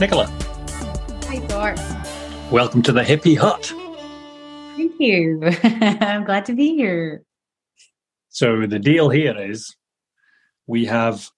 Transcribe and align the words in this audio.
Nicola. 0.00 0.26
Hi, 1.28 1.38
Thor. 1.46 1.74
Welcome 2.50 2.82
to 2.82 2.92
the 2.92 3.02
Hippihut. 3.02 3.72
Thank 4.76 4.98
you. 4.98 5.40
I'm 5.62 6.24
glad 6.24 6.46
to 6.46 6.54
be 6.54 6.74
here. 6.74 7.22
So, 8.28 8.66
the 8.66 8.80
deal 8.80 9.08
here 9.08 9.38
is 9.38 9.76
we 10.66 10.86
have 10.86 11.30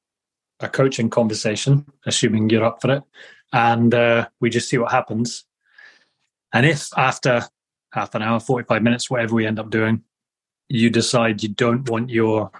a 0.60 0.70
coaching 0.70 1.10
conversation, 1.10 1.84
assuming 2.06 2.48
you're 2.48 2.64
up 2.64 2.80
for 2.80 2.92
it, 2.92 3.02
and 3.52 3.92
uh, 3.92 4.28
we 4.40 4.48
just 4.48 4.70
see 4.70 4.78
what 4.78 4.90
happens. 4.90 5.44
And 6.54 6.64
if 6.64 6.88
after 6.96 7.42
half 7.92 8.14
an 8.14 8.22
hour, 8.22 8.40
45 8.40 8.82
minutes, 8.82 9.10
whatever 9.10 9.34
we 9.34 9.46
end 9.46 9.58
up 9.58 9.68
doing, 9.68 10.02
you 10.68 10.88
decide 10.88 11.42
you 11.42 11.50
don't 11.50 11.88
want 11.90 12.08
your 12.08 12.50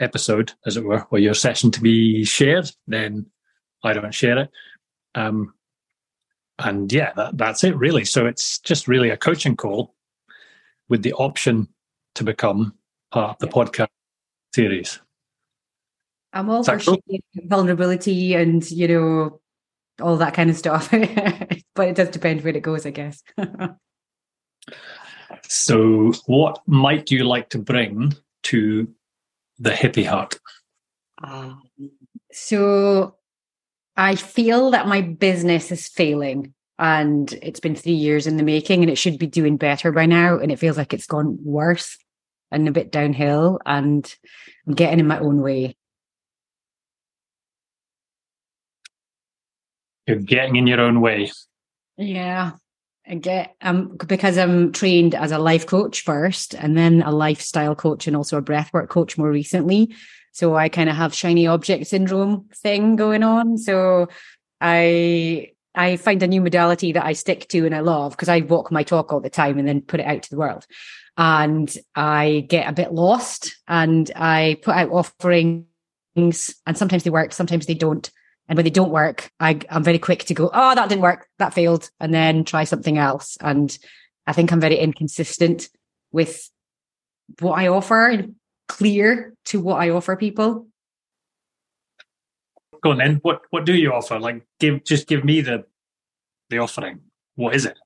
episode, 0.00 0.52
as 0.66 0.76
it 0.76 0.84
were, 0.84 1.06
or 1.12 1.20
your 1.20 1.34
session 1.34 1.70
to 1.70 1.80
be 1.80 2.24
shared, 2.24 2.70
then 2.88 3.26
I 3.84 3.92
don't 3.92 4.12
share 4.12 4.38
it. 4.38 4.50
Um, 5.14 5.54
and 6.58 6.92
yeah, 6.92 7.12
that, 7.16 7.36
that's 7.36 7.64
it 7.64 7.76
really. 7.76 8.04
So 8.04 8.26
it's 8.26 8.58
just 8.60 8.88
really 8.88 9.10
a 9.10 9.16
coaching 9.16 9.56
call 9.56 9.94
with 10.88 11.02
the 11.02 11.12
option 11.14 11.68
to 12.14 12.24
become 12.24 12.74
part 13.10 13.30
of 13.30 13.38
the 13.38 13.46
yeah. 13.46 13.52
podcast 13.52 13.88
series. 14.54 15.00
I'm 16.32 16.48
all 16.48 16.64
for 16.64 16.78
cool? 16.78 17.02
vulnerability 17.44 18.34
and 18.34 18.68
you 18.70 18.88
know 18.88 19.40
all 20.00 20.16
that 20.16 20.34
kind 20.34 20.50
of 20.50 20.56
stuff, 20.56 20.90
but 21.74 21.88
it 21.88 21.96
does 21.96 22.08
depend 22.08 22.42
where 22.42 22.56
it 22.56 22.62
goes, 22.62 22.86
I 22.86 22.90
guess. 22.90 23.22
so, 25.48 26.12
what 26.26 26.60
might 26.66 27.10
you 27.10 27.24
like 27.24 27.50
to 27.50 27.58
bring 27.58 28.14
to 28.44 28.88
the 29.58 29.70
Hippihut? 29.70 30.38
Um, 31.22 31.62
so, 32.32 33.16
I 33.96 34.14
feel 34.14 34.70
that 34.70 34.88
my 34.88 35.02
business 35.02 35.70
is 35.70 35.88
failing 35.88 36.54
and 36.78 37.32
it's 37.42 37.60
been 37.60 37.74
three 37.76 37.92
years 37.92 38.26
in 38.26 38.36
the 38.36 38.42
making 38.42 38.82
and 38.82 38.90
it 38.90 38.96
should 38.96 39.18
be 39.18 39.26
doing 39.26 39.56
better 39.56 39.92
by 39.92 40.06
now. 40.06 40.38
And 40.38 40.50
it 40.50 40.58
feels 40.58 40.76
like 40.76 40.94
it's 40.94 41.06
gone 41.06 41.38
worse 41.44 41.98
and 42.50 42.66
a 42.66 42.72
bit 42.72 42.90
downhill 42.90 43.60
and 43.66 44.12
I'm 44.66 44.74
getting 44.74 45.00
in 45.00 45.06
my 45.06 45.18
own 45.18 45.40
way. 45.42 45.76
You're 50.06 50.16
getting 50.16 50.56
in 50.56 50.66
your 50.66 50.80
own 50.80 51.00
way. 51.00 51.30
Yeah. 51.96 52.52
I 53.06 53.16
get 53.16 53.56
um 53.60 53.96
because 54.06 54.38
I'm 54.38 54.72
trained 54.72 55.14
as 55.14 55.32
a 55.32 55.38
life 55.38 55.66
coach 55.66 56.02
first 56.02 56.54
and 56.54 56.76
then 56.76 57.02
a 57.02 57.10
lifestyle 57.10 57.74
coach 57.74 58.06
and 58.06 58.16
also 58.16 58.38
a 58.38 58.42
breathwork 58.42 58.88
coach 58.88 59.18
more 59.18 59.30
recently. 59.30 59.94
So 60.32 60.56
I 60.56 60.68
kind 60.68 60.88
of 60.88 60.96
have 60.96 61.14
shiny 61.14 61.46
object 61.46 61.86
syndrome 61.86 62.48
thing 62.54 62.96
going 62.96 63.22
on. 63.22 63.58
So 63.58 64.08
I 64.60 65.52
I 65.74 65.96
find 65.96 66.22
a 66.22 66.26
new 66.26 66.40
modality 66.40 66.92
that 66.92 67.04
I 67.04 67.12
stick 67.12 67.48
to 67.48 67.64
and 67.64 67.74
I 67.74 67.80
love 67.80 68.12
because 68.12 68.28
I 68.28 68.40
walk 68.40 68.70
my 68.70 68.82
talk 68.82 69.12
all 69.12 69.20
the 69.20 69.30
time 69.30 69.58
and 69.58 69.66
then 69.66 69.80
put 69.80 70.00
it 70.00 70.06
out 70.06 70.22
to 70.22 70.30
the 70.30 70.36
world. 70.36 70.66
And 71.16 71.74
I 71.94 72.46
get 72.48 72.68
a 72.68 72.72
bit 72.72 72.92
lost 72.92 73.56
and 73.68 74.10
I 74.16 74.58
put 74.62 74.74
out 74.74 74.90
offerings 74.90 75.64
and 76.14 76.34
sometimes 76.76 77.04
they 77.04 77.10
work, 77.10 77.32
sometimes 77.32 77.66
they 77.66 77.74
don't. 77.74 78.10
And 78.48 78.56
when 78.56 78.64
they 78.64 78.70
don't 78.70 78.90
work, 78.90 79.30
I, 79.40 79.60
I'm 79.70 79.84
very 79.84 79.98
quick 79.98 80.24
to 80.24 80.34
go, 80.34 80.50
oh, 80.52 80.74
that 80.74 80.88
didn't 80.88 81.02
work, 81.02 81.26
that 81.38 81.54
failed, 81.54 81.88
and 82.00 82.12
then 82.12 82.44
try 82.44 82.64
something 82.64 82.98
else. 82.98 83.38
And 83.40 83.76
I 84.26 84.32
think 84.32 84.52
I'm 84.52 84.60
very 84.60 84.76
inconsistent 84.76 85.68
with 86.10 86.50
what 87.38 87.58
I 87.58 87.68
offer, 87.68 88.24
clear 88.68 89.34
to 89.46 89.60
what 89.60 89.76
I 89.76 89.90
offer 89.90 90.16
people. 90.16 90.66
Go 92.82 92.90
on 92.90 92.98
then. 92.98 93.20
What 93.22 93.42
what 93.50 93.64
do 93.64 93.74
you 93.74 93.92
offer? 93.92 94.18
Like 94.18 94.42
give 94.58 94.84
just 94.84 95.06
give 95.06 95.24
me 95.24 95.40
the 95.40 95.64
the 96.50 96.58
offering. 96.58 97.00
What 97.36 97.54
is 97.54 97.64
it? 97.66 97.78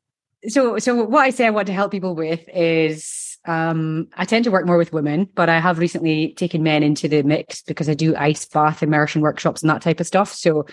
So 0.48 0.78
so 0.78 1.04
what 1.04 1.20
I 1.20 1.30
say 1.30 1.46
I 1.46 1.50
want 1.50 1.66
to 1.66 1.72
help 1.72 1.90
people 1.90 2.14
with 2.14 2.48
is 2.48 3.38
um, 3.46 4.08
I 4.16 4.24
tend 4.24 4.44
to 4.44 4.50
work 4.50 4.66
more 4.66 4.76
with 4.76 4.92
women, 4.92 5.28
but 5.34 5.48
I 5.48 5.60
have 5.60 5.78
recently 5.78 6.32
taken 6.34 6.62
men 6.62 6.82
into 6.82 7.08
the 7.08 7.22
mix 7.22 7.62
because 7.62 7.88
I 7.88 7.94
do 7.94 8.16
ice 8.16 8.44
bath 8.46 8.82
immersion 8.82 9.22
workshops 9.22 9.62
and 9.62 9.70
that 9.70 9.82
type 9.82 10.00
of 10.00 10.06
stuff. 10.06 10.32
So 10.32 10.66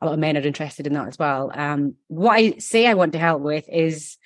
a 0.00 0.06
lot 0.06 0.14
of 0.14 0.18
men 0.18 0.36
are 0.36 0.40
interested 0.40 0.86
in 0.86 0.92
that 0.94 1.08
as 1.08 1.18
well. 1.18 1.50
Um, 1.54 1.94
what 2.06 2.34
I 2.34 2.58
say 2.58 2.86
I 2.86 2.94
want 2.94 3.12
to 3.12 3.18
help 3.18 3.42
with 3.42 3.68
is 3.68 4.16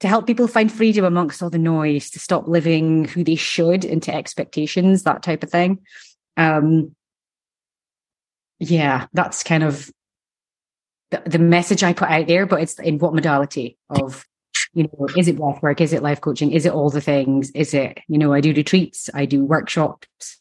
to 0.00 0.08
help 0.08 0.26
people 0.26 0.48
find 0.48 0.72
freedom 0.72 1.04
amongst 1.04 1.42
all 1.42 1.50
the 1.50 1.58
noise, 1.58 2.10
to 2.10 2.18
stop 2.18 2.48
living 2.48 3.04
who 3.04 3.22
they 3.22 3.34
should 3.34 3.84
into 3.84 4.14
expectations, 4.14 5.02
that 5.02 5.22
type 5.22 5.42
of 5.42 5.50
thing. 5.50 5.78
Um, 6.36 6.94
yeah, 8.58 9.06
that's 9.12 9.42
kind 9.42 9.62
of 9.62 9.90
the, 11.10 11.22
the 11.26 11.38
message 11.38 11.82
I 11.82 11.92
put 11.92 12.08
out 12.08 12.26
there, 12.26 12.46
but 12.46 12.62
it's 12.62 12.78
in 12.78 12.98
what 12.98 13.14
modality 13.14 13.78
of 13.90 14.24
you 14.72 14.84
know, 14.84 15.08
is 15.16 15.26
it 15.28 15.36
breath 15.36 15.62
work? 15.62 15.80
Is 15.80 15.92
it 15.92 16.02
life 16.02 16.20
coaching? 16.20 16.52
Is 16.52 16.64
it 16.64 16.72
all 16.72 16.90
the 16.90 17.00
things? 17.00 17.50
Is 17.50 17.74
it, 17.74 17.98
you 18.08 18.18
know, 18.18 18.32
I 18.32 18.40
do 18.40 18.52
retreats, 18.52 19.10
I 19.12 19.24
do 19.24 19.44
workshops, 19.44 20.38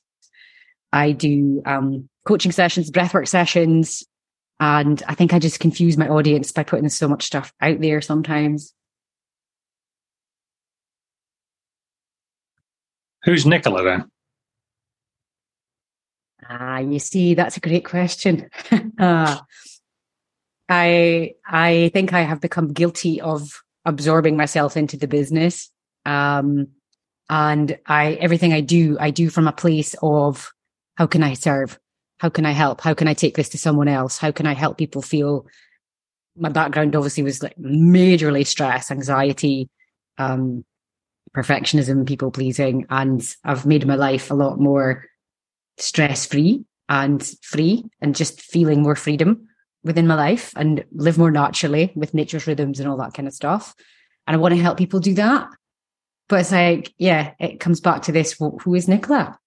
I 0.93 1.11
do 1.11 1.61
um, 1.65 2.09
coaching 2.25 2.51
sessions, 2.51 2.91
breathwork 2.91 3.27
sessions. 3.27 4.03
And 4.59 5.01
I 5.07 5.15
think 5.15 5.33
I 5.33 5.39
just 5.39 5.59
confuse 5.59 5.97
my 5.97 6.07
audience 6.09 6.51
by 6.51 6.63
putting 6.63 6.89
so 6.89 7.07
much 7.07 7.23
stuff 7.23 7.53
out 7.61 7.79
there 7.79 8.01
sometimes. 8.01 8.73
Who's 13.23 13.45
Nicola 13.45 13.83
then? 13.83 14.11
Ah, 16.47 16.79
you 16.79 16.99
see, 16.99 17.33
that's 17.33 17.57
a 17.57 17.61
great 17.61 17.85
question. 17.85 18.49
uh, 18.99 19.39
I 20.69 21.33
I 21.45 21.89
think 21.93 22.13
I 22.13 22.21
have 22.21 22.41
become 22.41 22.73
guilty 22.73 23.19
of 23.21 23.61
absorbing 23.85 24.37
myself 24.37 24.77
into 24.77 24.97
the 24.97 25.07
business. 25.07 25.69
Um, 26.05 26.67
and 27.29 27.77
I, 27.85 28.13
everything 28.13 28.53
I 28.53 28.61
do, 28.61 28.97
I 28.99 29.11
do 29.11 29.29
from 29.29 29.47
a 29.47 29.51
place 29.51 29.95
of 30.01 30.51
how 30.95 31.07
can 31.07 31.23
I 31.23 31.33
serve? 31.33 31.79
How 32.19 32.29
can 32.29 32.45
I 32.45 32.51
help? 32.51 32.81
How 32.81 32.93
can 32.93 33.07
I 33.07 33.13
take 33.13 33.35
this 33.35 33.49
to 33.49 33.57
someone 33.57 33.87
else? 33.87 34.17
How 34.17 34.31
can 34.31 34.45
I 34.45 34.53
help 34.53 34.77
people 34.77 35.01
feel? 35.01 35.45
My 36.35 36.49
background 36.49 36.95
obviously 36.95 37.23
was 37.23 37.43
like 37.43 37.55
majorly 37.57 38.45
stress, 38.45 38.91
anxiety, 38.91 39.69
um, 40.17 40.65
perfectionism, 41.35 42.07
people 42.07 42.31
pleasing, 42.31 42.85
and 42.89 43.21
I've 43.43 43.65
made 43.65 43.85
my 43.85 43.95
life 43.95 44.31
a 44.31 44.35
lot 44.35 44.59
more 44.59 45.05
stress 45.77 46.25
free 46.25 46.65
and 46.87 47.25
free 47.41 47.85
and 48.01 48.15
just 48.15 48.41
feeling 48.41 48.81
more 48.81 48.95
freedom 48.95 49.47
within 49.83 50.07
my 50.07 50.15
life 50.15 50.53
and 50.55 50.83
live 50.91 51.17
more 51.17 51.31
naturally 51.31 51.91
with 51.95 52.13
nature's 52.13 52.47
rhythms 52.47 52.79
and 52.79 52.89
all 52.89 52.97
that 52.97 53.13
kind 53.13 53.27
of 53.27 53.33
stuff. 53.33 53.75
And 54.27 54.35
I 54.35 54.39
want 54.39 54.55
to 54.55 54.61
help 54.61 54.77
people 54.77 54.99
do 54.99 55.13
that. 55.15 55.47
But 56.27 56.41
it's 56.41 56.51
like, 56.51 56.93
yeah, 56.97 57.31
it 57.39 57.59
comes 57.59 57.79
back 57.79 58.03
to 58.03 58.11
this 58.11 58.37
who 58.39 58.75
is 58.75 58.87
Nicola? 58.87 59.39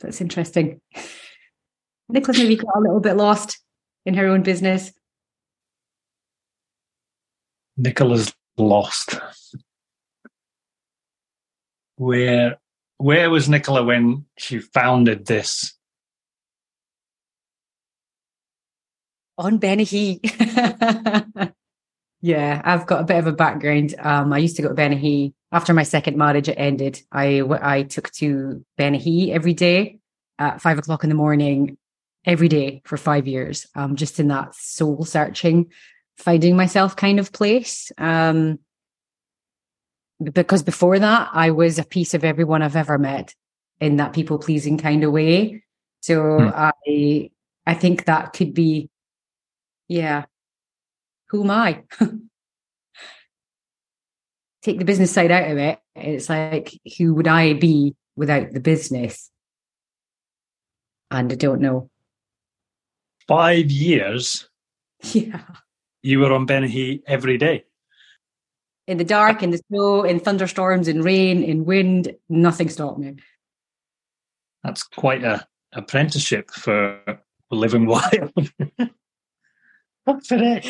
That's 0.00 0.20
interesting. 0.20 0.80
Nicola's 2.08 2.38
maybe 2.38 2.56
got 2.56 2.76
a 2.76 2.80
little 2.80 3.00
bit 3.00 3.16
lost 3.16 3.58
in 4.04 4.14
her 4.14 4.26
own 4.26 4.42
business. 4.42 4.92
Nicola's 7.76 8.32
lost. 8.56 9.18
Where 11.96 12.58
where 12.98 13.30
was 13.30 13.48
Nicola 13.48 13.84
when 13.84 14.24
she 14.38 14.58
founded 14.58 15.26
this 15.26 15.76
on 19.38 19.58
Bennachie. 19.58 20.20
yeah, 22.20 22.62
I've 22.64 22.86
got 22.86 23.02
a 23.02 23.04
bit 23.04 23.18
of 23.18 23.26
a 23.26 23.32
background. 23.32 23.94
Um, 23.98 24.32
I 24.32 24.38
used 24.38 24.56
to 24.56 24.62
go 24.62 24.68
to 24.68 24.74
Bennachie 24.74 25.34
after 25.52 25.74
my 25.74 25.82
second 25.82 26.16
marriage. 26.16 26.48
It 26.48 26.54
ended. 26.58 27.02
I 27.12 27.40
I 27.40 27.82
took 27.84 28.10
to 28.12 28.64
Bennachie 28.78 29.30
every 29.30 29.54
day 29.54 29.98
at 30.38 30.60
five 30.60 30.78
o'clock 30.78 31.04
in 31.04 31.10
the 31.10 31.16
morning, 31.16 31.76
every 32.24 32.48
day 32.48 32.82
for 32.84 32.96
five 32.96 33.26
years. 33.26 33.66
Um, 33.74 33.96
just 33.96 34.20
in 34.20 34.28
that 34.28 34.54
soul 34.54 35.04
searching, 35.04 35.70
finding 36.16 36.56
myself 36.56 36.96
kind 36.96 37.20
of 37.20 37.32
place. 37.32 37.92
Um, 37.98 38.58
because 40.22 40.62
before 40.62 40.98
that, 40.98 41.30
I 41.32 41.50
was 41.50 41.78
a 41.78 41.84
piece 41.84 42.14
of 42.14 42.24
everyone 42.24 42.62
I've 42.62 42.76
ever 42.76 42.98
met 42.98 43.34
in 43.80 43.96
that 43.96 44.12
people 44.12 44.38
pleasing 44.38 44.78
kind 44.78 45.04
of 45.04 45.12
way. 45.12 45.62
So 46.00 46.38
hmm. 46.38 46.48
I 46.54 47.30
I 47.66 47.74
think 47.74 48.04
that 48.04 48.32
could 48.32 48.54
be 48.54 48.88
yeah. 49.88 50.24
Who 51.28 51.42
am 51.42 51.50
I? 51.50 51.82
Take 54.62 54.78
the 54.78 54.84
business 54.84 55.12
side 55.12 55.30
out 55.30 55.50
of 55.50 55.58
it. 55.58 55.78
It's 55.94 56.28
like, 56.28 56.72
who 56.98 57.14
would 57.14 57.28
I 57.28 57.54
be 57.54 57.94
without 58.16 58.52
the 58.52 58.60
business? 58.60 59.30
And 61.10 61.32
I 61.32 61.36
don't 61.36 61.60
know. 61.60 61.90
Five 63.28 63.70
years? 63.70 64.48
Yeah. 65.12 65.42
You 66.02 66.20
were 66.20 66.32
on 66.32 66.46
Bennachie 66.46 67.02
every 67.06 67.36
day? 67.36 67.64
In 68.86 68.98
the 68.98 69.04
dark, 69.04 69.42
in 69.42 69.50
the 69.50 69.58
snow, 69.68 70.04
in 70.04 70.20
thunderstorms, 70.20 70.86
in 70.86 71.02
rain, 71.02 71.42
in 71.42 71.64
wind, 71.64 72.14
nothing 72.28 72.68
stopped 72.68 72.98
me. 72.98 73.16
That's 74.62 74.82
quite 74.82 75.24
a 75.24 75.46
apprenticeship 75.72 76.50
for 76.50 77.00
living 77.50 77.86
wild. 77.94 78.52
what 80.04 80.26
for 80.26 80.36
it? 80.36 80.66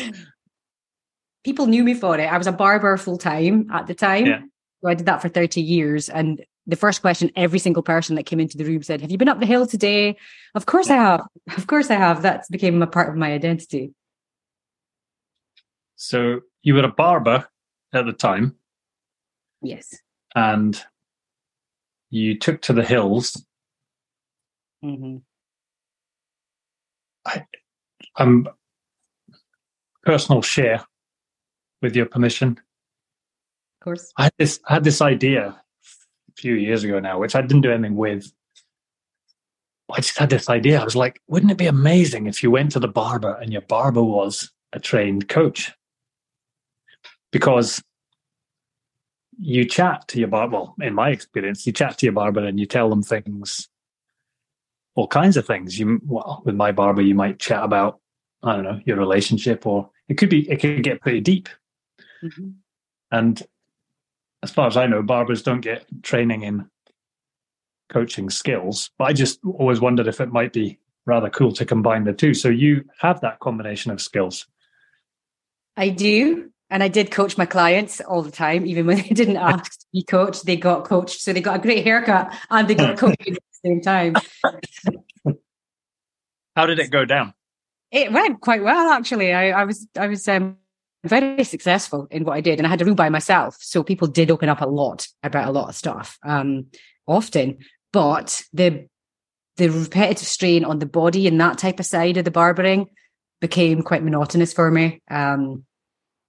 People 1.43 1.67
knew 1.67 1.83
me 1.83 1.93
for 1.93 2.17
it. 2.17 2.25
I 2.25 2.37
was 2.37 2.47
a 2.47 2.51
barber 2.51 2.97
full 2.97 3.17
time 3.17 3.69
at 3.71 3.87
the 3.87 3.93
time. 3.93 4.25
Yeah. 4.25 4.41
So 4.81 4.89
I 4.89 4.93
did 4.93 5.05
that 5.05 5.21
for 5.21 5.29
30 5.29 5.61
years. 5.61 6.09
And 6.09 6.43
the 6.67 6.75
first 6.75 7.01
question 7.01 7.31
every 7.35 7.59
single 7.59 7.81
person 7.81 8.15
that 8.15 8.25
came 8.25 8.39
into 8.39 8.57
the 8.57 8.65
room 8.65 8.83
said, 8.83 9.01
Have 9.01 9.11
you 9.11 9.17
been 9.17 9.29
up 9.29 9.39
the 9.39 9.45
hill 9.45 9.65
today? 9.65 10.17
Of 10.53 10.65
course 10.65 10.89
I 10.89 10.95
have. 10.95 11.21
Of 11.55 11.67
course 11.67 11.89
I 11.89 11.95
have. 11.95 12.21
That 12.23 12.45
became 12.51 12.81
a 12.81 12.87
part 12.87 13.09
of 13.09 13.15
my 13.15 13.31
identity. 13.31 13.93
So 15.95 16.41
you 16.61 16.75
were 16.75 16.83
a 16.83 16.91
barber 16.91 17.47
at 17.93 18.05
the 18.05 18.13
time 18.13 18.55
Yes. 19.61 19.95
and 20.35 20.81
you 22.09 22.37
took 22.37 22.61
to 22.63 22.73
the 22.73 22.83
hills. 22.85 23.45
hmm 24.81 25.17
I 27.25 27.45
Um, 28.15 28.47
personal 30.03 30.41
share, 30.41 30.85
with 31.81 31.95
your 31.95 32.05
permission. 32.05 32.51
Of 32.51 33.83
course. 33.83 34.11
I 34.17 34.23
had 34.25 34.33
this 34.37 34.59
I 34.67 34.73
had 34.75 34.83
this 34.83 35.01
idea 35.01 35.47
a 36.29 36.31
few 36.37 36.53
years 36.55 36.83
ago 36.83 36.99
now, 36.99 37.19
which 37.19 37.35
I 37.35 37.41
didn't 37.41 37.61
do 37.61 37.71
anything 37.71 37.95
with. 37.95 38.31
I 39.91 39.97
just 40.01 40.17
had 40.17 40.29
this 40.29 40.49
idea. 40.49 40.81
I 40.81 40.83
was 40.83 40.95
like, 40.97 41.21
wouldn't 41.27 41.51
it 41.51 41.57
be 41.57 41.67
amazing 41.67 42.27
if 42.27 42.43
you 42.43 42.51
went 42.51 42.71
to 42.73 42.79
the 42.79 42.87
barber 42.89 43.33
and 43.41 43.51
your 43.53 43.61
barber 43.61 44.03
was 44.03 44.51
a 44.73 44.79
trained 44.79 45.29
coach? 45.29 45.71
Because 47.37 47.83
you 49.37 49.63
chat 49.63 50.07
to 50.07 50.17
your 50.17 50.27
barber. 50.27 50.53
Well, 50.53 50.75
in 50.81 50.95
my 50.95 51.11
experience, 51.11 51.67
you 51.67 51.71
chat 51.71 51.99
to 51.99 52.07
your 52.07 52.13
barber 52.13 52.43
and 52.43 52.59
you 52.59 52.65
tell 52.65 52.89
them 52.89 53.03
things, 53.03 53.69
all 54.95 55.07
kinds 55.07 55.37
of 55.37 55.45
things. 55.45 55.77
You 55.77 56.01
well, 56.03 56.41
with 56.45 56.55
my 56.55 56.71
barber, 56.71 57.03
you 57.03 57.13
might 57.13 57.37
chat 57.37 57.63
about 57.63 57.99
I 58.41 58.55
don't 58.55 58.63
know 58.63 58.79
your 58.85 58.97
relationship, 58.97 59.67
or 59.67 59.91
it 60.09 60.15
could 60.15 60.31
be 60.31 60.49
it 60.49 60.59
could 60.61 60.81
get 60.81 61.01
pretty 61.01 61.21
deep. 61.21 61.47
Mhm. 62.23 62.55
And 63.11 63.43
as 64.41 64.49
far 64.49 64.65
as 64.65 64.75
I 64.75 64.87
know, 64.87 65.03
barbers 65.03 65.43
don't 65.43 65.61
get 65.61 65.85
training 66.01 66.41
in 66.41 66.71
coaching 67.89 68.31
skills. 68.31 68.89
But 68.97 69.05
I 69.05 69.13
just 69.13 69.39
always 69.45 69.79
wondered 69.79 70.07
if 70.07 70.19
it 70.19 70.31
might 70.31 70.53
be 70.53 70.79
rather 71.05 71.29
cool 71.29 71.51
to 71.51 71.65
combine 71.65 72.03
the 72.03 72.13
two. 72.13 72.33
So 72.33 72.49
you 72.49 72.83
have 72.99 73.21
that 73.21 73.39
combination 73.41 73.91
of 73.91 74.01
skills. 74.01 74.47
I 75.75 75.89
do. 75.89 76.51
And 76.69 76.83
I 76.83 76.89
did 76.89 77.11
coach 77.11 77.37
my 77.37 77.45
clients 77.45 78.01
all 78.01 78.21
the 78.21 78.31
time, 78.31 78.65
even 78.65 78.85
when 78.85 78.97
they 78.97 79.09
didn't 79.09 79.37
ask 79.37 79.79
to 79.79 79.85
be 79.93 80.03
coached, 80.03 80.45
they 80.45 80.57
got 80.57 80.83
coached. 80.83 81.21
So 81.21 81.31
they 81.31 81.41
got 81.41 81.55
a 81.57 81.61
great 81.61 81.83
haircut 81.83 82.33
and 82.49 82.67
they 82.67 82.75
got 82.75 82.97
coached 82.99 83.27
at 83.27 83.33
the 83.35 83.39
same 83.63 83.81
time. 83.81 84.15
How 86.55 86.65
did 86.65 86.79
it 86.79 86.89
go 86.89 87.05
down? 87.05 87.33
It 87.91 88.11
went 88.11 88.41
quite 88.41 88.63
well, 88.63 88.89
actually. 88.91 89.33
I, 89.33 89.51
I 89.51 89.63
was 89.63 89.87
I 89.97 90.07
was 90.07 90.27
um, 90.27 90.57
very 91.05 91.43
successful 91.43 92.07
in 92.11 92.25
what 92.25 92.33
I 92.33 92.41
did, 92.41 92.59
and 92.59 92.67
I 92.67 92.69
had 92.69 92.81
a 92.81 92.85
room 92.85 92.95
by 92.95 93.09
myself, 93.09 93.55
so 93.59 93.83
people 93.83 94.07
did 94.07 94.31
open 94.31 94.49
up 94.49 94.59
a 94.59 94.65
lot 94.65 95.07
about 95.23 95.47
a 95.47 95.51
lot 95.51 95.69
of 95.69 95.75
stuff, 95.75 96.17
um, 96.23 96.65
often. 97.05 97.59
But 97.93 98.43
the 98.51 98.87
the 99.55 99.69
repetitive 99.69 100.27
strain 100.27 100.65
on 100.65 100.79
the 100.79 100.85
body 100.85 101.27
and 101.27 101.39
that 101.39 101.57
type 101.57 101.79
of 101.79 101.85
side 101.85 102.17
of 102.17 102.25
the 102.25 102.31
barbering 102.31 102.87
became 103.39 103.81
quite 103.83 104.03
monotonous 104.03 104.53
for 104.53 104.69
me. 104.69 105.01
Um, 105.09 105.63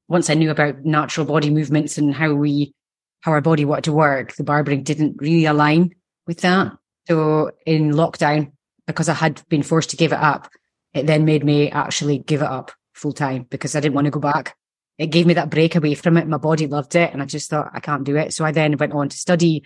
once 0.08 0.30
I 0.30 0.34
knew 0.34 0.50
about 0.50 0.84
natural 0.84 1.26
body 1.26 1.50
movements 1.50 1.98
and 1.98 2.14
how 2.14 2.34
we 2.34 2.74
how 3.20 3.32
our 3.32 3.40
body 3.40 3.64
wanted 3.64 3.84
to 3.84 3.92
work, 3.92 4.34
the 4.34 4.44
barbering 4.44 4.84
didn't 4.84 5.16
really 5.18 5.44
align 5.44 5.94
with 6.26 6.40
that. 6.42 6.72
So 7.08 7.50
in 7.66 7.92
lockdown, 7.92 8.52
because 8.86 9.08
I 9.08 9.14
had 9.14 9.42
been 9.48 9.62
forced 9.62 9.90
to 9.90 9.96
give 9.96 10.12
it 10.12 10.18
up, 10.20 10.48
it 10.94 11.06
then 11.06 11.24
made 11.24 11.44
me 11.44 11.70
actually 11.70 12.18
give 12.18 12.42
it 12.42 12.48
up 12.48 12.70
full 12.94 13.12
time 13.12 13.46
because 13.50 13.74
I 13.74 13.80
didn't 13.80 13.94
want 13.94 14.06
to 14.06 14.10
go 14.10 14.20
back. 14.20 14.56
It 14.98 15.08
gave 15.08 15.26
me 15.26 15.34
that 15.34 15.50
break 15.50 15.76
away 15.76 15.94
from 15.94 16.16
it. 16.16 16.26
My 16.26 16.38
body 16.38 16.66
loved 16.66 16.94
it. 16.96 17.12
And 17.12 17.22
I 17.22 17.24
just 17.24 17.50
thought 17.50 17.70
I 17.72 17.80
can't 17.80 18.04
do 18.04 18.16
it. 18.16 18.34
So 18.34 18.44
I 18.44 18.52
then 18.52 18.76
went 18.76 18.92
on 18.92 19.08
to 19.08 19.16
study 19.16 19.62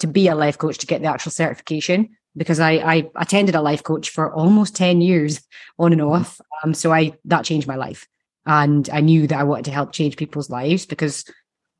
to 0.00 0.06
be 0.06 0.28
a 0.28 0.34
life 0.34 0.58
coach 0.58 0.78
to 0.78 0.86
get 0.86 1.00
the 1.00 1.08
actual 1.08 1.30
certification 1.30 2.16
because 2.36 2.60
I, 2.60 2.72
I 2.72 3.10
attended 3.16 3.54
a 3.54 3.62
life 3.62 3.82
coach 3.82 4.10
for 4.10 4.32
almost 4.32 4.76
10 4.76 5.00
years 5.00 5.42
on 5.78 5.92
and 5.92 6.02
off. 6.02 6.40
Um, 6.62 6.74
so 6.74 6.92
I, 6.92 7.12
that 7.26 7.44
changed 7.44 7.66
my 7.66 7.76
life. 7.76 8.06
And 8.46 8.88
I 8.90 9.00
knew 9.00 9.26
that 9.26 9.38
I 9.38 9.44
wanted 9.44 9.66
to 9.66 9.70
help 9.70 9.92
change 9.92 10.16
people's 10.16 10.50
lives 10.50 10.86
because 10.86 11.24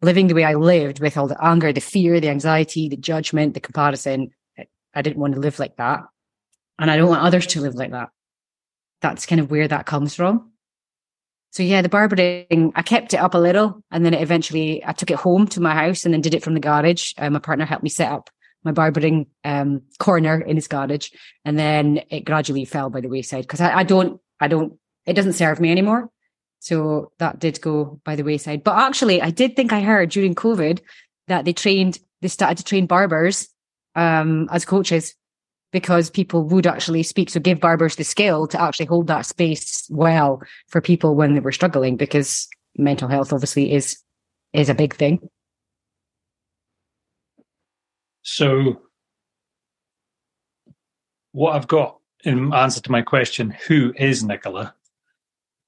living 0.02 0.28
the 0.28 0.34
way 0.34 0.44
I 0.44 0.54
lived 0.54 1.00
with 1.00 1.16
all 1.16 1.28
the 1.28 1.42
anger, 1.44 1.72
the 1.72 1.80
fear, 1.80 2.20
the 2.20 2.28
anxiety, 2.28 2.88
the 2.88 2.96
judgment, 2.96 3.54
the 3.54 3.60
comparison, 3.60 4.30
I 4.94 5.02
didn't 5.02 5.18
want 5.18 5.34
to 5.34 5.40
live 5.40 5.58
like 5.58 5.76
that. 5.76 6.04
And 6.78 6.90
I 6.90 6.96
don't 6.96 7.08
want 7.08 7.22
others 7.22 7.46
to 7.48 7.60
live 7.60 7.74
like 7.74 7.90
that. 7.90 8.10
That's 9.00 9.26
kind 9.26 9.40
of 9.40 9.50
where 9.50 9.68
that 9.68 9.86
comes 9.86 10.14
from. 10.14 10.52
So 11.50 11.62
yeah, 11.62 11.82
the 11.82 11.88
barbering, 11.88 12.72
I 12.74 12.82
kept 12.82 13.14
it 13.14 13.18
up 13.18 13.34
a 13.34 13.38
little 13.38 13.80
and 13.90 14.04
then 14.04 14.12
it 14.12 14.22
eventually 14.22 14.84
I 14.84 14.92
took 14.92 15.10
it 15.10 15.18
home 15.18 15.46
to 15.48 15.60
my 15.60 15.72
house 15.72 16.04
and 16.04 16.12
then 16.12 16.20
did 16.20 16.34
it 16.34 16.42
from 16.42 16.54
the 16.54 16.60
garage. 16.60 17.12
Uh, 17.16 17.30
my 17.30 17.38
partner 17.38 17.64
helped 17.64 17.84
me 17.84 17.90
set 17.90 18.10
up 18.10 18.28
my 18.64 18.72
barbering 18.72 19.26
um, 19.44 19.82
corner 19.98 20.40
in 20.40 20.56
his 20.56 20.66
garage. 20.66 21.10
And 21.44 21.58
then 21.58 22.00
it 22.10 22.24
gradually 22.24 22.64
fell 22.64 22.90
by 22.90 23.02
the 23.02 23.08
wayside 23.08 23.42
because 23.42 23.60
I, 23.60 23.78
I 23.78 23.82
don't, 23.84 24.20
I 24.40 24.48
don't, 24.48 24.78
it 25.06 25.12
doesn't 25.12 25.34
serve 25.34 25.60
me 25.60 25.70
anymore. 25.70 26.10
So 26.64 27.12
that 27.18 27.40
did 27.40 27.60
go 27.60 28.00
by 28.06 28.16
the 28.16 28.22
wayside. 28.22 28.64
But 28.64 28.78
actually, 28.78 29.20
I 29.20 29.28
did 29.28 29.54
think 29.54 29.70
I 29.70 29.82
heard 29.82 30.08
during 30.08 30.34
COVID 30.34 30.80
that 31.28 31.44
they 31.44 31.52
trained, 31.52 31.98
they 32.22 32.28
started 32.28 32.56
to 32.56 32.64
train 32.64 32.86
barbers 32.86 33.50
um, 33.94 34.48
as 34.50 34.64
coaches 34.64 35.14
because 35.72 36.08
people 36.08 36.44
would 36.44 36.66
actually 36.66 37.02
speak. 37.02 37.28
So 37.28 37.38
give 37.38 37.60
barbers 37.60 37.96
the 37.96 38.04
skill 38.04 38.46
to 38.46 38.58
actually 38.58 38.86
hold 38.86 39.08
that 39.08 39.26
space 39.26 39.86
well 39.90 40.40
for 40.68 40.80
people 40.80 41.14
when 41.14 41.34
they 41.34 41.40
were 41.40 41.52
struggling 41.52 41.98
because 41.98 42.48
mental 42.78 43.08
health 43.08 43.34
obviously 43.34 43.70
is, 43.70 43.98
is 44.54 44.70
a 44.70 44.74
big 44.74 44.94
thing. 44.94 45.28
So 48.22 48.80
what 51.32 51.56
I've 51.56 51.68
got 51.68 51.98
in 52.24 52.54
answer 52.54 52.80
to 52.80 52.90
my 52.90 53.02
question, 53.02 53.50
who 53.50 53.92
is 53.98 54.24
Nicola, 54.24 54.74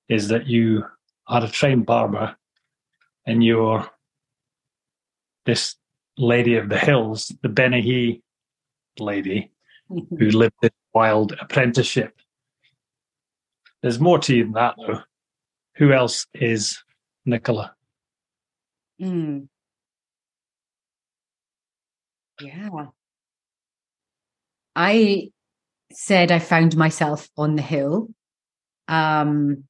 is 0.08 0.28
that 0.28 0.46
you 0.46 0.84
are 1.26 1.44
a 1.44 1.48
trained 1.48 1.86
barber 1.86 2.36
and 3.26 3.42
you're 3.44 3.88
this 5.44 5.76
lady 6.16 6.56
of 6.56 6.68
the 6.68 6.78
hills, 6.78 7.32
the 7.42 7.48
Bennachie 7.48 8.22
lady 8.98 9.50
who 9.88 10.30
lived 10.30 10.54
this 10.62 10.72
wild 10.94 11.32
apprenticeship. 11.40 12.14
There's 13.82 14.00
more 14.00 14.18
to 14.20 14.34
you 14.34 14.44
than 14.44 14.52
that, 14.52 14.74
though. 14.78 15.00
Who 15.76 15.92
else 15.92 16.26
is 16.34 16.82
Nicola? 17.24 17.74
Mm. 19.00 19.48
Yeah. 22.40 22.86
I 24.74 25.30
said 25.92 26.32
I 26.32 26.38
found 26.38 26.76
myself 26.76 27.28
on 27.36 27.56
the 27.56 27.62
hill. 27.62 28.08
Um, 28.88 29.64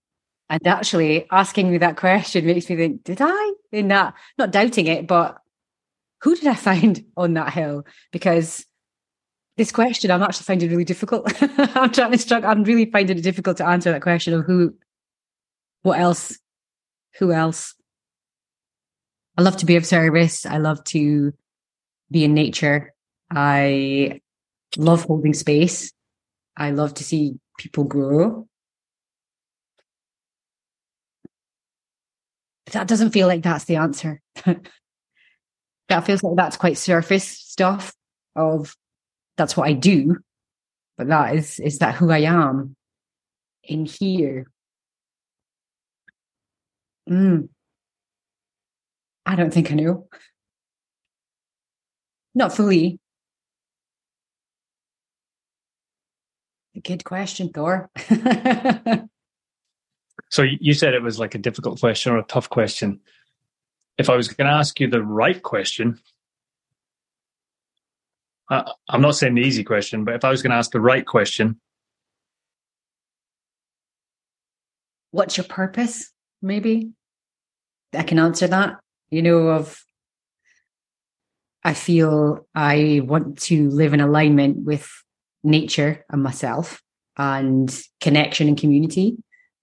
and 0.48 0.66
actually 0.66 1.26
asking 1.30 1.70
me 1.70 1.78
that 1.78 1.96
question 1.96 2.46
makes 2.46 2.68
me 2.70 2.76
think, 2.76 3.04
did 3.04 3.18
I? 3.20 3.52
In 3.72 3.88
that, 3.88 4.14
not 4.38 4.52
doubting 4.52 4.86
it, 4.86 5.06
but 5.06 5.38
who 6.22 6.36
did 6.36 6.46
I 6.46 6.54
find 6.68 7.04
on 7.16 7.34
that 7.34 7.52
hill? 7.52 7.84
Because 8.12 8.64
this 9.56 9.72
question 9.72 10.10
I'm 10.10 10.22
actually 10.22 10.44
finding 10.44 10.70
really 10.70 10.84
difficult. 10.84 11.32
I'm 11.76 11.90
trying 11.90 12.12
to 12.12 12.18
struggle. 12.18 12.50
I'm 12.50 12.64
really 12.64 12.90
finding 12.90 13.18
it 13.18 13.22
difficult 13.22 13.56
to 13.58 13.66
answer 13.66 13.90
that 13.90 14.02
question 14.02 14.34
of 14.34 14.44
who, 14.44 14.74
what 15.82 15.98
else, 15.98 16.38
who 17.18 17.32
else. 17.32 17.74
I 19.38 19.42
love 19.42 19.56
to 19.58 19.66
be 19.66 19.76
of 19.76 19.86
service. 19.86 20.46
I 20.46 20.58
love 20.58 20.82
to 20.84 21.32
be 22.10 22.24
in 22.24 22.34
nature. 22.34 22.94
I 23.30 24.20
love 24.76 25.04
holding 25.04 25.34
space. 25.34 25.92
I 26.56 26.70
love 26.70 26.94
to 26.94 27.04
see 27.04 27.34
people 27.58 27.84
grow. 27.84 28.46
That 32.72 32.88
doesn't 32.88 33.10
feel 33.12 33.28
like 33.28 33.42
that's 33.42 33.64
the 33.64 33.76
answer. 33.76 34.20
that 35.88 36.04
feels 36.04 36.22
like 36.22 36.36
that's 36.36 36.56
quite 36.56 36.78
surface 36.78 37.26
stuff 37.28 37.94
of 38.34 38.74
that's 39.36 39.56
what 39.56 39.68
I 39.68 39.72
do. 39.72 40.16
But 40.98 41.08
that 41.08 41.36
is 41.36 41.60
is 41.60 41.78
that 41.78 41.94
who 41.94 42.10
I 42.10 42.20
am 42.20 42.74
in 43.62 43.84
here? 43.86 44.46
Mm. 47.08 47.48
I 49.24 49.36
don't 49.36 49.52
think 49.52 49.70
I 49.70 49.74
know. 49.74 50.08
Not 52.34 52.54
fully. 52.54 52.98
A 56.76 56.80
good 56.80 57.04
question, 57.04 57.50
Thor. 57.50 57.90
So 60.30 60.42
you 60.42 60.74
said 60.74 60.94
it 60.94 61.02
was 61.02 61.18
like 61.18 61.34
a 61.34 61.38
difficult 61.38 61.80
question 61.80 62.12
or 62.12 62.18
a 62.18 62.24
tough 62.24 62.50
question. 62.50 63.00
If 63.98 64.10
I 64.10 64.16
was 64.16 64.28
going 64.28 64.48
to 64.48 64.52
ask 64.52 64.78
you 64.80 64.88
the 64.88 65.02
right 65.02 65.40
question, 65.42 65.98
uh, 68.50 68.70
I'm 68.88 69.00
not 69.00 69.16
saying 69.16 69.34
the 69.34 69.42
easy 69.42 69.64
question, 69.64 70.04
but 70.04 70.14
if 70.14 70.24
I 70.24 70.30
was 70.30 70.42
going 70.42 70.50
to 70.50 70.56
ask 70.56 70.70
the 70.70 70.80
right 70.80 71.06
question, 71.06 71.60
what's 75.10 75.36
your 75.36 75.44
purpose? 75.44 76.12
Maybe 76.42 76.90
I 77.94 78.02
can 78.02 78.18
answer 78.18 78.46
that. 78.48 78.78
You 79.10 79.22
know, 79.22 79.48
of 79.48 79.82
I 81.64 81.74
feel 81.74 82.46
I 82.54 83.00
want 83.04 83.38
to 83.42 83.70
live 83.70 83.94
in 83.94 84.00
alignment 84.00 84.58
with 84.64 84.88
nature 85.42 86.04
and 86.10 86.22
myself 86.22 86.82
and 87.16 87.74
connection 88.00 88.48
and 88.48 88.58
community. 88.58 89.16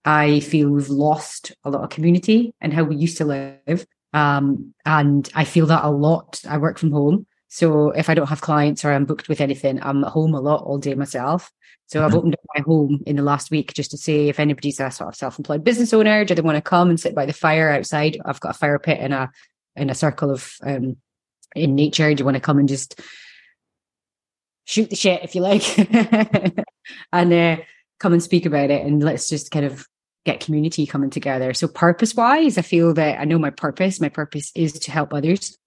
I 0.06 0.40
feel 0.42 0.70
we've 0.70 0.90
lost 0.90 1.54
a 1.64 1.70
lot 1.70 1.84
of 1.84 1.90
community 1.90 2.54
and 2.60 2.74
how 2.74 2.84
we 2.84 2.96
used 2.96 3.18
to 3.18 3.26
live. 3.26 3.86
Um, 4.14 4.74
and 4.86 5.30
I 5.34 5.44
feel 5.46 5.66
that 5.68 5.86
a 5.86 5.90
lot. 5.90 6.42
I 6.48 6.58
work 6.58 6.78
from 6.78 6.92
home. 6.92 7.26
So 7.48 7.92
if 7.92 8.10
I 8.10 8.14
don't 8.14 8.30
have 8.30 8.42
clients 8.42 8.84
or 8.84 8.92
I'm 8.92 9.06
booked 9.06 9.30
with 9.30 9.42
anything, 9.42 9.82
I'm 9.82 10.04
at 10.04 10.12
home 10.12 10.34
a 10.34 10.42
lot 10.42 10.64
all 10.64 10.78
day 10.78 10.96
myself. 10.96 11.52
So 11.88 12.00
mm-hmm. 12.00 12.06
I've 12.06 12.16
opened 12.16 12.34
up 12.34 12.40
my 12.56 12.64
home 12.64 13.04
in 13.06 13.16
the 13.16 13.22
last 13.22 13.52
week 13.52 13.74
just 13.74 13.92
to 13.92 13.98
say 13.98 14.28
if 14.28 14.40
anybody's 14.40 14.80
a 14.80 14.92
sort 14.92 15.10
of 15.10 15.16
self-employed 15.16 15.64
business 15.64 15.94
owner, 15.94 16.26
do 16.26 16.36
they 16.36 16.42
want 16.42 16.58
to 16.58 16.62
come 16.62 16.90
and 16.90 17.00
sit 17.00 17.16
by 17.16 17.26
the 17.26 17.34
fire 17.34 17.70
outside? 17.70 18.18
I've 18.26 18.40
got 18.40 18.56
a 18.56 18.58
fire 18.58 18.80
pit 18.80 19.00
in 19.00 19.14
a 19.14 19.32
in 19.76 19.90
a 19.90 19.96
circle 19.96 20.32
of 20.32 20.52
um 20.64 20.98
in 21.56 21.76
nature. 21.76 22.14
Do 22.14 22.22
you 22.22 22.26
want 22.26 22.36
to 22.36 22.42
come 22.42 22.60
and 22.60 22.68
just 22.68 23.00
shoot 24.66 24.90
the 24.90 24.96
shit 24.96 25.24
if 25.24 25.36
you 25.36 25.42
like 25.42 25.78
and 27.14 27.34
uh, 27.34 27.58
come 28.00 28.14
and 28.14 28.24
speak 28.24 28.46
about 28.46 28.72
it 28.72 28.86
and 28.86 29.04
let's 29.04 29.30
just 29.30 29.52
kind 29.52 29.66
of 29.66 29.86
get 30.26 30.40
community 30.40 30.86
coming 30.86 31.10
together. 31.10 31.54
So 31.54 31.68
purpose 31.68 32.16
wise, 32.16 32.58
I 32.58 32.62
feel 32.62 32.94
that 32.94 33.20
I 33.20 33.26
know 33.26 33.40
my 33.40 33.50
purpose. 33.50 34.00
My 34.00 34.10
purpose 34.10 34.52
is 34.56 34.74
to 34.74 34.92
help 34.92 35.14
others. 35.14 35.58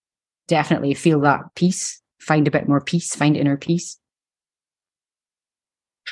Definitely 0.49 0.95
feel 0.95 1.21
that 1.21 1.43
peace, 1.55 2.01
find 2.21 2.47
a 2.49 2.51
bit 2.51 2.69
more 2.69 2.81
peace, 2.81 3.15
find 3.15 3.37
inner 3.37 3.57
peace. 3.57 3.99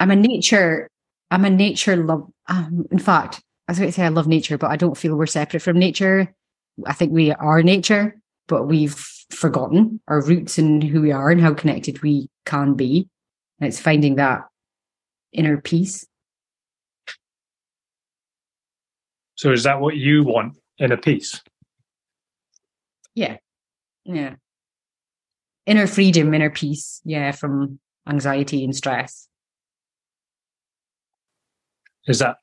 I'm 0.00 0.10
a 0.10 0.16
nature, 0.16 0.88
I'm 1.30 1.44
a 1.44 1.50
nature 1.50 1.96
love. 1.96 2.28
Um, 2.48 2.84
in 2.90 2.98
fact, 2.98 3.40
I 3.68 3.72
was 3.72 3.78
going 3.78 3.88
to 3.88 3.94
say 3.94 4.04
I 4.04 4.08
love 4.08 4.26
nature, 4.26 4.58
but 4.58 4.70
I 4.70 4.76
don't 4.76 4.96
feel 4.96 5.16
we're 5.16 5.26
separate 5.26 5.60
from 5.60 5.78
nature. 5.78 6.34
I 6.86 6.92
think 6.92 7.12
we 7.12 7.32
are 7.32 7.62
nature, 7.62 8.16
but 8.48 8.64
we've 8.64 8.96
forgotten 9.30 10.00
our 10.08 10.20
roots 10.20 10.58
and 10.58 10.82
who 10.82 11.00
we 11.00 11.12
are 11.12 11.30
and 11.30 11.40
how 11.40 11.54
connected 11.54 12.02
we 12.02 12.28
can 12.44 12.74
be. 12.74 13.08
And 13.60 13.68
it's 13.68 13.80
finding 13.80 14.16
that 14.16 14.42
inner 15.32 15.60
peace 15.60 16.04
So 19.44 19.52
is 19.52 19.64
that 19.64 19.78
what 19.78 19.96
you 19.96 20.24
want 20.24 20.56
in 20.78 20.90
a 20.90 20.96
piece? 20.96 21.42
Yeah. 23.14 23.36
Yeah. 24.06 24.36
Inner 25.66 25.86
freedom, 25.86 26.32
inner 26.32 26.48
peace. 26.48 27.02
Yeah. 27.04 27.30
From 27.32 27.78
anxiety 28.08 28.64
and 28.64 28.74
stress. 28.74 29.28
Is 32.06 32.20
that 32.20 32.38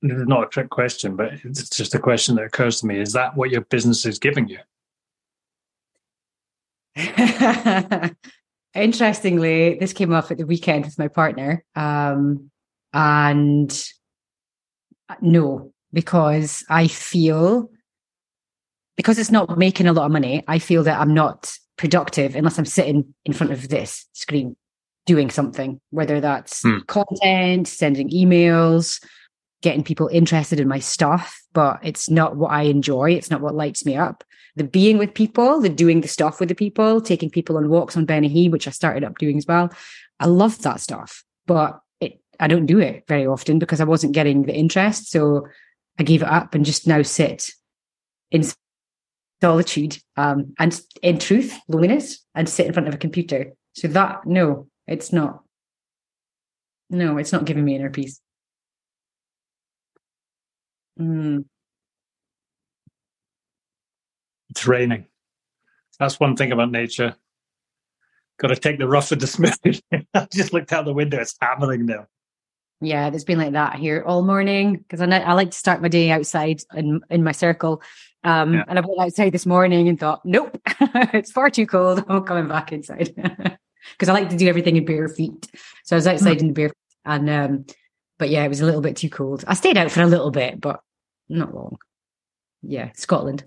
not 0.00 0.44
a 0.44 0.48
trick 0.48 0.70
question, 0.70 1.16
but 1.16 1.34
it's 1.44 1.68
just 1.68 1.94
a 1.94 1.98
question 1.98 2.36
that 2.36 2.46
occurs 2.46 2.80
to 2.80 2.86
me. 2.86 2.98
Is 2.98 3.12
that 3.12 3.36
what 3.36 3.50
your 3.50 3.60
business 3.60 4.06
is 4.06 4.18
giving 4.18 4.48
you? 4.48 4.60
Interestingly, 8.74 9.76
this 9.78 9.92
came 9.92 10.14
up 10.14 10.30
at 10.30 10.38
the 10.38 10.46
weekend 10.46 10.86
with 10.86 10.98
my 10.98 11.08
partner. 11.08 11.62
Um, 11.76 12.50
and 12.94 13.70
uh, 15.10 15.16
no, 15.20 15.74
because 15.92 16.64
I 16.68 16.88
feel 16.88 17.70
because 18.96 19.18
it's 19.18 19.30
not 19.30 19.56
making 19.56 19.86
a 19.86 19.92
lot 19.92 20.06
of 20.06 20.12
money, 20.12 20.42
I 20.48 20.58
feel 20.58 20.82
that 20.82 21.00
I'm 21.00 21.14
not 21.14 21.52
productive 21.76 22.34
unless 22.34 22.58
I'm 22.58 22.64
sitting 22.64 23.14
in 23.24 23.32
front 23.32 23.52
of 23.52 23.68
this 23.68 24.04
screen 24.12 24.56
doing 25.06 25.30
something, 25.30 25.80
whether 25.90 26.20
that's 26.20 26.62
hmm. 26.62 26.80
content, 26.88 27.68
sending 27.68 28.10
emails, 28.10 29.00
getting 29.62 29.82
people 29.82 30.08
interested 30.08 30.60
in 30.60 30.68
my 30.68 30.80
stuff, 30.80 31.40
but 31.52 31.78
it's 31.82 32.10
not 32.10 32.36
what 32.36 32.50
I 32.50 32.62
enjoy. 32.62 33.12
It's 33.12 33.30
not 33.30 33.40
what 33.40 33.54
lights 33.54 33.86
me 33.86 33.96
up. 33.96 34.24
The 34.56 34.64
being 34.64 34.98
with 34.98 35.14
people, 35.14 35.60
the 35.60 35.68
doing 35.68 36.00
the 36.00 36.08
stuff 36.08 36.40
with 36.40 36.48
the 36.48 36.54
people, 36.54 37.00
taking 37.00 37.30
people 37.30 37.56
on 37.56 37.68
walks 37.68 37.96
on 37.96 38.06
Bennachie, 38.06 38.50
which 38.50 38.66
I 38.66 38.72
started 38.72 39.04
up 39.04 39.18
doing 39.18 39.38
as 39.38 39.46
well. 39.46 39.72
I 40.20 40.26
love 40.26 40.60
that 40.62 40.80
stuff, 40.80 41.24
but 41.46 41.78
it, 42.00 42.20
I 42.40 42.48
don't 42.48 42.66
do 42.66 42.80
it 42.80 43.04
very 43.06 43.26
often 43.26 43.60
because 43.60 43.80
I 43.80 43.84
wasn't 43.84 44.12
getting 44.12 44.42
the 44.42 44.54
interest. 44.54 45.10
So 45.10 45.46
I 45.98 46.02
gave 46.04 46.22
it 46.22 46.28
up 46.28 46.54
and 46.54 46.64
just 46.64 46.86
now 46.86 47.02
sit 47.02 47.50
in 48.30 48.44
solitude 49.40 49.98
um, 50.16 50.54
and 50.58 50.80
in 51.02 51.18
truth, 51.18 51.58
loneliness, 51.68 52.24
and 52.34 52.48
sit 52.48 52.66
in 52.66 52.72
front 52.72 52.88
of 52.88 52.94
a 52.94 52.98
computer. 52.98 53.52
So 53.74 53.88
that, 53.88 54.26
no, 54.26 54.68
it's 54.86 55.12
not. 55.12 55.42
No, 56.90 57.18
it's 57.18 57.32
not 57.32 57.44
giving 57.44 57.64
me 57.64 57.74
inner 57.74 57.90
peace. 57.90 58.20
Mm. 60.98 61.44
It's 64.50 64.66
raining. 64.66 65.06
That's 65.98 66.18
one 66.18 66.36
thing 66.36 66.52
about 66.52 66.70
nature. 66.70 67.14
Got 68.38 68.48
to 68.48 68.56
take 68.56 68.78
the 68.78 68.88
rough 68.88 69.10
with 69.10 69.20
the 69.20 69.26
smooth. 69.26 69.80
I 70.14 70.28
just 70.32 70.52
looked 70.52 70.72
out 70.72 70.84
the 70.84 70.92
window. 70.92 71.20
It's 71.20 71.36
hammering 71.40 71.86
now. 71.86 72.06
Yeah, 72.80 73.08
it's 73.08 73.24
been 73.24 73.38
like 73.38 73.52
that 73.52 73.74
here 73.76 74.04
all 74.06 74.22
morning 74.22 74.76
because 74.76 75.00
I, 75.00 75.06
I 75.06 75.32
like 75.32 75.50
to 75.50 75.56
start 75.56 75.82
my 75.82 75.88
day 75.88 76.10
outside 76.10 76.62
in 76.74 77.00
in 77.10 77.24
my 77.24 77.32
circle. 77.32 77.82
Um, 78.24 78.54
yeah. 78.54 78.64
And 78.68 78.78
I 78.78 78.82
went 78.82 79.00
outside 79.00 79.30
this 79.30 79.46
morning 79.46 79.88
and 79.88 79.98
thought, 79.98 80.24
nope, 80.24 80.60
it's 80.66 81.32
far 81.32 81.50
too 81.50 81.66
cold. 81.66 82.04
I'm 82.08 82.24
coming 82.24 82.48
back 82.54 82.72
inside 82.72 83.14
because 83.92 84.08
I 84.08 84.12
like 84.12 84.30
to 84.30 84.36
do 84.36 84.48
everything 84.48 84.76
in 84.76 84.84
bare 84.84 85.08
feet. 85.08 85.48
So 85.84 85.96
I 85.96 85.98
was 85.98 86.06
outside 86.06 86.38
mm. 86.38 86.42
in 86.42 86.52
bare 86.52 86.68
feet 86.68 86.76
and 87.04 87.30
um, 87.30 87.66
but 88.18 88.28
yeah, 88.28 88.44
it 88.44 88.48
was 88.48 88.60
a 88.60 88.66
little 88.66 88.80
bit 88.80 88.96
too 88.96 89.08
cold. 89.08 89.44
I 89.46 89.54
stayed 89.54 89.76
out 89.76 89.90
for 89.90 90.02
a 90.02 90.06
little 90.06 90.30
bit, 90.30 90.60
but 90.60 90.80
not 91.28 91.54
long. 91.54 91.78
Yeah, 92.62 92.90
Scotland. 92.94 93.44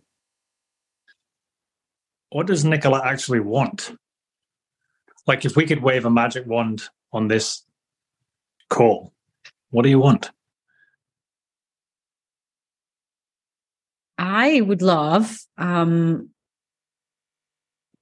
What 2.29 2.47
does 2.47 2.63
Nicola 2.63 3.01
actually 3.03 3.41
want? 3.41 3.91
Like, 5.27 5.45
if 5.45 5.55
we 5.55 5.65
could 5.65 5.83
wave 5.83 6.05
a 6.05 6.09
magic 6.09 6.47
wand 6.47 6.83
on 7.11 7.27
this 7.27 7.63
call, 8.69 9.10
what 9.71 9.83
do 9.83 9.89
you 9.89 9.99
want? 9.99 10.31
I 14.17 14.61
would 14.61 14.83
love 14.83 15.35
um, 15.57 16.29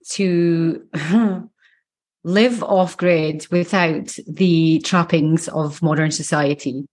to 0.10 0.86
live 2.24 2.64
off 2.64 2.98
grid 2.98 3.48
without 3.52 4.16
the 4.28 4.80
trappings 4.80 5.48
of 5.48 5.82
modern 5.82 6.12
society 6.12 6.86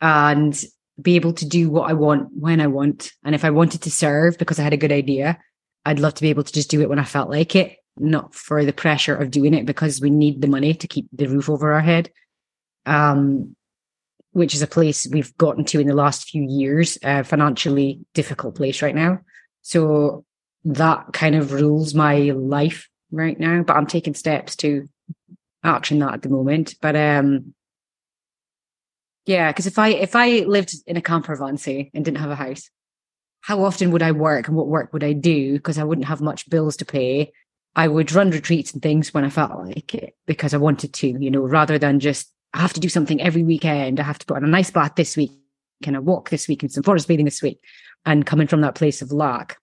and 0.00 0.58
be 1.00 1.16
able 1.16 1.32
to 1.34 1.46
do 1.46 1.70
what 1.70 1.90
I 1.90 1.92
want 1.92 2.28
when 2.32 2.60
I 2.60 2.66
want. 2.66 3.12
And 3.24 3.34
if 3.34 3.44
I 3.44 3.50
wanted 3.50 3.82
to 3.82 3.90
serve 3.90 4.38
because 4.38 4.58
I 4.58 4.62
had 4.62 4.72
a 4.72 4.78
good 4.78 4.92
idea, 4.92 5.38
I'd 5.84 6.00
love 6.00 6.14
to 6.14 6.22
be 6.22 6.30
able 6.30 6.44
to 6.44 6.52
just 6.52 6.70
do 6.70 6.80
it 6.80 6.88
when 6.88 6.98
I 6.98 7.04
felt 7.04 7.28
like 7.28 7.54
it, 7.54 7.76
not 7.98 8.34
for 8.34 8.64
the 8.64 8.72
pressure 8.72 9.16
of 9.16 9.30
doing 9.30 9.54
it 9.54 9.66
because 9.66 10.00
we 10.00 10.10
need 10.10 10.40
the 10.40 10.48
money 10.48 10.74
to 10.74 10.88
keep 10.88 11.06
the 11.12 11.26
roof 11.26 11.50
over 11.50 11.72
our 11.72 11.80
head. 11.80 12.10
Um, 12.86 13.54
which 14.32 14.54
is 14.54 14.62
a 14.62 14.66
place 14.66 15.06
we've 15.06 15.36
gotten 15.36 15.64
to 15.66 15.80
in 15.80 15.86
the 15.86 15.94
last 15.94 16.28
few 16.28 16.42
years, 16.42 16.98
financially 17.24 18.00
difficult 18.14 18.56
place 18.56 18.82
right 18.82 18.94
now. 18.94 19.20
So 19.62 20.24
that 20.64 21.12
kind 21.12 21.34
of 21.34 21.52
rules 21.52 21.94
my 21.94 22.30
life 22.30 22.88
right 23.10 23.38
now, 23.38 23.62
but 23.62 23.76
I'm 23.76 23.86
taking 23.86 24.14
steps 24.14 24.56
to 24.56 24.88
action 25.62 26.00
that 26.00 26.14
at 26.14 26.22
the 26.22 26.28
moment. 26.28 26.74
But 26.80 26.96
um 26.96 27.54
yeah, 29.26 29.52
because 29.52 29.66
if 29.66 29.78
I 29.78 29.88
if 29.88 30.16
I 30.16 30.40
lived 30.40 30.74
in 30.86 30.96
a 30.96 31.02
camper 31.02 31.36
van, 31.36 31.56
say, 31.56 31.90
and 31.94 32.04
didn't 32.04 32.18
have 32.18 32.30
a 32.30 32.36
house, 32.36 32.70
how 33.40 33.62
often 33.64 33.90
would 33.90 34.02
I 34.02 34.12
work 34.12 34.48
and 34.48 34.56
what 34.56 34.66
work 34.66 34.92
would 34.92 35.04
I 35.04 35.12
do? 35.12 35.52
Because 35.54 35.78
I 35.78 35.84
wouldn't 35.84 36.08
have 36.08 36.20
much 36.20 36.48
bills 36.50 36.76
to 36.78 36.84
pay. 36.84 37.32
I 37.76 37.88
would 37.88 38.12
run 38.12 38.30
retreats 38.30 38.72
and 38.72 38.82
things 38.82 39.14
when 39.14 39.24
I 39.24 39.30
felt 39.30 39.64
like 39.64 39.94
it 39.94 40.14
because 40.26 40.54
I 40.54 40.58
wanted 40.58 40.92
to, 40.94 41.06
you 41.06 41.30
know, 41.30 41.40
rather 41.40 41.78
than 41.78 42.00
just 42.00 42.32
I 42.54 42.60
have 42.60 42.72
to 42.74 42.80
do 42.80 42.88
something 42.88 43.20
every 43.20 43.42
weekend. 43.42 43.98
I 43.98 44.02
have 44.02 44.18
to 44.18 44.26
put 44.26 44.36
on 44.36 44.44
an 44.44 44.54
ice 44.54 44.70
bath 44.70 44.94
this 44.96 45.16
week 45.16 45.32
and 45.86 45.96
a 45.96 46.00
walk 46.00 46.30
this 46.30 46.48
week 46.48 46.62
and 46.62 46.70
some 46.70 46.82
forest 46.82 47.08
bathing 47.08 47.24
this 47.24 47.42
week. 47.42 47.60
And 48.04 48.26
coming 48.26 48.46
from 48.46 48.60
that 48.62 48.74
place 48.74 49.02
of 49.02 49.12
lack, 49.12 49.58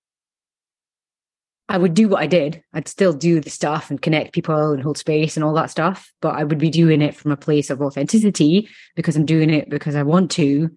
I 1.68 1.78
would 1.78 1.94
do 1.94 2.10
what 2.10 2.22
I 2.22 2.28
did. 2.28 2.64
I'd 2.74 2.88
still 2.88 3.14
do 3.14 3.40
the 3.40 3.50
stuff 3.52 3.92
and 3.92 4.02
connect 4.02 4.34
people 4.34 4.72
and 4.72 4.82
hold 4.82 4.98
space 4.98 5.38
and 5.38 5.44
all 5.44 5.54
that 5.54 5.70
stuff. 5.70 6.12
But 6.20 6.36
I 6.36 6.44
would 6.44 6.58
be 6.58 6.72
doing 6.72 7.02
it 7.02 7.16
from 7.16 7.32
a 7.32 7.38
place 7.38 7.70
of 7.70 7.82
authenticity 7.82 8.68
because 8.96 9.16
I'm 9.16 9.26
doing 9.26 9.52
it 9.52 9.70
because 9.70 9.96
I 9.96 10.02
want 10.02 10.32
to 10.32 10.72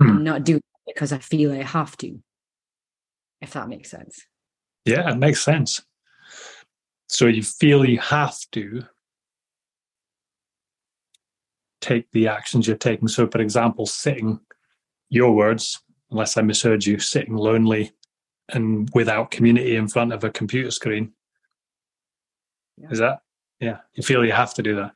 hmm. 0.00 0.08
and 0.08 0.24
not 0.24 0.44
doing 0.44 0.62
it 0.86 0.94
because 0.94 1.12
I 1.12 1.18
feel 1.18 1.50
I 1.50 1.62
have 1.62 1.96
to. 1.98 2.20
If 3.40 3.54
that 3.54 3.68
makes 3.68 3.90
sense. 3.90 4.24
Yeah, 4.84 5.10
it 5.10 5.16
makes 5.16 5.42
sense. 5.42 5.82
So 7.08 7.26
you 7.26 7.42
feel 7.42 7.84
you 7.84 7.98
have 7.98 8.36
to 8.52 8.84
take 11.80 12.10
the 12.12 12.28
actions 12.28 12.66
you're 12.66 12.76
taking. 12.76 13.08
So, 13.08 13.26
for 13.26 13.40
example, 13.40 13.86
sitting, 13.86 14.40
your 15.08 15.32
words, 15.32 15.80
unless 16.10 16.36
I 16.36 16.42
misheard 16.42 16.84
you, 16.84 16.98
sitting 16.98 17.36
lonely 17.36 17.92
and 18.48 18.88
without 18.94 19.30
community 19.30 19.76
in 19.76 19.88
front 19.88 20.12
of 20.12 20.24
a 20.24 20.30
computer 20.30 20.70
screen. 20.70 21.12
Yeah. 22.76 22.88
Is 22.90 22.98
that, 22.98 23.20
yeah, 23.60 23.78
you 23.94 24.02
feel 24.02 24.24
you 24.24 24.32
have 24.32 24.54
to 24.54 24.62
do 24.62 24.76
that? 24.76 24.92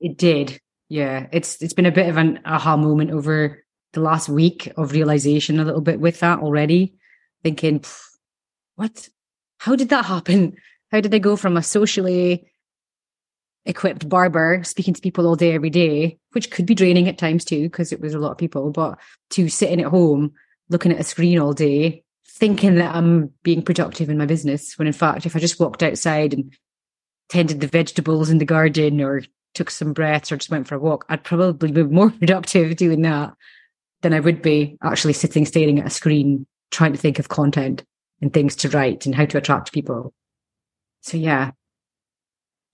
It 0.00 0.16
did. 0.16 0.60
Yeah. 0.88 1.26
It's, 1.32 1.60
it's 1.62 1.74
been 1.74 1.86
a 1.86 1.92
bit 1.92 2.08
of 2.08 2.16
an 2.16 2.40
aha 2.44 2.76
moment 2.76 3.10
over 3.10 3.64
the 3.92 4.00
last 4.00 4.28
week 4.28 4.72
of 4.76 4.92
realization 4.92 5.58
a 5.58 5.64
little 5.64 5.80
bit 5.80 6.00
with 6.00 6.20
that 6.20 6.40
already, 6.40 6.94
thinking, 7.42 7.82
what? 8.76 9.08
How 9.58 9.74
did 9.74 9.88
that 9.88 10.04
happen? 10.04 10.56
How 10.92 11.00
did 11.00 11.14
I 11.14 11.18
go 11.18 11.34
from 11.34 11.56
a 11.56 11.62
socially 11.62 12.46
equipped 13.66 14.08
barber 14.08 14.62
speaking 14.64 14.94
to 14.94 15.00
people 15.00 15.26
all 15.26 15.36
day, 15.36 15.52
every 15.52 15.70
day, 15.70 16.18
which 16.32 16.50
could 16.50 16.66
be 16.66 16.74
draining 16.74 17.08
at 17.08 17.18
times 17.18 17.44
too, 17.44 17.62
because 17.62 17.92
it 17.92 18.00
was 18.00 18.14
a 18.14 18.18
lot 18.18 18.32
of 18.32 18.38
people, 18.38 18.70
but 18.70 18.98
to 19.30 19.48
sitting 19.48 19.80
at 19.80 19.88
home 19.90 20.32
looking 20.68 20.92
at 20.92 21.00
a 21.00 21.04
screen 21.04 21.38
all 21.38 21.52
day, 21.52 22.02
thinking 22.28 22.76
that 22.76 22.94
I'm 22.94 23.32
being 23.42 23.62
productive 23.62 24.08
in 24.08 24.18
my 24.18 24.26
business, 24.26 24.78
when 24.78 24.86
in 24.86 24.92
fact, 24.92 25.26
if 25.26 25.36
I 25.36 25.38
just 25.38 25.60
walked 25.60 25.82
outside 25.82 26.34
and 26.34 26.52
tended 27.28 27.60
the 27.60 27.66
vegetables 27.66 28.30
in 28.30 28.38
the 28.38 28.44
garden 28.44 29.00
or 29.00 29.22
took 29.54 29.70
some 29.70 29.92
breaths 29.92 30.30
or 30.30 30.36
just 30.36 30.50
went 30.50 30.68
for 30.68 30.74
a 30.74 30.80
walk, 30.80 31.04
I'd 31.08 31.24
probably 31.24 31.72
be 31.72 31.82
more 31.82 32.10
productive 32.18 32.76
doing 32.76 33.02
that 33.02 33.34
than 34.02 34.12
I 34.12 34.20
would 34.20 34.42
be 34.42 34.76
actually 34.82 35.14
sitting 35.14 35.46
staring 35.46 35.78
at 35.78 35.86
a 35.86 35.90
screen 35.90 36.46
trying 36.70 36.92
to 36.92 36.98
think 36.98 37.18
of 37.18 37.28
content 37.28 37.84
and 38.20 38.32
things 38.32 38.56
to 38.56 38.68
write 38.68 39.06
and 39.06 39.14
how 39.14 39.24
to 39.24 39.38
attract 39.38 39.72
people. 39.72 40.12
So 41.00 41.16
yeah. 41.16 41.52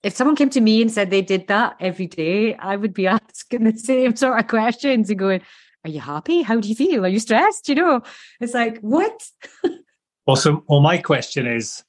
If 0.03 0.15
someone 0.15 0.35
came 0.35 0.49
to 0.49 0.61
me 0.61 0.81
and 0.81 0.91
said 0.91 1.09
they 1.09 1.21
did 1.21 1.47
that 1.47 1.77
every 1.79 2.07
day, 2.07 2.55
I 2.55 2.75
would 2.75 2.93
be 2.93 3.07
asking 3.07 3.63
the 3.63 3.77
same 3.77 4.15
sort 4.15 4.39
of 4.39 4.47
questions 4.47 5.09
and 5.09 5.17
going, 5.17 5.41
Are 5.85 5.89
you 5.89 6.01
happy? 6.01 6.41
How 6.41 6.59
do 6.59 6.67
you 6.67 6.75
feel? 6.75 7.05
Are 7.05 7.09
you 7.09 7.19
stressed? 7.19 7.69
You 7.69 7.75
know, 7.75 8.01
it's 8.39 8.53
like, 8.53 8.79
what? 8.79 9.23
well, 10.27 10.35
so 10.35 10.63
well, 10.67 10.81
my 10.81 10.97
question 10.97 11.47
is 11.47 11.83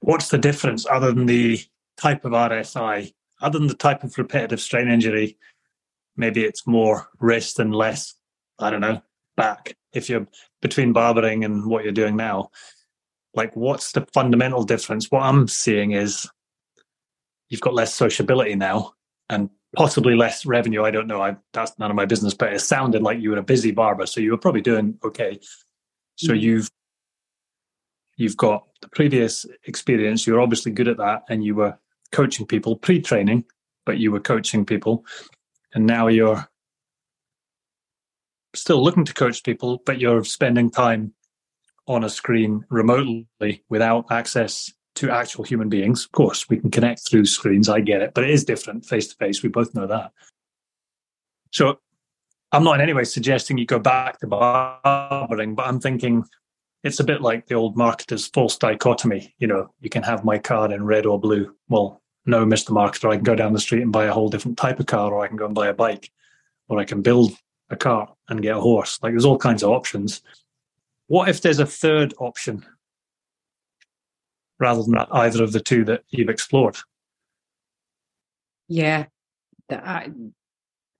what's 0.00 0.28
the 0.28 0.38
difference 0.38 0.86
other 0.86 1.12
than 1.12 1.26
the 1.26 1.60
type 1.96 2.24
of 2.24 2.32
RSI, 2.32 3.12
other 3.40 3.58
than 3.58 3.68
the 3.68 3.74
type 3.74 4.04
of 4.04 4.16
repetitive 4.16 4.60
strain 4.60 4.88
injury? 4.88 5.36
Maybe 6.16 6.44
it's 6.44 6.66
more 6.66 7.08
wrist 7.18 7.58
and 7.58 7.74
less, 7.74 8.14
I 8.60 8.70
don't 8.70 8.80
know, 8.80 9.02
back. 9.36 9.76
If 9.92 10.08
you're 10.08 10.28
between 10.62 10.92
barbering 10.92 11.44
and 11.44 11.66
what 11.66 11.82
you're 11.82 11.92
doing 11.92 12.16
now, 12.16 12.50
like 13.34 13.54
what's 13.56 13.92
the 13.92 14.06
fundamental 14.12 14.62
difference? 14.62 15.10
What 15.10 15.22
I'm 15.22 15.48
seeing 15.48 15.92
is 15.92 16.28
you've 17.54 17.60
got 17.60 17.72
less 17.72 17.94
sociability 17.94 18.56
now 18.56 18.94
and 19.30 19.48
possibly 19.76 20.16
less 20.16 20.44
revenue. 20.44 20.82
I 20.82 20.90
don't 20.90 21.06
know. 21.06 21.22
I, 21.22 21.36
that's 21.52 21.78
none 21.78 21.88
of 21.88 21.94
my 21.94 22.04
business, 22.04 22.34
but 22.34 22.52
it 22.52 22.60
sounded 22.60 23.00
like 23.00 23.20
you 23.20 23.30
were 23.30 23.38
a 23.38 23.44
busy 23.44 23.70
barber, 23.70 24.06
so 24.06 24.20
you 24.20 24.32
were 24.32 24.38
probably 24.38 24.60
doing 24.60 24.98
okay. 25.04 25.38
So 26.16 26.32
mm-hmm. 26.32 26.40
you've 26.40 26.70
you've 28.16 28.36
got 28.36 28.64
the 28.82 28.88
previous 28.88 29.46
experience. 29.68 30.26
You're 30.26 30.40
obviously 30.40 30.72
good 30.72 30.88
at 30.88 30.96
that, 30.96 31.22
and 31.28 31.44
you 31.44 31.54
were 31.54 31.78
coaching 32.10 32.44
people 32.44 32.74
pre-training, 32.74 33.44
but 33.86 33.98
you 33.98 34.10
were 34.10 34.18
coaching 34.18 34.66
people, 34.66 35.04
and 35.74 35.86
now 35.86 36.08
you're 36.08 36.48
still 38.52 38.82
looking 38.82 39.04
to 39.04 39.14
coach 39.14 39.44
people, 39.44 39.80
but 39.86 40.00
you're 40.00 40.24
spending 40.24 40.72
time 40.72 41.14
on 41.86 42.02
a 42.02 42.08
screen 42.08 42.64
remotely 42.68 43.62
without 43.68 44.06
access 44.10 44.72
to 44.96 45.10
actual 45.10 45.44
human 45.44 45.68
beings. 45.68 46.04
Of 46.04 46.12
course, 46.12 46.48
we 46.48 46.58
can 46.58 46.70
connect 46.70 47.08
through 47.08 47.26
screens. 47.26 47.68
I 47.68 47.80
get 47.80 48.02
it, 48.02 48.12
but 48.14 48.24
it 48.24 48.30
is 48.30 48.44
different 48.44 48.86
face 48.86 49.08
to 49.08 49.16
face. 49.16 49.42
We 49.42 49.48
both 49.48 49.74
know 49.74 49.86
that. 49.86 50.12
So 51.50 51.78
I'm 52.52 52.64
not 52.64 52.76
in 52.76 52.80
any 52.80 52.92
way 52.92 53.04
suggesting 53.04 53.58
you 53.58 53.66
go 53.66 53.78
back 53.78 54.20
to 54.20 54.26
barbering, 54.26 55.54
but 55.54 55.66
I'm 55.66 55.80
thinking 55.80 56.24
it's 56.84 57.00
a 57.00 57.04
bit 57.04 57.22
like 57.22 57.46
the 57.46 57.54
old 57.54 57.76
marketer's 57.76 58.28
false 58.28 58.56
dichotomy. 58.56 59.34
You 59.38 59.48
know, 59.48 59.70
you 59.80 59.90
can 59.90 60.02
have 60.02 60.24
my 60.24 60.38
car 60.38 60.70
in 60.72 60.84
red 60.84 61.06
or 61.06 61.18
blue. 61.18 61.54
Well, 61.68 62.02
no, 62.26 62.44
Mr. 62.44 62.70
Marketer, 62.70 63.10
I 63.10 63.16
can 63.16 63.24
go 63.24 63.34
down 63.34 63.52
the 63.52 63.60
street 63.60 63.82
and 63.82 63.92
buy 63.92 64.06
a 64.06 64.12
whole 64.12 64.28
different 64.28 64.56
type 64.56 64.80
of 64.80 64.86
car, 64.86 65.12
or 65.12 65.24
I 65.24 65.28
can 65.28 65.36
go 65.36 65.46
and 65.46 65.54
buy 65.54 65.68
a 65.68 65.74
bike, 65.74 66.10
or 66.68 66.78
I 66.78 66.84
can 66.84 67.02
build 67.02 67.32
a 67.70 67.76
car 67.76 68.14
and 68.28 68.42
get 68.42 68.56
a 68.56 68.60
horse. 68.60 68.98
Like 69.02 69.12
there's 69.12 69.24
all 69.24 69.38
kinds 69.38 69.62
of 69.62 69.70
options. 69.70 70.22
What 71.06 71.28
if 71.28 71.42
there's 71.42 71.58
a 71.58 71.66
third 71.66 72.14
option 72.18 72.64
rather 74.58 74.82
than 74.82 74.96
either 75.12 75.42
of 75.42 75.52
the 75.52 75.60
two 75.60 75.84
that 75.84 76.02
you've 76.10 76.28
explored? 76.28 76.76
Yeah, 78.68 79.06
I, 79.70 80.10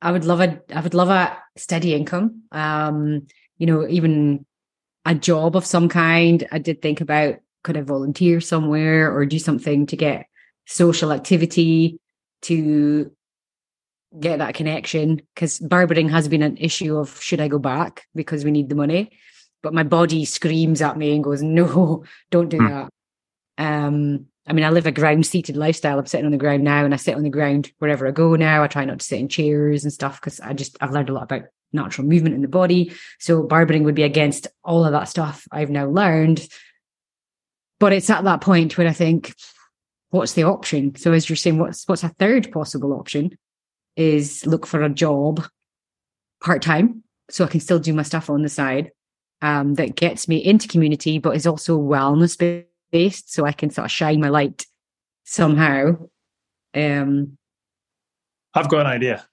I 0.02 0.12
would 0.12 0.24
love 0.24 0.40
a 0.40 0.60
I 0.74 0.80
would 0.80 0.94
love 0.94 1.08
a 1.08 1.36
steady 1.56 1.94
income. 1.94 2.42
Um, 2.52 3.26
you 3.58 3.66
know, 3.66 3.86
even 3.88 4.44
a 5.04 5.14
job 5.14 5.56
of 5.56 5.66
some 5.66 5.88
kind. 5.88 6.46
I 6.52 6.58
did 6.58 6.82
think 6.82 7.00
about 7.00 7.36
could 7.62 7.76
I 7.76 7.80
volunteer 7.80 8.40
somewhere 8.40 9.14
or 9.14 9.24
do 9.24 9.38
something 9.38 9.86
to 9.86 9.96
get 9.96 10.26
social 10.66 11.12
activity 11.12 11.98
to 12.42 13.10
get 14.20 14.38
that 14.38 14.54
connection 14.54 15.20
because 15.34 15.58
barbering 15.58 16.08
has 16.08 16.28
been 16.28 16.42
an 16.42 16.56
issue 16.58 16.96
of 16.96 17.20
should 17.20 17.40
I 17.40 17.48
go 17.48 17.58
back 17.58 18.06
because 18.14 18.44
we 18.44 18.50
need 18.50 18.68
the 18.68 18.74
money. 18.74 19.10
But 19.62 19.74
my 19.74 19.82
body 19.82 20.24
screams 20.26 20.82
at 20.82 20.98
me 20.98 21.14
and 21.14 21.24
goes, 21.24 21.42
no, 21.42 22.04
don't 22.30 22.48
do 22.48 22.58
mm. 22.58 22.68
that. 22.68 22.90
Um, 23.58 24.26
I 24.46 24.52
mean, 24.52 24.64
I 24.64 24.70
live 24.70 24.86
a 24.86 24.92
ground 24.92 25.26
seated 25.26 25.56
lifestyle. 25.56 25.98
I'm 25.98 26.06
sitting 26.06 26.26
on 26.26 26.32
the 26.32 26.38
ground 26.38 26.64
now 26.64 26.84
and 26.84 26.92
I 26.92 26.98
sit 26.98 27.14
on 27.14 27.22
the 27.22 27.30
ground 27.30 27.70
wherever 27.78 28.06
I 28.06 28.10
go 28.10 28.36
now. 28.36 28.62
I 28.62 28.66
try 28.66 28.84
not 28.84 28.98
to 29.00 29.04
sit 29.04 29.20
in 29.20 29.28
chairs 29.28 29.84
and 29.84 29.92
stuff 29.92 30.20
because 30.20 30.40
I 30.40 30.52
just, 30.52 30.76
I've 30.80 30.92
learned 30.92 31.08
a 31.08 31.14
lot 31.14 31.22
about 31.24 31.44
natural 31.72 32.06
movement 32.06 32.34
in 32.34 32.42
the 32.42 32.48
body. 32.48 32.92
So 33.18 33.42
barbering 33.42 33.84
would 33.84 33.94
be 33.94 34.02
against 34.02 34.46
all 34.62 34.84
of 34.84 34.92
that 34.92 35.08
stuff 35.08 35.48
I've 35.50 35.70
now 35.70 35.86
learned. 35.86 36.46
But 37.80 37.92
it's 37.92 38.10
at 38.10 38.24
that 38.24 38.42
point 38.42 38.76
where 38.76 38.86
I 38.86 38.92
think, 38.92 39.34
what's 40.10 40.34
the 40.34 40.44
option? 40.44 40.94
So 40.96 41.12
as 41.12 41.28
you're 41.28 41.36
saying, 41.36 41.58
what's, 41.58 41.88
what's 41.88 42.04
a 42.04 42.08
third 42.10 42.52
possible 42.52 42.92
option? 42.92 43.36
is 43.96 44.44
look 44.46 44.66
for 44.66 44.82
a 44.82 44.88
job 44.88 45.44
part 46.42 46.62
time 46.62 47.02
so 47.30 47.44
I 47.44 47.48
can 47.48 47.60
still 47.60 47.78
do 47.78 47.92
my 47.92 48.02
stuff 48.02 48.28
on 48.28 48.42
the 48.42 48.48
side 48.48 48.90
um, 49.40 49.74
that 49.74 49.96
gets 49.96 50.28
me 50.28 50.36
into 50.38 50.68
community, 50.68 51.18
but 51.18 51.36
is 51.36 51.46
also 51.46 51.78
wellness 51.78 52.38
based, 52.38 52.66
so 53.26 53.44
I 53.44 53.52
can 53.52 53.70
sort 53.70 53.86
of 53.86 53.90
shine 53.90 54.20
my 54.20 54.28
light 54.28 54.66
somehow. 55.24 55.96
Um, 56.74 57.36
I've 58.54 58.68
got 58.68 58.80
an 58.80 58.86
idea. 58.86 59.26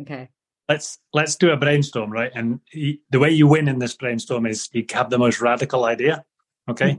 Okay. 0.00 0.28
Let's 0.68 0.98
let's 1.12 1.36
do 1.36 1.50
a 1.50 1.56
brainstorm, 1.56 2.10
right? 2.10 2.30
And 2.34 2.60
he, 2.66 3.00
the 3.10 3.18
way 3.18 3.30
you 3.30 3.46
win 3.46 3.68
in 3.68 3.78
this 3.78 3.94
brainstorm 3.94 4.46
is 4.46 4.68
you 4.72 4.84
have 4.92 5.10
the 5.10 5.18
most 5.18 5.40
radical 5.40 5.84
idea. 5.84 6.24
Okay. 6.68 6.90
Mm-hmm. 6.90 6.98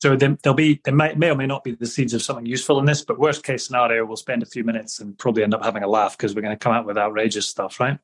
So 0.00 0.16
there'll 0.16 0.54
be 0.54 0.80
there 0.84 0.94
may, 0.94 1.14
may 1.14 1.30
or 1.30 1.34
may 1.34 1.46
not 1.46 1.64
be 1.64 1.72
the 1.72 1.86
seeds 1.86 2.12
of 2.12 2.22
something 2.22 2.44
useful 2.44 2.78
in 2.78 2.84
this, 2.84 3.02
but 3.02 3.18
worst 3.18 3.42
case 3.42 3.66
scenario, 3.66 4.04
we'll 4.04 4.16
spend 4.16 4.42
a 4.42 4.46
few 4.46 4.62
minutes 4.62 5.00
and 5.00 5.16
probably 5.18 5.42
end 5.42 5.54
up 5.54 5.64
having 5.64 5.82
a 5.82 5.88
laugh 5.88 6.16
because 6.16 6.34
we're 6.34 6.42
going 6.42 6.56
to 6.56 6.62
come 6.62 6.74
out 6.74 6.84
with 6.84 6.98
outrageous 6.98 7.48
stuff, 7.48 7.80
right? 7.80 7.98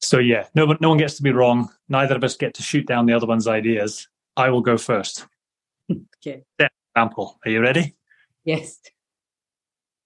So 0.00 0.18
yeah, 0.18 0.46
no, 0.54 0.74
no 0.80 0.88
one 0.88 0.98
gets 0.98 1.14
to 1.16 1.22
be 1.22 1.30
wrong. 1.30 1.68
Neither 1.88 2.16
of 2.16 2.24
us 2.24 2.36
get 2.36 2.54
to 2.54 2.62
shoot 2.62 2.86
down 2.86 3.06
the 3.06 3.12
other 3.12 3.26
one's 3.26 3.46
ideas. 3.46 4.08
I 4.36 4.48
will 4.48 4.62
go 4.62 4.78
first. 4.78 5.26
Okay. 6.18 6.42
Example. 6.94 7.38
Are 7.44 7.50
you 7.50 7.60
ready? 7.60 7.94
Yes. 8.44 8.80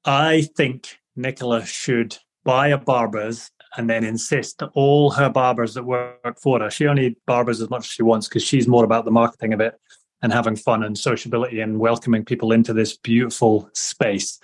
I 0.05 0.43
think 0.57 0.99
Nicola 1.17 1.65
should 1.65 2.17
buy 2.45 2.69
a 2.69 2.79
barber's 2.79 3.51
and 3.77 3.91
then 3.91 4.05
insist 4.05 4.59
that 4.59 4.71
all 4.75 5.11
her 5.11 5.29
barbers 5.29 5.75
that 5.75 5.85
work 5.85 6.39
for 6.41 6.61
her, 6.61 6.71
she 6.71 6.87
only 6.87 7.17
barbers 7.27 7.61
as 7.61 7.69
much 7.71 7.87
as 7.87 7.91
she 7.91 8.03
wants 8.03 8.29
because 8.29 8.43
she's 8.43 8.69
more 8.69 8.85
about 8.85 9.05
the 9.05 9.11
marketing 9.11 9.53
of 9.53 9.61
it 9.61 9.79
and 10.23 10.33
having 10.33 10.57
fun 10.57 10.83
and 10.83 10.97
sociability 10.97 11.61
and 11.61 11.79
welcoming 11.79 12.25
people 12.25 12.53
into 12.53 12.73
this 12.73 12.97
beautiful 12.97 13.69
space 13.75 14.39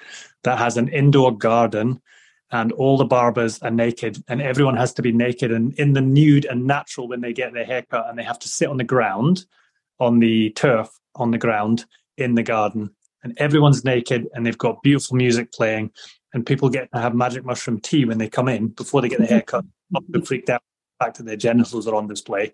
that 0.44 0.59
has 0.59 0.76
an 0.76 0.88
indoor 0.88 1.37
garden 1.37 2.00
and 2.50 2.72
all 2.72 2.98
the 2.98 3.05
barbers 3.05 3.59
are 3.62 3.70
naked 3.70 4.22
and 4.28 4.42
everyone 4.42 4.76
has 4.76 4.92
to 4.92 5.02
be 5.02 5.12
naked 5.12 5.50
and 5.50 5.72
in 5.78 5.94
the 5.94 6.00
nude 6.00 6.44
and 6.44 6.66
natural 6.66 7.09
when 7.09 7.22
they 7.22 7.33
get 7.33 7.55
their 7.55 7.64
haircut 7.64 8.09
and 8.09 8.18
they 8.18 8.22
have 8.22 8.38
to 8.38 8.48
sit 8.48 8.68
on 8.68 8.76
the 8.76 8.85
ground 8.85 9.46
on 9.98 10.18
the 10.18 10.50
turf 10.50 10.90
on 11.14 11.31
the 11.31 11.38
ground 11.38 11.85
in 12.16 12.35
the 12.35 12.42
garden 12.42 12.90
and 13.22 13.35
everyone's 13.38 13.85
naked 13.85 14.29
and 14.35 14.44
they've 14.44 14.59
got 14.59 14.83
beautiful 14.83 15.16
music 15.16 15.53
playing 15.53 15.90
and 16.35 16.46
people 16.46 16.68
get 16.68 16.90
to 16.92 17.01
have 17.01 17.14
magic 17.14 17.44
mushroom 17.44 17.81
tea 17.81 18.05
when 18.05 18.18
they 18.18 18.29
come 18.29 18.48
in 18.48 18.68
before 18.68 19.01
they 19.01 19.09
get 19.09 19.18
their 19.18 19.29
haircut 19.29 19.64
not 19.90 20.03
freaked 20.27 20.51
out 20.51 20.62
the 20.98 21.05
fact 21.05 21.18
that 21.18 21.25
their 21.25 21.37
genitals 21.37 21.87
are 21.87 21.94
on 21.94 22.07
display 22.09 22.53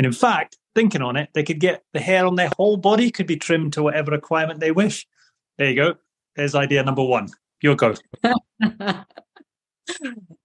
and 0.00 0.06
in 0.06 0.12
fact, 0.12 0.56
thinking 0.74 1.02
on 1.02 1.16
it, 1.16 1.28
they 1.34 1.42
could 1.42 1.60
get 1.60 1.82
the 1.92 2.00
hair 2.00 2.26
on 2.26 2.36
their 2.36 2.50
whole 2.56 2.78
body 2.78 3.10
could 3.10 3.26
be 3.26 3.36
trimmed 3.36 3.74
to 3.74 3.82
whatever 3.82 4.12
requirement 4.12 4.60
they 4.60 4.70
wish. 4.70 5.06
There 5.58 5.68
you 5.68 5.76
go. 5.76 5.94
There's 6.36 6.54
idea 6.54 6.82
number 6.82 7.04
one. 7.04 7.28
Your 7.60 7.76
go. 7.76 7.94
that 8.22 9.04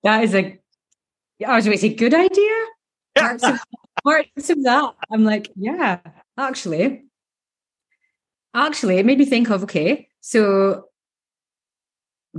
is 0.03 0.35
a, 0.35 0.59
I 1.47 1.55
was 1.55 1.65
going 1.65 1.77
to 1.77 1.81
say, 1.81 1.93
good 1.93 2.13
idea. 2.13 2.65
Parts 3.17 3.45
of, 3.45 3.59
parts 4.03 4.49
of 4.49 4.61
that, 4.63 4.93
I'm 5.09 5.23
like, 5.23 5.49
yeah, 5.55 5.99
actually, 6.37 7.03
actually, 8.55 8.97
it 8.97 9.05
made 9.05 9.19
me 9.19 9.25
think 9.25 9.49
of 9.49 9.63
okay, 9.63 10.07
so 10.21 10.85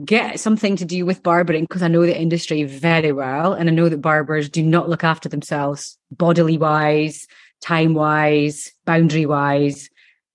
get 0.05 0.41
something 0.41 0.77
to 0.77 0.85
do 0.85 1.07
with 1.07 1.23
barbering 1.23 1.65
because 1.65 1.83
I 1.83 1.89
know 1.89 2.05
the 2.05 2.19
industry 2.19 2.65
very 2.65 3.13
well. 3.13 3.53
And 3.55 3.69
I 3.69 3.73
know 3.73 3.89
that 3.89 4.03
barbers 4.03 4.49
do 4.49 4.63
not 4.63 4.89
look 4.89 5.05
after 5.05 5.29
themselves 5.29 5.99
bodily 6.11 6.59
wise, 6.59 7.27
time 7.63 7.95
wise, 7.95 8.73
boundary 8.85 9.27
wise. 9.27 9.89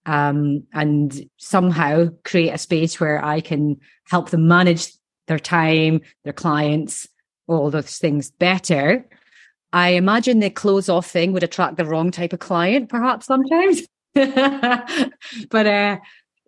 Um, 0.08 0.64
and 0.74 1.30
somehow 1.38 2.08
create 2.26 2.50
a 2.50 2.58
space 2.58 3.00
where 3.00 3.24
I 3.24 3.40
can 3.40 3.78
help 4.06 4.32
them 4.32 4.48
manage 4.48 4.92
their 5.28 5.38
time, 5.38 6.02
their 6.24 6.34
clients, 6.34 7.08
all 7.48 7.70
those 7.70 7.98
things 7.98 8.32
better. 8.32 9.08
I 9.74 9.90
imagine 9.90 10.40
the 10.40 10.50
close 10.50 10.90
off 10.90 11.10
thing 11.10 11.34
would 11.34 11.44
attract 11.44 11.78
the 11.78 11.86
wrong 11.86 12.10
type 12.10 12.34
of 12.34 12.40
client, 12.40 12.90
perhaps 12.90 13.28
sometimes. 13.28 13.84
but 15.50 15.68
uh, 15.68 15.98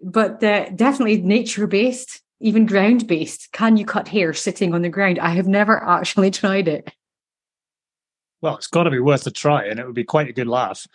but 0.04 0.44
uh, 0.44 0.70
definitely 0.76 1.22
nature 1.22 1.68
based, 1.68 2.22
even 2.40 2.66
ground 2.66 3.08
based. 3.08 3.52
Can 3.54 3.78
you 3.78 3.86
cut 3.86 4.08
hair 4.08 4.34
sitting 4.34 4.74
on 4.74 4.82
the 4.82 4.90
ground? 4.90 5.20
I 5.20 5.30
have 5.30 5.48
never 5.48 5.82
actually 5.88 6.32
tried 6.32 6.68
it. 6.68 6.92
Well, 8.42 8.58
it's 8.58 8.68
got 8.68 8.84
to 8.84 8.92
be 8.92 9.00
worth 9.00 9.26
a 9.26 9.32
try, 9.32 9.66
and 9.66 9.80
it 9.80 9.86
would 9.86 9.96
be 9.96 10.04
quite 10.04 10.28
a 10.28 10.34
good 10.34 10.48
laugh. 10.48 10.86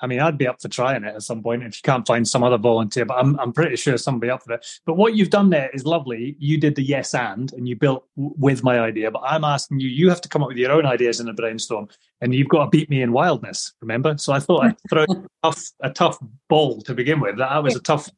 I 0.00 0.06
mean, 0.06 0.20
I'd 0.20 0.38
be 0.38 0.46
up 0.46 0.60
for 0.62 0.68
trying 0.68 1.04
it 1.04 1.14
at 1.14 1.22
some 1.22 1.42
point 1.42 1.64
if 1.64 1.76
you 1.76 1.80
can't 1.82 2.06
find 2.06 2.26
some 2.26 2.44
other 2.44 2.58
volunteer, 2.58 3.04
but 3.04 3.18
I'm, 3.18 3.38
I'm 3.40 3.52
pretty 3.52 3.76
sure 3.76 3.96
somebody 3.98 4.30
up 4.30 4.44
for 4.44 4.52
it. 4.54 4.66
But 4.86 4.96
what 4.96 5.14
you've 5.14 5.30
done 5.30 5.50
there 5.50 5.70
is 5.72 5.84
lovely. 5.84 6.36
You 6.38 6.58
did 6.58 6.76
the 6.76 6.82
yes 6.82 7.14
and, 7.14 7.52
and 7.52 7.68
you 7.68 7.76
built 7.76 8.06
w- 8.16 8.34
with 8.38 8.62
my 8.62 8.78
idea. 8.78 9.10
But 9.10 9.22
I'm 9.24 9.44
asking 9.44 9.80
you, 9.80 9.88
you 9.88 10.08
have 10.08 10.20
to 10.20 10.28
come 10.28 10.42
up 10.42 10.48
with 10.48 10.56
your 10.56 10.72
own 10.72 10.86
ideas 10.86 11.20
in 11.20 11.28
a 11.28 11.32
brainstorm, 11.32 11.88
and 12.20 12.34
you've 12.34 12.48
got 12.48 12.64
to 12.64 12.70
beat 12.70 12.88
me 12.90 13.02
in 13.02 13.12
wildness. 13.12 13.72
Remember? 13.80 14.16
So 14.18 14.32
I 14.32 14.40
thought 14.40 14.64
I'd 14.64 14.76
throw 14.90 15.04
a 15.04 15.16
tough, 15.42 15.62
a 15.80 15.90
tough 15.90 16.18
ball 16.48 16.80
to 16.82 16.94
begin 16.94 17.20
with. 17.20 17.38
That 17.38 17.62
was 17.62 17.74
a 17.76 17.80
tough 17.80 18.08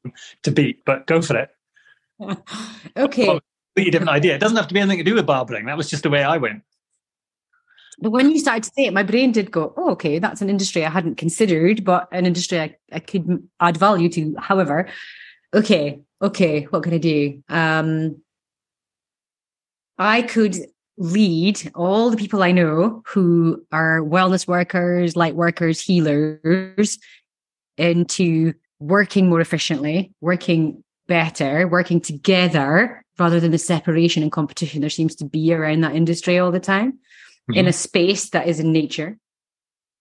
to 0.42 0.50
beat, 0.50 0.84
but 0.84 1.06
go 1.06 1.22
for 1.22 1.36
it. 1.36 1.50
okay. 2.96 3.40
Completely 3.74 3.90
different 3.90 4.10
idea. 4.10 4.34
It 4.34 4.40
doesn't 4.40 4.56
have 4.56 4.68
to 4.68 4.74
be 4.74 4.80
anything 4.80 4.98
to 4.98 5.04
do 5.04 5.14
with 5.14 5.26
barbering. 5.26 5.66
That 5.66 5.76
was 5.76 5.88
just 5.88 6.02
the 6.02 6.10
way 6.10 6.22
I 6.22 6.36
went. 6.36 6.62
But 8.00 8.10
when 8.10 8.30
you 8.30 8.38
started 8.38 8.64
to 8.64 8.70
say 8.74 8.86
it, 8.86 8.94
my 8.94 9.02
brain 9.02 9.30
did 9.30 9.50
go, 9.50 9.74
oh, 9.76 9.90
okay, 9.90 10.18
that's 10.18 10.40
an 10.40 10.48
industry 10.48 10.84
I 10.84 10.90
hadn't 10.90 11.16
considered, 11.16 11.84
but 11.84 12.08
an 12.12 12.24
industry 12.24 12.60
I, 12.60 12.76
I 12.92 13.00
could 13.00 13.46
add 13.60 13.76
value 13.76 14.08
to. 14.10 14.34
However, 14.38 14.88
okay, 15.52 16.00
okay, 16.22 16.64
what 16.64 16.82
can 16.82 16.94
I 16.94 16.98
do? 16.98 17.42
Um, 17.48 18.22
I 19.98 20.22
could 20.22 20.56
lead 20.96 21.70
all 21.74 22.10
the 22.10 22.16
people 22.16 22.42
I 22.42 22.52
know 22.52 23.02
who 23.06 23.64
are 23.70 24.00
wellness 24.00 24.46
workers, 24.46 25.14
light 25.14 25.34
workers, 25.34 25.80
healers 25.80 26.98
into 27.76 28.54
working 28.78 29.28
more 29.28 29.40
efficiently, 29.40 30.12
working 30.22 30.82
better, 31.06 31.68
working 31.68 32.00
together 32.00 33.04
rather 33.18 33.40
than 33.40 33.50
the 33.50 33.58
separation 33.58 34.22
and 34.22 34.32
competition 34.32 34.80
there 34.80 34.88
seems 34.88 35.14
to 35.16 35.26
be 35.26 35.52
around 35.52 35.82
that 35.82 35.94
industry 35.94 36.38
all 36.38 36.50
the 36.50 36.60
time 36.60 36.98
mm-hmm. 37.50 37.58
in 37.58 37.66
a 37.66 37.72
space 37.72 38.30
that 38.30 38.48
is 38.48 38.60
in 38.60 38.72
nature. 38.72 39.18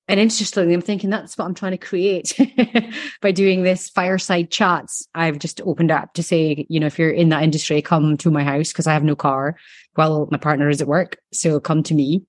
And 0.07 0.19
interestingly, 0.19 0.73
I'm 0.73 0.81
thinking 0.81 1.11
that's 1.11 1.37
what 1.37 1.45
I'm 1.45 1.53
trying 1.53 1.73
to 1.73 1.77
create 1.77 2.35
by 3.21 3.31
doing 3.31 3.61
this 3.61 3.89
fireside 3.89 4.49
chats. 4.49 5.07
I've 5.13 5.37
just 5.37 5.61
opened 5.61 5.91
up 5.91 6.13
to 6.13 6.23
say, 6.23 6.65
you 6.67 6.79
know, 6.79 6.87
if 6.87 6.97
you're 6.97 7.11
in 7.11 7.29
that 7.29 7.43
industry, 7.43 7.79
come 7.83 8.17
to 8.17 8.31
my 8.31 8.43
house 8.43 8.69
because 8.69 8.87
I 8.87 8.93
have 8.93 9.03
no 9.03 9.15
car 9.15 9.55
while 9.93 10.27
my 10.31 10.37
partner 10.39 10.67
is 10.67 10.81
at 10.81 10.87
work. 10.87 11.17
So 11.31 11.59
come 11.59 11.83
to 11.83 11.93
me. 11.93 12.23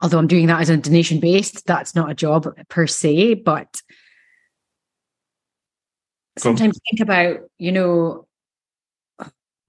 Although 0.00 0.18
I'm 0.18 0.26
doing 0.26 0.46
that 0.46 0.60
as 0.60 0.70
a 0.70 0.76
donation 0.76 1.20
based, 1.20 1.66
that's 1.66 1.94
not 1.94 2.10
a 2.10 2.14
job 2.14 2.46
per 2.68 2.86
se, 2.86 3.34
but 3.34 3.82
sometimes 6.38 6.78
think 6.88 7.00
about, 7.00 7.40
you 7.58 7.72
know, 7.72 8.27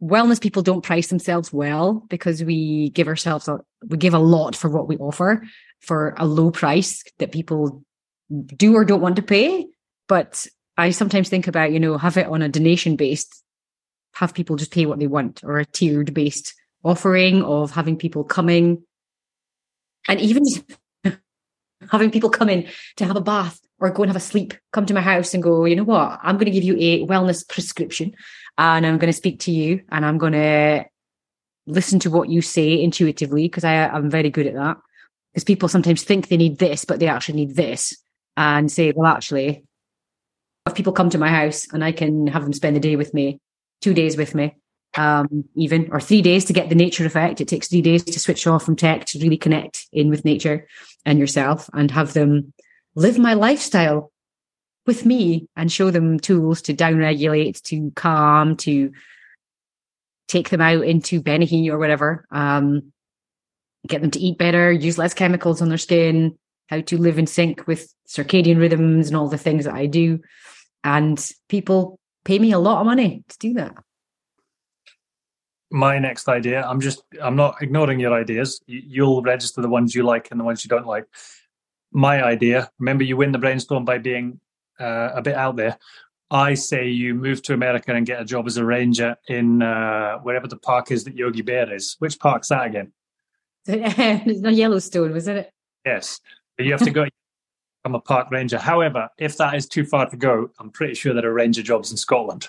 wellness 0.01 0.41
people 0.41 0.61
don't 0.61 0.83
price 0.83 1.07
themselves 1.07 1.51
well 1.51 2.05
because 2.09 2.43
we 2.43 2.89
give 2.91 3.07
ourselves 3.07 3.47
a 3.47 3.59
we 3.87 3.97
give 3.97 4.13
a 4.13 4.19
lot 4.19 4.55
for 4.55 4.69
what 4.69 4.87
we 4.87 4.97
offer 4.97 5.43
for 5.81 6.13
a 6.17 6.25
low 6.25 6.51
price 6.51 7.03
that 7.19 7.31
people 7.31 7.83
do 8.45 8.75
or 8.75 8.85
don't 8.85 9.01
want 9.01 9.15
to 9.15 9.21
pay. 9.21 9.65
But 10.07 10.47
i 10.77 10.91
sometimes 10.91 11.29
think 11.29 11.47
about 11.47 11.71
you 11.71 11.79
know 11.79 11.97
have 11.97 12.17
it 12.17 12.27
on 12.27 12.41
a 12.41 12.49
donation 12.49 12.95
based 12.95 13.43
have 14.13 14.33
people 14.33 14.55
just 14.55 14.71
pay 14.71 14.85
what 14.85 14.99
they 14.99 15.07
want 15.07 15.41
or 15.43 15.59
a 15.59 15.65
tiered 15.65 16.13
based 16.13 16.53
offering 16.83 17.43
of 17.43 17.71
having 17.71 17.97
people 17.97 18.23
coming. 18.23 18.83
And 20.07 20.19
even 20.21 20.43
having 21.91 22.11
people 22.11 22.29
come 22.29 22.49
in 22.49 22.67
to 22.97 23.05
have 23.05 23.15
a 23.15 23.21
bath 23.21 23.59
or 23.79 23.89
go 23.91 24.03
and 24.03 24.09
have 24.09 24.15
a 24.15 24.19
sleep, 24.19 24.53
come 24.71 24.85
to 24.85 24.93
my 24.93 25.01
house 25.01 25.33
and 25.33 25.43
go, 25.43 25.65
you 25.65 25.75
know 25.75 25.83
what? 25.83 26.19
I'm 26.21 26.35
going 26.35 26.45
to 26.45 26.51
give 26.51 26.63
you 26.63 26.75
a 26.79 27.05
wellness 27.05 27.47
prescription 27.47 28.13
and 28.59 28.85
I'm 28.85 28.97
going 28.97 29.11
to 29.11 29.17
speak 29.17 29.39
to 29.41 29.51
you 29.51 29.81
and 29.89 30.05
I'm 30.05 30.17
going 30.17 30.33
to 30.33 30.85
listen 31.65 31.97
to 31.99 32.09
what 32.09 32.29
you 32.29 32.41
say 32.41 32.83
intuitively 32.83 33.43
because 33.43 33.63
I'm 33.63 34.09
very 34.09 34.29
good 34.29 34.47
at 34.47 34.55
that. 34.55 34.77
Because 35.31 35.45
people 35.45 35.69
sometimes 35.69 36.03
think 36.03 36.27
they 36.27 36.35
need 36.35 36.57
this, 36.57 36.83
but 36.83 36.99
they 36.99 37.07
actually 37.07 37.35
need 37.35 37.55
this 37.55 37.95
and 38.35 38.69
say, 38.69 38.91
well, 38.93 39.09
actually, 39.09 39.63
if 40.65 40.75
people 40.75 40.91
come 40.91 41.09
to 41.11 41.17
my 41.17 41.29
house 41.29 41.67
and 41.71 41.85
I 41.85 41.93
can 41.93 42.27
have 42.27 42.43
them 42.43 42.51
spend 42.51 42.75
the 42.75 42.81
day 42.81 42.97
with 42.97 43.13
me, 43.13 43.39
two 43.79 43.93
days 43.93 44.17
with 44.17 44.35
me, 44.35 44.57
um, 44.97 45.45
even, 45.55 45.87
or 45.93 46.01
three 46.01 46.21
days 46.21 46.43
to 46.45 46.53
get 46.53 46.67
the 46.67 46.75
nature 46.75 47.05
effect. 47.05 47.39
It 47.39 47.47
takes 47.47 47.69
three 47.69 47.81
days 47.81 48.03
to 48.03 48.19
switch 48.19 48.45
off 48.45 48.65
from 48.65 48.75
tech 48.75 49.05
to 49.05 49.19
really 49.19 49.37
connect 49.37 49.87
in 49.93 50.09
with 50.09 50.25
nature 50.25 50.67
and 51.05 51.17
yourself 51.17 51.69
and 51.73 51.91
have 51.91 52.11
them 52.11 52.51
live 52.95 53.17
my 53.17 53.35
lifestyle 53.35 54.11
with 54.89 55.05
me 55.05 55.47
and 55.55 55.71
show 55.71 55.91
them 55.91 56.19
tools 56.19 56.63
to 56.63 56.73
downregulate, 56.73 57.61
to 57.61 57.91
calm, 57.95 58.57
to 58.57 58.91
take 60.27 60.49
them 60.49 60.61
out 60.61 60.83
into 60.83 61.21
Bennachie 61.21 61.69
or 61.69 61.77
whatever. 61.77 62.25
Um, 62.31 62.91
get 63.87 64.01
them 64.01 64.09
to 64.09 64.19
eat 64.19 64.39
better, 64.39 64.71
use 64.71 64.97
less 64.97 65.13
chemicals 65.13 65.61
on 65.61 65.69
their 65.69 65.77
skin, 65.77 66.35
how 66.69 66.81
to 66.81 66.97
live 66.97 67.19
in 67.19 67.27
sync 67.27 67.67
with 67.67 67.93
circadian 68.07 68.57
rhythms 68.57 69.07
and 69.07 69.15
all 69.15 69.29
the 69.29 69.37
things 69.37 69.65
that 69.65 69.75
I 69.75 69.85
do. 69.85 70.21
And 70.83 71.23
people 71.49 71.99
pay 72.25 72.39
me 72.39 72.51
a 72.51 72.57
lot 72.57 72.79
of 72.79 72.87
money 72.87 73.23
to 73.29 73.37
do 73.37 73.53
that. 73.53 73.75
My 75.69 75.99
next 75.99 76.27
idea, 76.27 76.65
I'm 76.65 76.81
just, 76.81 77.03
I'm 77.21 77.35
not 77.35 77.61
ignoring 77.61 77.99
your 77.99 78.15
ideas. 78.15 78.59
You'll 78.65 79.21
register 79.21 79.61
the 79.61 79.69
ones 79.69 79.93
you 79.93 80.01
like 80.01 80.29
and 80.31 80.39
the 80.39 80.43
ones 80.43 80.65
you 80.65 80.69
don't 80.69 80.87
like 80.87 81.05
my 81.91 82.23
idea. 82.23 82.71
Remember, 82.79 83.03
you 83.03 83.17
win 83.17 83.33
the 83.33 83.37
brainstorm 83.37 83.85
by 83.85 83.99
being 83.99 84.39
uh, 84.79 85.11
a 85.15 85.21
bit 85.21 85.35
out 85.35 85.55
there. 85.55 85.77
I 86.31 86.53
say 86.53 86.87
you 86.87 87.15
move 87.15 87.41
to 87.43 87.53
America 87.53 87.93
and 87.93 88.05
get 88.05 88.21
a 88.21 88.25
job 88.25 88.45
as 88.45 88.57
a 88.57 88.65
ranger 88.65 89.17
in 89.27 89.63
uh, 89.63 90.19
wherever 90.19 90.47
the 90.47 90.57
park 90.57 90.91
is 90.91 91.03
that 91.05 91.15
Yogi 91.15 91.41
Bear 91.41 91.73
is. 91.73 91.95
Which 91.99 92.19
park's 92.19 92.49
that 92.49 92.67
again? 92.67 92.91
it's 93.65 94.41
not 94.41 94.53
Yellowstone, 94.53 95.11
was 95.11 95.27
it? 95.27 95.51
Yes. 95.85 96.19
But 96.55 96.65
you 96.65 96.71
have 96.73 96.83
to 96.83 96.91
go 96.91 97.05
become 97.83 97.95
a 97.95 97.99
park 97.99 98.29
ranger. 98.29 98.59
However, 98.59 99.09
if 99.17 99.37
that 99.37 99.55
is 99.55 99.67
too 99.67 99.85
far 99.85 100.07
to 100.07 100.17
go, 100.17 100.51
I'm 100.59 100.69
pretty 100.69 100.93
sure 100.93 101.13
there 101.13 101.25
are 101.25 101.33
ranger 101.33 101.63
jobs 101.63 101.89
in 101.89 101.97
Scotland. 101.97 102.47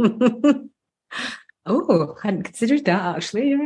oh, 1.66 2.16
hadn't 2.22 2.42
considered 2.42 2.84
that 2.84 3.16
actually. 3.16 3.56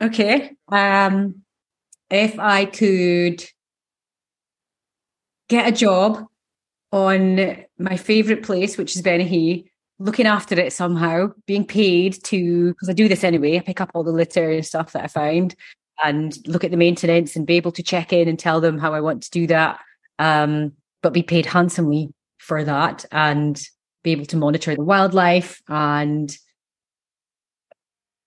Okay. 0.00 0.52
Um, 0.70 1.42
if 2.08 2.38
I 2.38 2.66
could 2.66 3.44
get 5.48 5.68
a 5.68 5.72
job 5.72 6.26
on 6.92 7.64
my 7.78 7.96
favorite 7.96 8.42
place, 8.42 8.76
which 8.76 8.96
is 8.96 9.02
Bennachie, 9.02 9.64
looking 9.98 10.26
after 10.26 10.58
it 10.58 10.72
somehow, 10.72 11.30
being 11.46 11.64
paid 11.64 12.22
to, 12.24 12.72
because 12.72 12.88
I 12.88 12.92
do 12.92 13.08
this 13.08 13.24
anyway, 13.24 13.58
I 13.58 13.60
pick 13.60 13.80
up 13.80 13.90
all 13.94 14.02
the 14.02 14.12
litter 14.12 14.50
and 14.50 14.66
stuff 14.66 14.92
that 14.92 15.04
I 15.04 15.08
find 15.08 15.54
and 16.02 16.36
look 16.46 16.64
at 16.64 16.70
the 16.70 16.76
maintenance 16.76 17.36
and 17.36 17.46
be 17.46 17.56
able 17.56 17.72
to 17.72 17.82
check 17.82 18.12
in 18.12 18.26
and 18.26 18.38
tell 18.38 18.60
them 18.60 18.78
how 18.78 18.94
I 18.94 19.00
want 19.00 19.22
to 19.24 19.30
do 19.30 19.46
that, 19.48 19.78
um, 20.18 20.72
but 21.02 21.12
be 21.12 21.22
paid 21.22 21.46
handsomely 21.46 22.12
for 22.38 22.64
that 22.64 23.04
and 23.12 23.60
be 24.02 24.12
able 24.12 24.24
to 24.26 24.36
monitor 24.36 24.74
the 24.74 24.82
wildlife 24.82 25.60
and 25.68 26.34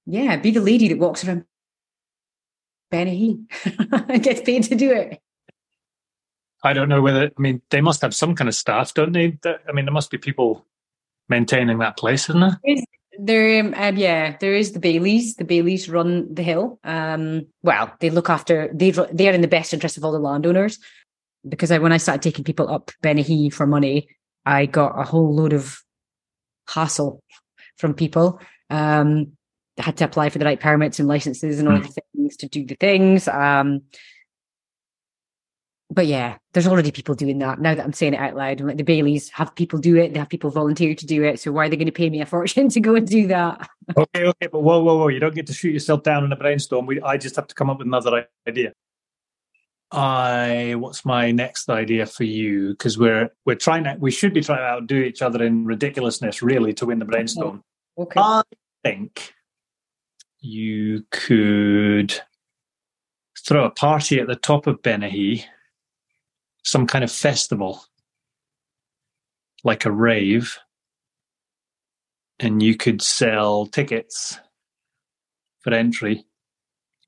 yeah, 0.06 0.38
be 0.38 0.52
the 0.52 0.62
lady 0.62 0.88
that 0.90 1.00
walks 1.00 1.26
around 1.26 1.46
Benny 2.92 3.40
gets 4.22 4.42
paid 4.42 4.64
to 4.66 4.76
do 4.76 4.92
it. 4.92 5.20
I 6.64 6.74
don't 6.74 6.90
know 6.90 7.02
whether. 7.02 7.26
I 7.26 7.42
mean, 7.42 7.62
they 7.70 7.82
must 7.82 8.02
have 8.02 8.16
some 8.16 8.36
kind 8.36 8.48
of 8.48 8.56
staff, 8.56 8.94
don't 8.94 9.12
they? 9.12 9.38
I 9.46 9.72
mean, 9.74 9.86
there 9.86 9.94
must 9.94 10.12
be 10.12 10.18
people 10.18 10.66
maintaining 11.30 11.80
that 11.80 11.98
place, 11.98 12.30
isn't 12.30 12.42
there? 12.42 12.60
There, 13.20 13.60
um, 13.60 13.74
um, 13.76 13.98
yeah, 13.98 14.38
there 14.40 14.56
is 14.56 14.72
the 14.72 14.80
Bailies. 14.80 15.36
The 15.36 15.44
Bailies 15.44 15.88
run 15.88 16.34
the 16.34 16.42
hill. 16.42 16.80
Um, 16.84 17.48
well, 17.62 17.94
they 18.00 18.10
look 18.10 18.30
after. 18.30 18.70
They 18.74 18.92
they 18.92 19.30
are 19.30 19.34
in 19.34 19.42
the 19.42 19.48
best 19.48 19.74
interest 19.74 19.98
of 19.98 20.06
all 20.06 20.12
the 20.12 20.20
landowners. 20.20 20.80
Because 21.48 21.72
I, 21.72 21.78
when 21.78 21.92
I 21.92 21.98
started 21.98 22.22
taking 22.22 22.46
people 22.46 22.70
up 22.70 22.92
Bennachie 23.04 23.54
for 23.54 23.68
money, 23.68 24.08
I 24.46 24.66
got 24.66 24.98
a 24.98 25.04
whole 25.04 25.36
load 25.36 25.52
of 25.52 25.78
hassle 26.68 27.22
from 27.78 27.94
people. 27.94 28.40
Um, 28.70 29.34
had 29.78 29.98
to 29.98 30.06
apply 30.06 30.30
for 30.30 30.40
the 30.40 30.46
right 30.46 30.60
permits 30.60 31.00
and 31.00 31.08
licenses 31.08 31.60
and 31.60 31.68
all 31.68 31.78
mm. 31.78 31.84
the 31.84 32.02
things 32.16 32.38
to 32.38 32.48
do 32.48 32.66
the 32.66 32.76
things. 32.76 33.28
Um, 33.28 33.82
but 35.94 36.08
yeah, 36.08 36.38
there's 36.54 36.68
already 36.68 36.92
people 36.92 37.16
doing 37.16 37.40
that 37.40 37.60
now 37.60 37.76
that 37.76 37.84
I'm 37.84 37.94
saying 37.94 38.14
it 38.14 38.20
out 38.20 38.36
loud. 38.36 38.60
I'm 38.60 38.68
like 38.68 38.78
the 38.78 38.84
Bailies 38.84 39.30
have 39.30 39.54
people 39.56 39.80
do 39.80 39.96
it, 39.98 40.14
they 40.14 40.20
have 40.20 40.30
people 40.30 40.50
volunteer 40.50 40.96
to 40.96 41.06
do 41.06 41.24
it. 41.24 41.40
So 41.40 41.52
why 41.52 41.66
are 41.66 41.70
they 41.70 41.76
going 41.76 41.86
to 41.86 41.92
pay 41.92 42.10
me 42.10 42.22
a 42.22 42.26
fortune 42.28 42.70
to 42.70 42.80
go 42.80 42.96
and 42.96 43.08
do 43.08 43.28
that? 43.28 43.70
okay, 43.98 44.26
okay, 44.26 44.48
but 44.48 44.62
whoa, 44.62 44.82
whoa, 44.82 44.98
whoa! 44.98 45.08
You 45.10 45.20
don't 45.20 45.36
get 45.36 45.48
to 45.48 45.54
shoot 45.54 45.72
yourself 45.72 46.04
down 46.04 46.24
in 46.24 46.32
a 46.32 46.36
brainstorm. 46.36 46.86
We, 46.86 47.02
I 47.02 47.18
just 47.18 47.36
have 47.36 47.48
to 47.48 47.56
come 47.56 47.70
up 47.70 47.80
with 47.80 47.88
another 47.88 48.28
idea. 48.48 48.74
I, 49.92 50.74
what's 50.76 51.06
my 51.06 51.32
next 51.32 51.70
idea 51.70 52.08
for 52.08 52.24
you? 52.24 52.70
Because 52.70 52.98
we're 52.98 53.30
we're 53.46 53.56
trying 53.56 53.84
to, 53.84 53.96
we 54.00 54.10
should 54.10 54.34
be 54.34 54.42
trying 54.42 54.60
to 54.60 54.64
outdo 54.64 54.96
each 54.96 55.22
other 55.22 55.44
in 55.44 55.66
ridiculousness, 55.66 56.42
really, 56.42 56.74
to 56.74 56.88
win 56.88 57.00
the 57.00 57.06
brainstorm. 57.06 57.64
Okay. 57.98 58.20
I 58.20 58.42
think 58.84 59.34
you 60.40 61.06
could 61.12 62.20
throw 63.46 63.66
a 63.66 63.70
party 63.70 64.20
at 64.20 64.28
the 64.28 64.36
top 64.36 64.68
of 64.68 64.82
Bennachie, 64.82 65.44
some 66.64 66.88
kind 66.88 67.04
of 67.04 67.12
festival, 67.12 67.84
like 69.64 69.86
a 69.86 69.92
rave, 69.92 70.58
and 72.40 72.62
you 72.62 72.76
could 72.76 73.02
sell 73.02 73.66
tickets 73.66 74.40
for 75.62 75.74
entry. 75.74 76.26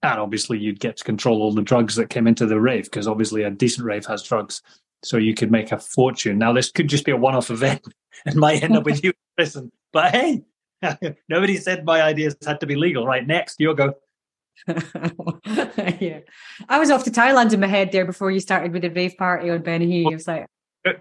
And 0.04 0.20
obviously, 0.20 0.60
you'd 0.60 0.80
get 0.80 0.98
to 0.98 1.04
control 1.04 1.42
all 1.42 1.54
the 1.54 1.62
drugs 1.62 1.96
that 1.96 2.10
came 2.10 2.28
into 2.28 2.46
the 2.46 2.60
rave 2.60 2.86
because 2.86 3.08
obviously, 3.08 3.44
a 3.44 3.50
decent 3.50 3.86
rave 3.86 4.06
has 4.06 4.24
drugs. 4.24 4.62
So 5.04 5.18
you 5.18 5.36
could 5.36 5.52
make 5.52 5.72
a 5.72 5.78
fortune. 5.78 6.38
Now, 6.38 6.52
this 6.52 6.72
could 6.72 6.88
just 6.88 7.06
be 7.06 7.12
a 7.12 7.18
one 7.18 7.36
off 7.36 7.52
event 7.52 7.82
and 8.26 8.36
might 8.36 8.64
end 8.64 8.76
up 8.76 8.86
with 8.86 9.04
you 9.04 9.10
in 9.10 9.16
prison. 9.38 9.72
But 9.94 10.14
hey, 10.14 10.44
nobody 11.30 11.58
said 11.58 11.86
my 11.86 12.02
ideas 12.02 12.36
had 12.46 12.60
to 12.60 12.66
be 12.66 12.76
legal. 12.76 13.06
Right, 13.06 13.26
next, 13.26 13.60
you'll 13.60 13.74
go. 13.74 13.94
yeah. 16.00 16.20
I 16.70 16.80
was 16.80 16.92
off 16.92 17.04
to 17.06 17.12
Thailand 17.12 17.54
in 17.54 17.60
my 17.60 17.68
head 17.68 17.92
there 17.92 18.06
before 18.06 18.32
you 18.32 18.40
started 18.40 18.74
with 18.74 18.82
the 18.82 18.90
rave 18.90 19.18
party 19.18 19.50
on 19.50 19.60
Bennachie. 19.60 20.06
I 20.12 20.14
was 20.14 20.28
like, 20.28 20.48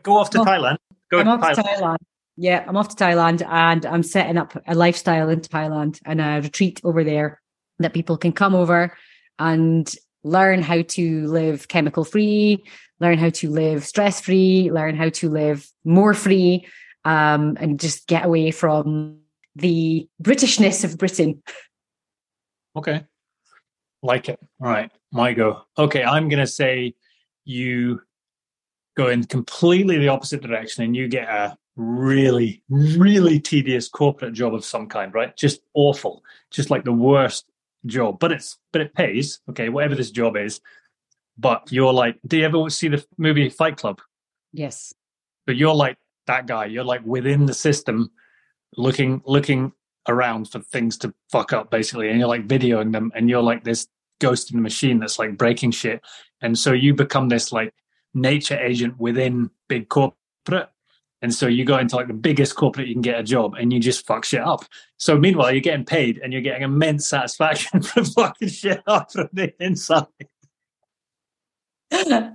go 0.02 0.18
off 0.18 0.30
to 0.30 0.38
Thailand. 0.38 0.78
Go 1.10 1.20
I'm 1.20 1.26
to 1.26 1.32
off 1.32 1.40
Thailand. 1.40 1.54
to 1.54 1.62
Thailand. 1.62 1.96
Yeah, 2.36 2.64
I'm 2.66 2.76
off 2.76 2.94
to 2.94 3.04
Thailand 3.04 3.46
and 3.46 3.86
I'm 3.86 4.02
setting 4.02 4.38
up 4.38 4.60
a 4.66 4.74
lifestyle 4.74 5.28
in 5.28 5.40
Thailand 5.40 6.00
and 6.04 6.20
a 6.20 6.40
retreat 6.42 6.80
over 6.82 7.04
there 7.04 7.40
that 7.78 7.94
people 7.94 8.16
can 8.16 8.32
come 8.32 8.54
over 8.54 8.96
and 9.38 9.92
learn 10.24 10.62
how 10.62 10.82
to 10.82 11.26
live 11.26 11.68
chemical 11.68 12.04
free, 12.04 12.64
learn 13.00 13.18
how 13.18 13.30
to 13.30 13.50
live 13.50 13.84
stress 13.84 14.20
free, 14.20 14.70
learn 14.72 14.96
how 14.96 15.10
to 15.10 15.28
live 15.28 15.68
more 15.84 16.14
free, 16.14 16.66
um, 17.04 17.56
and 17.60 17.78
just 17.78 18.08
get 18.08 18.24
away 18.24 18.50
from 18.50 19.18
the 19.54 20.08
Britishness 20.22 20.84
of 20.84 20.98
Britain. 20.98 21.42
Okay. 22.76 23.04
Like 24.04 24.28
it. 24.28 24.38
All 24.60 24.68
right. 24.68 24.92
My 25.12 25.32
go. 25.32 25.62
Okay. 25.78 26.04
I'm 26.04 26.28
going 26.28 26.40
to 26.40 26.46
say 26.46 26.94
you 27.44 28.02
go 28.96 29.08
in 29.08 29.24
completely 29.24 29.98
the 29.98 30.08
opposite 30.08 30.42
direction 30.42 30.84
and 30.84 30.94
you 30.94 31.08
get 31.08 31.26
a 31.28 31.56
really, 31.76 32.62
really 32.68 33.40
tedious 33.40 33.88
corporate 33.88 34.34
job 34.34 34.54
of 34.54 34.62
some 34.62 34.88
kind, 34.88 35.12
right? 35.14 35.34
Just 35.36 35.62
awful, 35.72 36.22
just 36.50 36.70
like 36.70 36.84
the 36.84 36.92
worst 36.92 37.46
job. 37.86 38.18
But 38.20 38.32
it's 38.32 38.58
but 38.72 38.82
it 38.82 38.94
pays. 38.94 39.40
Okay, 39.48 39.70
whatever 39.70 39.94
this 39.94 40.10
job 40.10 40.36
is. 40.36 40.60
But 41.38 41.72
you're 41.72 41.92
like, 41.92 42.18
do 42.26 42.36
you 42.36 42.44
ever 42.44 42.68
see 42.68 42.88
the 42.88 43.04
movie 43.16 43.48
Fight 43.48 43.78
Club? 43.78 44.00
Yes. 44.52 44.92
But 45.46 45.56
you're 45.56 45.74
like 45.74 45.96
that 46.26 46.46
guy. 46.46 46.66
You're 46.66 46.84
like 46.84 47.04
within 47.06 47.46
the 47.46 47.54
system, 47.54 48.10
looking 48.76 49.22
looking 49.24 49.72
around 50.06 50.50
for 50.50 50.60
things 50.60 50.98
to 50.98 51.14
fuck 51.32 51.54
up, 51.54 51.70
basically, 51.70 52.10
and 52.10 52.18
you're 52.18 52.28
like 52.28 52.46
videoing 52.46 52.92
them, 52.92 53.10
and 53.14 53.30
you're 53.30 53.42
like 53.42 53.64
this 53.64 53.88
ghost 54.20 54.50
in 54.50 54.56
the 54.58 54.62
machine 54.62 54.98
that's 54.98 55.18
like 55.18 55.36
breaking 55.36 55.70
shit. 55.70 56.00
And 56.40 56.58
so 56.58 56.72
you 56.72 56.94
become 56.94 57.28
this 57.28 57.52
like 57.52 57.74
nature 58.14 58.58
agent 58.58 58.98
within 58.98 59.50
big 59.68 59.88
corporate 59.88 60.68
and 61.24 61.32
so 61.32 61.46
you 61.46 61.64
go 61.64 61.78
into 61.78 61.96
like 61.96 62.08
the 62.08 62.12
biggest 62.12 62.54
corporate 62.54 62.86
you 62.86 62.94
can 62.94 63.00
get 63.00 63.18
a 63.18 63.22
job 63.22 63.54
and 63.54 63.72
you 63.72 63.80
just 63.80 64.06
fuck 64.06 64.26
shit 64.26 64.42
up. 64.42 64.66
So 64.98 65.16
meanwhile, 65.16 65.52
you're 65.52 65.62
getting 65.62 65.86
paid 65.86 66.20
and 66.22 66.34
you're 66.34 66.42
getting 66.42 66.64
immense 66.64 67.08
satisfaction 67.08 67.80
from 67.82 68.04
fucking 68.04 68.48
shit 68.48 68.82
up 68.86 69.10
from 69.10 69.30
the 69.32 69.54
inside. 69.58 70.04
Admit 71.90 72.34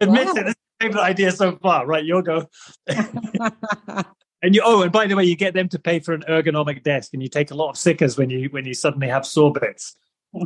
wow. 0.00 0.32
it, 0.36 0.46
is 0.46 0.54
favorite 0.80 1.02
idea 1.02 1.30
so 1.32 1.58
far, 1.58 1.86
right? 1.86 2.02
You'll 2.02 2.22
go. 2.22 2.48
and 2.86 4.54
you 4.54 4.62
oh, 4.64 4.80
and 4.80 4.90
by 4.90 5.06
the 5.06 5.14
way, 5.14 5.24
you 5.24 5.36
get 5.36 5.52
them 5.52 5.68
to 5.68 5.78
pay 5.78 6.00
for 6.00 6.14
an 6.14 6.24
ergonomic 6.30 6.82
desk 6.82 7.12
and 7.12 7.22
you 7.22 7.28
take 7.28 7.50
a 7.50 7.54
lot 7.54 7.68
of 7.68 7.76
sickers 7.76 8.16
when 8.16 8.30
you 8.30 8.48
when 8.48 8.64
you 8.64 8.72
suddenly 8.72 9.08
have 9.08 9.26
sore 9.26 9.52
bits. 9.52 9.94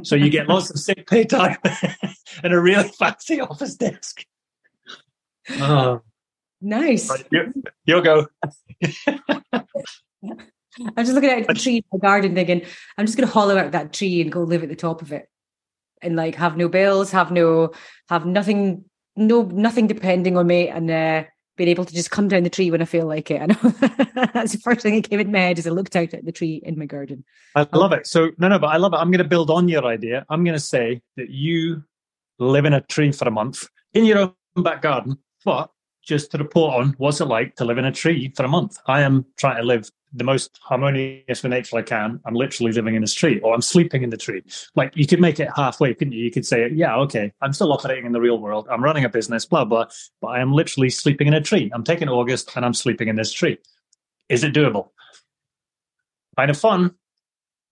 So 0.02 0.14
you 0.14 0.30
get 0.30 0.48
lots 0.48 0.70
of 0.70 0.78
sick 0.78 1.08
pay 1.08 1.24
time 1.24 1.58
and 2.42 2.52
a 2.52 2.60
really 2.60 2.88
fancy 2.88 3.40
office 3.40 3.74
desk. 3.76 4.24
Oh. 5.50 6.02
Nice. 6.60 7.08
Right, 7.10 7.26
you, 7.30 7.52
you'll 7.84 8.02
go. 8.02 8.26
I'm 9.52 9.66
just 10.98 11.12
looking 11.12 11.30
at 11.30 11.50
a 11.50 11.54
tree 11.54 11.76
in 11.78 11.84
my 11.92 11.98
garden 11.98 12.34
thinking, 12.34 12.62
I'm 12.96 13.06
just 13.06 13.16
going 13.16 13.26
to 13.26 13.32
hollow 13.32 13.56
out 13.56 13.72
that 13.72 13.92
tree 13.92 14.20
and 14.20 14.30
go 14.30 14.42
live 14.42 14.62
at 14.62 14.68
the 14.68 14.76
top 14.76 15.02
of 15.02 15.12
it 15.12 15.28
and 16.02 16.16
like 16.16 16.34
have 16.36 16.56
no 16.56 16.68
bills, 16.68 17.10
have 17.12 17.30
no, 17.30 17.72
have 18.08 18.26
nothing, 18.26 18.84
no, 19.16 19.42
nothing 19.42 19.86
depending 19.86 20.36
on 20.36 20.46
me 20.46 20.68
and 20.68 20.90
uh, 20.90 21.24
being 21.60 21.68
able 21.68 21.84
to 21.84 21.92
just 21.92 22.10
come 22.10 22.26
down 22.26 22.42
the 22.42 22.48
tree 22.48 22.70
when 22.70 22.80
I 22.80 22.86
feel 22.86 23.04
like 23.04 23.30
it. 23.30 23.42
I 23.42 23.46
know 24.14 24.26
that's 24.32 24.52
the 24.52 24.60
first 24.64 24.80
thing 24.80 24.94
that 24.94 25.10
came 25.10 25.20
in 25.20 25.30
my 25.30 25.40
head 25.40 25.58
as 25.58 25.66
I 25.66 25.70
looked 25.70 25.94
out 25.94 26.14
at 26.14 26.24
the 26.24 26.32
tree 26.32 26.62
in 26.64 26.78
my 26.78 26.86
garden. 26.86 27.22
I 27.54 27.68
oh. 27.70 27.78
love 27.78 27.92
it. 27.92 28.06
So, 28.06 28.30
no, 28.38 28.48
no, 28.48 28.58
but 28.58 28.68
I 28.68 28.78
love 28.78 28.94
it. 28.94 28.96
I'm 28.96 29.10
going 29.10 29.22
to 29.22 29.28
build 29.28 29.50
on 29.50 29.68
your 29.68 29.84
idea. 29.84 30.24
I'm 30.30 30.42
going 30.42 30.56
to 30.56 30.58
say 30.58 31.02
that 31.18 31.28
you 31.28 31.84
live 32.38 32.64
in 32.64 32.72
a 32.72 32.80
tree 32.80 33.12
for 33.12 33.28
a 33.28 33.30
month 33.30 33.68
in 33.92 34.06
your 34.06 34.20
own 34.20 34.62
back 34.62 34.80
garden, 34.80 35.18
but 35.44 35.70
just 36.10 36.32
to 36.32 36.38
report 36.38 36.74
on 36.74 36.92
what's 36.98 37.20
it 37.20 37.26
like 37.26 37.54
to 37.54 37.64
live 37.64 37.78
in 37.78 37.84
a 37.84 37.92
tree 37.92 38.32
for 38.36 38.44
a 38.44 38.48
month. 38.48 38.76
I 38.86 39.02
am 39.02 39.24
trying 39.36 39.58
to 39.58 39.62
live 39.62 39.88
the 40.12 40.24
most 40.24 40.58
harmonious 40.60 41.44
with 41.44 41.50
nature 41.50 41.78
I 41.78 41.82
can. 41.82 42.18
I'm 42.26 42.34
literally 42.34 42.72
living 42.72 42.96
in 42.96 43.04
a 43.04 43.06
tree, 43.06 43.38
or 43.44 43.54
I'm 43.54 43.62
sleeping 43.62 44.02
in 44.02 44.10
the 44.10 44.16
tree. 44.16 44.42
Like 44.74 44.90
you 44.96 45.06
could 45.06 45.20
make 45.20 45.38
it 45.38 45.48
halfway, 45.54 45.94
couldn't 45.94 46.12
you? 46.12 46.24
You 46.24 46.32
could 46.32 46.44
say, 46.44 46.68
"Yeah, 46.74 46.96
okay, 46.96 47.32
I'm 47.40 47.52
still 47.52 47.72
operating 47.72 48.06
in 48.06 48.12
the 48.12 48.20
real 48.20 48.40
world. 48.40 48.66
I'm 48.68 48.82
running 48.82 49.04
a 49.04 49.08
business, 49.08 49.46
blah 49.46 49.64
blah, 49.64 49.86
but 50.20 50.26
I 50.26 50.40
am 50.40 50.52
literally 50.52 50.90
sleeping 50.90 51.28
in 51.28 51.34
a 51.34 51.40
tree. 51.40 51.70
I'm 51.72 51.84
taking 51.84 52.08
August 52.08 52.50
and 52.56 52.64
I'm 52.64 52.74
sleeping 52.74 53.06
in 53.06 53.14
this 53.14 53.32
tree. 53.32 53.58
Is 54.28 54.42
it 54.42 54.52
doable? 54.52 54.88
Kind 56.36 56.50
of 56.50 56.58
fun. 56.58 56.96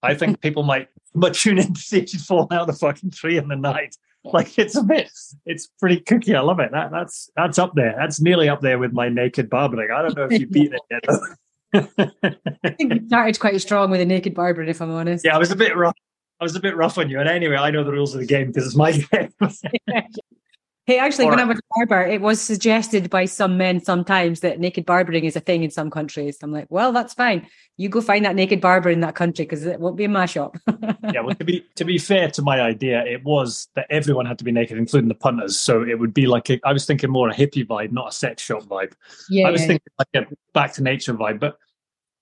I 0.00 0.14
think 0.14 0.40
people 0.40 0.62
might 0.62 0.88
but 1.14 1.34
tune 1.34 1.58
in 1.58 1.74
to 1.74 1.80
see 1.80 1.98
if 1.98 2.12
you 2.12 2.20
fall 2.20 2.46
out 2.52 2.62
of 2.62 2.66
the 2.68 2.72
fucking 2.74 3.10
tree 3.10 3.36
in 3.36 3.48
the 3.48 3.56
night. 3.56 3.96
Like 4.32 4.58
it's 4.58 4.76
a 4.76 4.82
bit, 4.82 5.10
it's 5.46 5.68
pretty 5.80 6.00
cookie. 6.00 6.34
I 6.34 6.40
love 6.40 6.60
it. 6.60 6.70
That 6.72 6.90
that's 6.90 7.30
that's 7.34 7.58
up 7.58 7.72
there. 7.74 7.94
That's 7.96 8.20
nearly 8.20 8.48
up 8.48 8.60
there 8.60 8.78
with 8.78 8.92
my 8.92 9.08
naked 9.08 9.48
barbering. 9.48 9.90
I 9.90 10.02
don't 10.02 10.16
know 10.16 10.28
if 10.30 10.38
you 10.38 10.46
beat 10.46 10.72
it 10.72 10.80
yet. 10.90 11.04
I 12.62 12.70
think 12.70 12.94
you 12.94 13.06
started 13.06 13.40
quite 13.40 13.60
strong 13.60 13.90
with 13.90 14.00
a 14.00 14.04
naked 14.04 14.34
barbering, 14.34 14.68
if 14.68 14.82
I'm 14.82 14.90
honest. 14.90 15.24
Yeah, 15.24 15.34
I 15.34 15.38
was 15.38 15.50
a 15.50 15.56
bit 15.56 15.76
rough. 15.76 15.96
I 16.40 16.44
was 16.44 16.54
a 16.56 16.60
bit 16.60 16.76
rough 16.76 16.98
on 16.98 17.10
you. 17.10 17.18
And 17.18 17.28
anyway, 17.28 17.56
I 17.56 17.70
know 17.70 17.84
the 17.84 17.92
rules 17.92 18.14
of 18.14 18.20
the 18.20 18.26
game 18.26 18.48
because 18.48 18.66
it's 18.66 18.76
my 18.76 18.92
game. 19.12 19.32
Hey, 20.88 20.98
actually, 20.98 21.26
All 21.26 21.32
when. 21.32 21.40
I 21.40 21.44
was 21.44 21.58
a 21.58 21.62
barber, 21.76 22.00
it 22.00 22.22
was 22.22 22.40
suggested 22.40 23.10
by 23.10 23.26
some 23.26 23.58
men 23.58 23.78
sometimes 23.84 24.40
that 24.40 24.58
naked 24.58 24.86
barbering 24.86 25.26
is 25.26 25.36
a 25.36 25.40
thing 25.40 25.62
in 25.62 25.70
some 25.70 25.90
countries. 25.90 26.38
I'm 26.42 26.50
like, 26.50 26.66
well, 26.70 26.92
that's 26.92 27.12
fine. 27.12 27.46
You 27.76 27.90
go 27.90 28.00
find 28.00 28.24
that 28.24 28.34
naked 28.34 28.62
barber 28.62 28.88
in 28.88 29.00
that 29.00 29.14
country 29.14 29.44
because 29.44 29.66
it 29.66 29.80
won't 29.80 29.98
be 29.98 30.04
in 30.04 30.12
my 30.12 30.24
shop. 30.24 30.56
yeah, 31.12 31.20
well, 31.20 31.34
to 31.34 31.44
be 31.44 31.62
to 31.74 31.84
be 31.84 31.98
fair 31.98 32.30
to 32.30 32.40
my 32.40 32.62
idea, 32.62 33.04
it 33.04 33.22
was 33.22 33.68
that 33.74 33.84
everyone 33.90 34.24
had 34.24 34.38
to 34.38 34.44
be 34.44 34.50
naked, 34.50 34.78
including 34.78 35.08
the 35.08 35.14
punters. 35.14 35.58
So 35.58 35.82
it 35.82 35.98
would 35.98 36.14
be 36.14 36.26
like 36.26 36.48
a, 36.48 36.58
I 36.64 36.72
was 36.72 36.86
thinking 36.86 37.10
more 37.10 37.28
a 37.28 37.34
hippie 37.34 37.66
vibe, 37.66 37.92
not 37.92 38.08
a 38.08 38.12
sex 38.12 38.42
shop 38.42 38.62
vibe. 38.62 38.94
Yeah, 39.28 39.46
I 39.46 39.50
was 39.50 39.60
yeah, 39.60 39.66
thinking 39.66 39.92
yeah. 40.00 40.20
like 40.20 40.26
a 40.26 40.36
back 40.54 40.72
to 40.72 40.82
nature 40.82 41.12
vibe, 41.12 41.38
but 41.38 41.58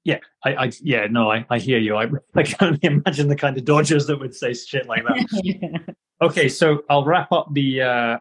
yeah, 0.02 0.18
I, 0.44 0.54
I 0.56 0.72
yeah, 0.82 1.06
no, 1.08 1.30
I, 1.30 1.46
I 1.50 1.60
hear 1.60 1.78
you. 1.78 1.94
I, 1.94 2.08
I 2.34 2.42
can 2.42 2.56
only 2.66 2.80
imagine 2.82 3.28
the 3.28 3.36
kind 3.36 3.56
of 3.56 3.64
dodgers 3.64 4.08
that 4.08 4.18
would 4.18 4.34
say 4.34 4.54
shit 4.54 4.88
like 4.88 5.04
that. 5.04 5.24
yeah. 5.44 5.78
Okay, 6.22 6.48
so 6.48 6.82
I'll 6.88 7.04
wrap 7.04 7.30
up 7.30 7.52
the 7.52 7.82
uh, 7.82 8.18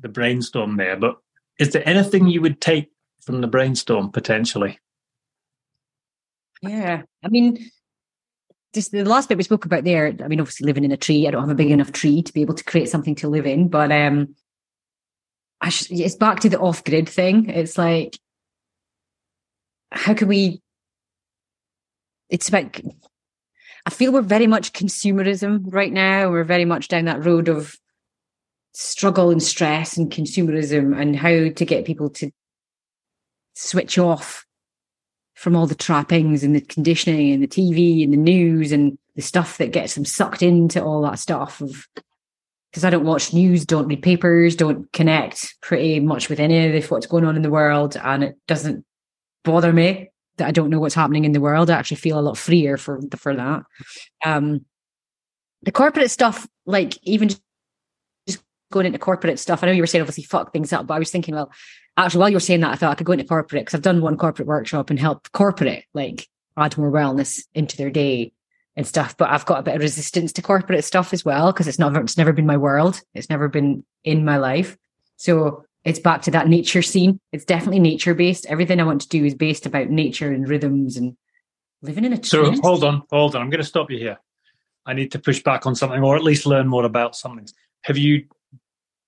the 0.00 0.08
brainstorm 0.08 0.76
there, 0.76 0.96
but 0.96 1.16
is 1.58 1.70
there 1.70 1.88
anything 1.88 2.28
you 2.28 2.40
would 2.40 2.60
take 2.60 2.90
from 3.22 3.40
the 3.40 3.46
brainstorm 3.46 4.10
potentially? 4.10 4.78
Yeah, 6.62 7.02
I 7.24 7.28
mean, 7.28 7.70
just 8.74 8.92
the 8.92 9.04
last 9.04 9.28
bit 9.28 9.38
we 9.38 9.44
spoke 9.44 9.64
about 9.64 9.84
there. 9.84 10.14
I 10.22 10.28
mean, 10.28 10.40
obviously 10.40 10.66
living 10.66 10.84
in 10.84 10.92
a 10.92 10.96
tree. 10.96 11.26
I 11.26 11.30
don't 11.30 11.42
have 11.42 11.50
a 11.50 11.54
big 11.54 11.70
enough 11.70 11.92
tree 11.92 12.22
to 12.22 12.32
be 12.32 12.42
able 12.42 12.54
to 12.54 12.64
create 12.64 12.88
something 12.88 13.14
to 13.16 13.28
live 13.28 13.46
in, 13.46 13.68
but 13.68 13.90
um, 13.90 14.34
I 15.60 15.70
sh- 15.70 15.90
it's 15.90 16.16
back 16.16 16.40
to 16.40 16.48
the 16.48 16.58
off 16.58 16.84
grid 16.84 17.08
thing. 17.08 17.48
It's 17.48 17.76
like, 17.76 18.18
how 19.90 20.14
can 20.14 20.28
we? 20.28 20.60
It's 22.28 22.48
about. 22.48 22.80
I 23.86 23.90
feel 23.90 24.12
we're 24.12 24.22
very 24.22 24.46
much 24.46 24.72
consumerism 24.72 25.64
right 25.72 25.92
now. 25.92 26.30
We're 26.30 26.44
very 26.44 26.66
much 26.66 26.88
down 26.88 27.06
that 27.06 27.24
road 27.24 27.48
of 27.48 27.76
struggle 28.72 29.30
and 29.30 29.42
stress 29.42 29.96
and 29.96 30.10
consumerism 30.10 30.98
and 30.98 31.16
how 31.16 31.28
to 31.28 31.64
get 31.64 31.84
people 31.84 32.10
to 32.10 32.30
switch 33.54 33.98
off 33.98 34.46
from 35.34 35.56
all 35.56 35.66
the 35.66 35.74
trappings 35.74 36.44
and 36.44 36.54
the 36.54 36.60
conditioning 36.60 37.32
and 37.32 37.42
the 37.42 37.48
TV 37.48 38.04
and 38.04 38.12
the 38.12 38.16
news 38.16 38.72
and 38.72 38.98
the 39.16 39.22
stuff 39.22 39.58
that 39.58 39.72
gets 39.72 39.94
them 39.94 40.04
sucked 40.04 40.42
into 40.42 40.82
all 40.82 41.02
that 41.02 41.18
stuff 41.18 41.60
of 41.60 41.86
because 42.70 42.84
I 42.84 42.90
don't 42.90 43.04
watch 43.04 43.32
news, 43.32 43.64
don't 43.64 43.88
read 43.88 44.02
papers, 44.02 44.54
don't 44.54 44.90
connect 44.92 45.56
pretty 45.60 45.98
much 45.98 46.28
with 46.28 46.38
any 46.38 46.76
of 46.76 46.90
what's 46.90 47.06
going 47.06 47.24
on 47.24 47.34
in 47.34 47.42
the 47.42 47.50
world, 47.50 47.96
and 47.96 48.22
it 48.22 48.36
doesn't 48.46 48.84
bother 49.42 49.72
me 49.72 50.10
that 50.36 50.46
I 50.46 50.52
don't 50.52 50.70
know 50.70 50.78
what's 50.78 50.94
happening 50.94 51.24
in 51.24 51.32
the 51.32 51.40
world. 51.40 51.68
I 51.68 51.78
actually 51.78 51.96
feel 51.96 52.18
a 52.18 52.20
lot 52.20 52.38
freer 52.38 52.76
for 52.76 53.00
for 53.16 53.34
that. 53.34 53.62
Um, 54.24 54.64
the 55.62 55.72
corporate 55.72 56.10
stuff, 56.10 56.46
like 56.64 56.96
even 57.02 57.30
going 58.70 58.86
into 58.86 58.98
corporate 58.98 59.38
stuff. 59.38 59.62
I 59.62 59.66
know 59.66 59.72
you 59.72 59.82
were 59.82 59.86
saying 59.86 60.02
obviously 60.02 60.24
fuck 60.24 60.52
things 60.52 60.72
up, 60.72 60.86
but 60.86 60.94
I 60.94 60.98
was 60.98 61.10
thinking, 61.10 61.34
well, 61.34 61.50
actually, 61.96 62.20
while 62.20 62.28
you 62.28 62.36
were 62.36 62.40
saying 62.40 62.60
that, 62.60 62.72
I 62.72 62.76
thought 62.76 62.92
I 62.92 62.94
could 62.94 63.06
go 63.06 63.12
into 63.12 63.24
corporate 63.24 63.62
because 63.62 63.74
I've 63.74 63.82
done 63.82 64.00
one 64.00 64.16
corporate 64.16 64.48
workshop 64.48 64.90
and 64.90 64.98
help 64.98 65.30
corporate 65.32 65.84
like 65.94 66.28
add 66.56 66.76
more 66.78 66.90
wellness 66.90 67.42
into 67.54 67.76
their 67.76 67.90
day. 67.90 68.32
and 68.76 68.86
stuff. 68.86 69.16
But 69.16 69.30
I've 69.30 69.46
got 69.46 69.60
a 69.60 69.62
bit 69.62 69.74
of 69.76 69.82
resistance 69.82 70.32
to 70.34 70.42
corporate 70.42 70.84
stuff 70.84 71.12
as 71.12 71.24
well 71.24 71.52
because 71.52 71.68
it's 71.68 71.78
not 71.78 71.94
it's 71.96 72.16
never 72.16 72.32
been 72.32 72.46
my 72.46 72.56
world. 72.56 73.00
It's 73.14 73.28
never 73.30 73.48
been 73.48 73.84
in 74.04 74.24
my 74.24 74.38
life. 74.38 74.76
So 75.16 75.64
it's 75.84 75.98
back 75.98 76.22
to 76.22 76.30
that 76.32 76.48
nature 76.48 76.82
scene. 76.82 77.20
It's 77.32 77.44
definitely 77.44 77.80
nature 77.80 78.14
based. 78.14 78.46
Everything 78.46 78.80
I 78.80 78.84
want 78.84 79.02
to 79.02 79.08
do 79.08 79.24
is 79.24 79.34
based 79.34 79.66
about 79.66 79.90
nature 79.90 80.32
and 80.32 80.48
rhythms 80.48 80.96
and 80.96 81.16
living 81.82 82.04
in 82.04 82.12
a. 82.12 82.24
So 82.24 82.52
hold 82.62 82.84
on, 82.84 83.02
hold 83.10 83.34
on. 83.34 83.42
I'm 83.42 83.50
going 83.50 83.60
to 83.60 83.66
stop 83.66 83.90
you 83.90 83.98
here. 83.98 84.18
I 84.86 84.94
need 84.94 85.12
to 85.12 85.18
push 85.18 85.42
back 85.42 85.66
on 85.66 85.74
something, 85.74 86.02
or 86.02 86.16
at 86.16 86.24
least 86.24 86.46
learn 86.46 86.66
more 86.66 86.84
about 86.84 87.14
something. 87.14 87.46
Have 87.82 87.98
you 87.98 88.26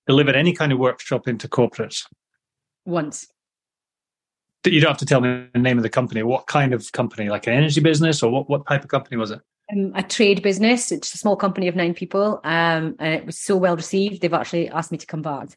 delivered 0.07 0.37
any 0.37 0.53
kind 0.53 0.73
of 0.73 0.79
workshop 0.79 1.29
into 1.29 1.49
corporates? 1.49 2.05
Once. 2.85 3.27
You 4.65 4.81
don't 4.81 4.91
have 4.91 4.99
to 4.99 5.07
tell 5.07 5.21
me 5.21 5.49
the 5.53 5.59
name 5.59 5.77
of 5.77 5.83
the 5.83 5.91
company. 5.91 6.23
What 6.23 6.47
kind 6.47 6.73
of 6.73 6.91
company? 6.93 7.29
Like 7.29 7.47
an 7.47 7.55
energy 7.55 7.81
business, 7.81 8.23
or 8.23 8.31
what? 8.31 8.49
What 8.49 8.67
type 8.67 8.85
of 8.85 8.88
company 8.88 9.17
was 9.17 9.33
it? 9.33 9.41
Um, 9.73 9.93
a 9.95 10.03
trade 10.03 10.43
business. 10.43 10.93
It's 10.93 11.12
a 11.15 11.19
small 11.19 11.37
company 11.37 11.67
of 11.67 11.75
nine 11.75 11.95
people, 11.95 12.41
um, 12.45 12.95
and 13.01 13.15
it 13.15 13.27
was 13.27 13.38
so 13.38 13.57
well 13.57 13.75
received. 13.75 14.23
They've 14.23 14.33
actually 14.33 14.69
asked 14.69 14.93
me 14.93 14.99
to 14.99 15.07
come 15.07 15.23
back. 15.23 15.49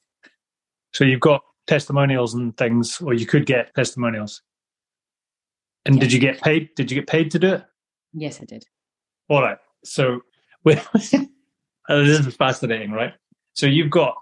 So 0.93 1.03
you've 1.03 1.19
got 1.19 1.43
testimonials 1.67 2.33
and 2.33 2.55
things, 2.57 2.99
or 3.01 3.13
you 3.13 3.25
could 3.25 3.45
get 3.45 3.73
testimonials. 3.75 4.41
And 5.85 5.99
did 5.99 6.11
you 6.11 6.19
get 6.19 6.41
paid? 6.41 6.69
Did 6.75 6.89
you 6.89 6.95
get 6.95 7.07
paid 7.07 7.29
to 7.31 7.39
do 7.39 7.53
it? 7.53 7.63
Yes, 8.13 8.41
I 8.41 8.45
did. 8.45 8.65
All 9.29 9.41
right. 9.41 9.57
So 9.83 10.21
this 10.63 11.13
is 11.89 12.35
fascinating, 12.35 12.91
right? 12.91 13.13
So 13.53 13.67
you've 13.67 13.91
got 13.91 14.15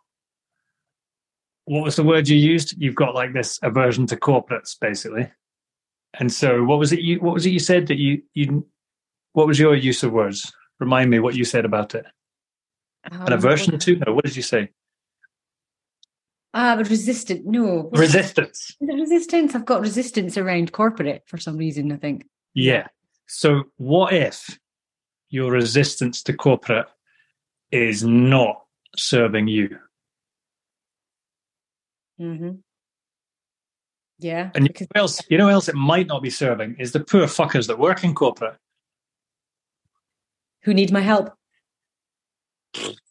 what 1.65 1.83
was 1.83 1.95
the 1.95 2.03
word 2.03 2.27
you 2.27 2.37
used? 2.37 2.75
You've 2.77 2.95
got 2.95 3.15
like 3.15 3.33
this 3.33 3.59
aversion 3.63 4.05
to 4.07 4.17
corporates, 4.17 4.77
basically. 4.79 5.31
And 6.19 6.31
so, 6.31 6.63
what 6.63 6.79
was 6.79 6.91
it? 6.91 6.99
You 6.99 7.19
what 7.19 7.33
was 7.33 7.45
it 7.45 7.51
you 7.51 7.59
said 7.59 7.87
that 7.87 7.97
you 7.97 8.21
you? 8.33 8.65
What 9.33 9.47
was 9.47 9.59
your 9.59 9.75
use 9.75 10.03
of 10.03 10.11
words? 10.11 10.53
Remind 10.79 11.09
me 11.09 11.19
what 11.19 11.35
you 11.35 11.45
said 11.45 11.65
about 11.65 11.95
it. 11.95 12.05
Um, 13.11 13.21
An 13.27 13.33
aversion 13.33 13.79
to? 13.79 13.95
No. 13.95 14.13
What 14.13 14.25
did 14.25 14.35
you 14.35 14.43
say? 14.43 14.69
Ah, 16.53 16.73
uh, 16.73 16.83
resistant. 16.83 17.45
No. 17.45 17.89
Resistance. 17.93 18.75
Resistance. 18.79 19.55
I've 19.55 19.65
got 19.65 19.81
resistance 19.81 20.37
around 20.37 20.71
corporate 20.71 21.23
for 21.25 21.37
some 21.37 21.57
reason, 21.57 21.91
I 21.91 21.97
think. 21.97 22.25
Yeah. 22.53 22.87
So 23.27 23.63
what 23.77 24.13
if 24.13 24.59
your 25.29 25.51
resistance 25.51 26.21
to 26.23 26.33
corporate 26.33 26.85
is 27.71 28.03
not 28.03 28.61
serving 28.95 29.47
you? 29.47 29.79
Mm-hmm. 32.19 32.51
Yeah. 34.19 34.51
And 34.55 34.67
you 34.67 34.87
know, 34.95 35.01
else, 35.01 35.21
you 35.29 35.37
know 35.37 35.49
else 35.49 35.67
it 35.67 35.75
might 35.75 36.07
not 36.07 36.21
be 36.21 36.29
serving 36.29 36.77
is 36.79 36.91
the 36.91 36.99
poor 36.99 37.23
fuckers 37.23 37.67
that 37.67 37.79
work 37.79 38.03
in 38.03 38.15
corporate. 38.15 38.55
Who 40.63 40.73
need 40.73 40.91
my 40.91 41.01
help. 41.01 41.33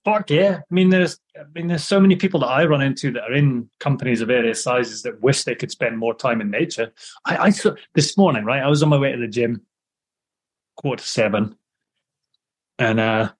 Fuck 0.04 0.30
yeah! 0.30 0.58
I 0.58 0.74
mean, 0.74 0.88
there's, 0.88 1.16
I 1.36 1.44
mean, 1.54 1.68
there's 1.68 1.84
so 1.84 2.00
many 2.00 2.16
people 2.16 2.40
that 2.40 2.48
I 2.48 2.64
run 2.64 2.82
into 2.82 3.12
that 3.12 3.22
are 3.22 3.32
in 3.32 3.70
companies 3.78 4.20
of 4.20 4.26
various 4.26 4.64
sizes 4.64 5.02
that 5.02 5.22
wish 5.22 5.44
they 5.44 5.54
could 5.54 5.70
spend 5.70 5.98
more 5.98 6.14
time 6.14 6.40
in 6.40 6.50
nature. 6.50 6.92
I, 7.24 7.36
I 7.36 7.50
saw 7.50 7.76
this 7.94 8.16
morning, 8.18 8.44
right? 8.44 8.60
I 8.60 8.68
was 8.68 8.82
on 8.82 8.88
my 8.88 8.98
way 8.98 9.12
to 9.12 9.18
the 9.18 9.28
gym, 9.28 9.62
quarter 10.76 11.04
seven, 11.04 11.54
and 12.80 12.98
uh, 12.98 13.30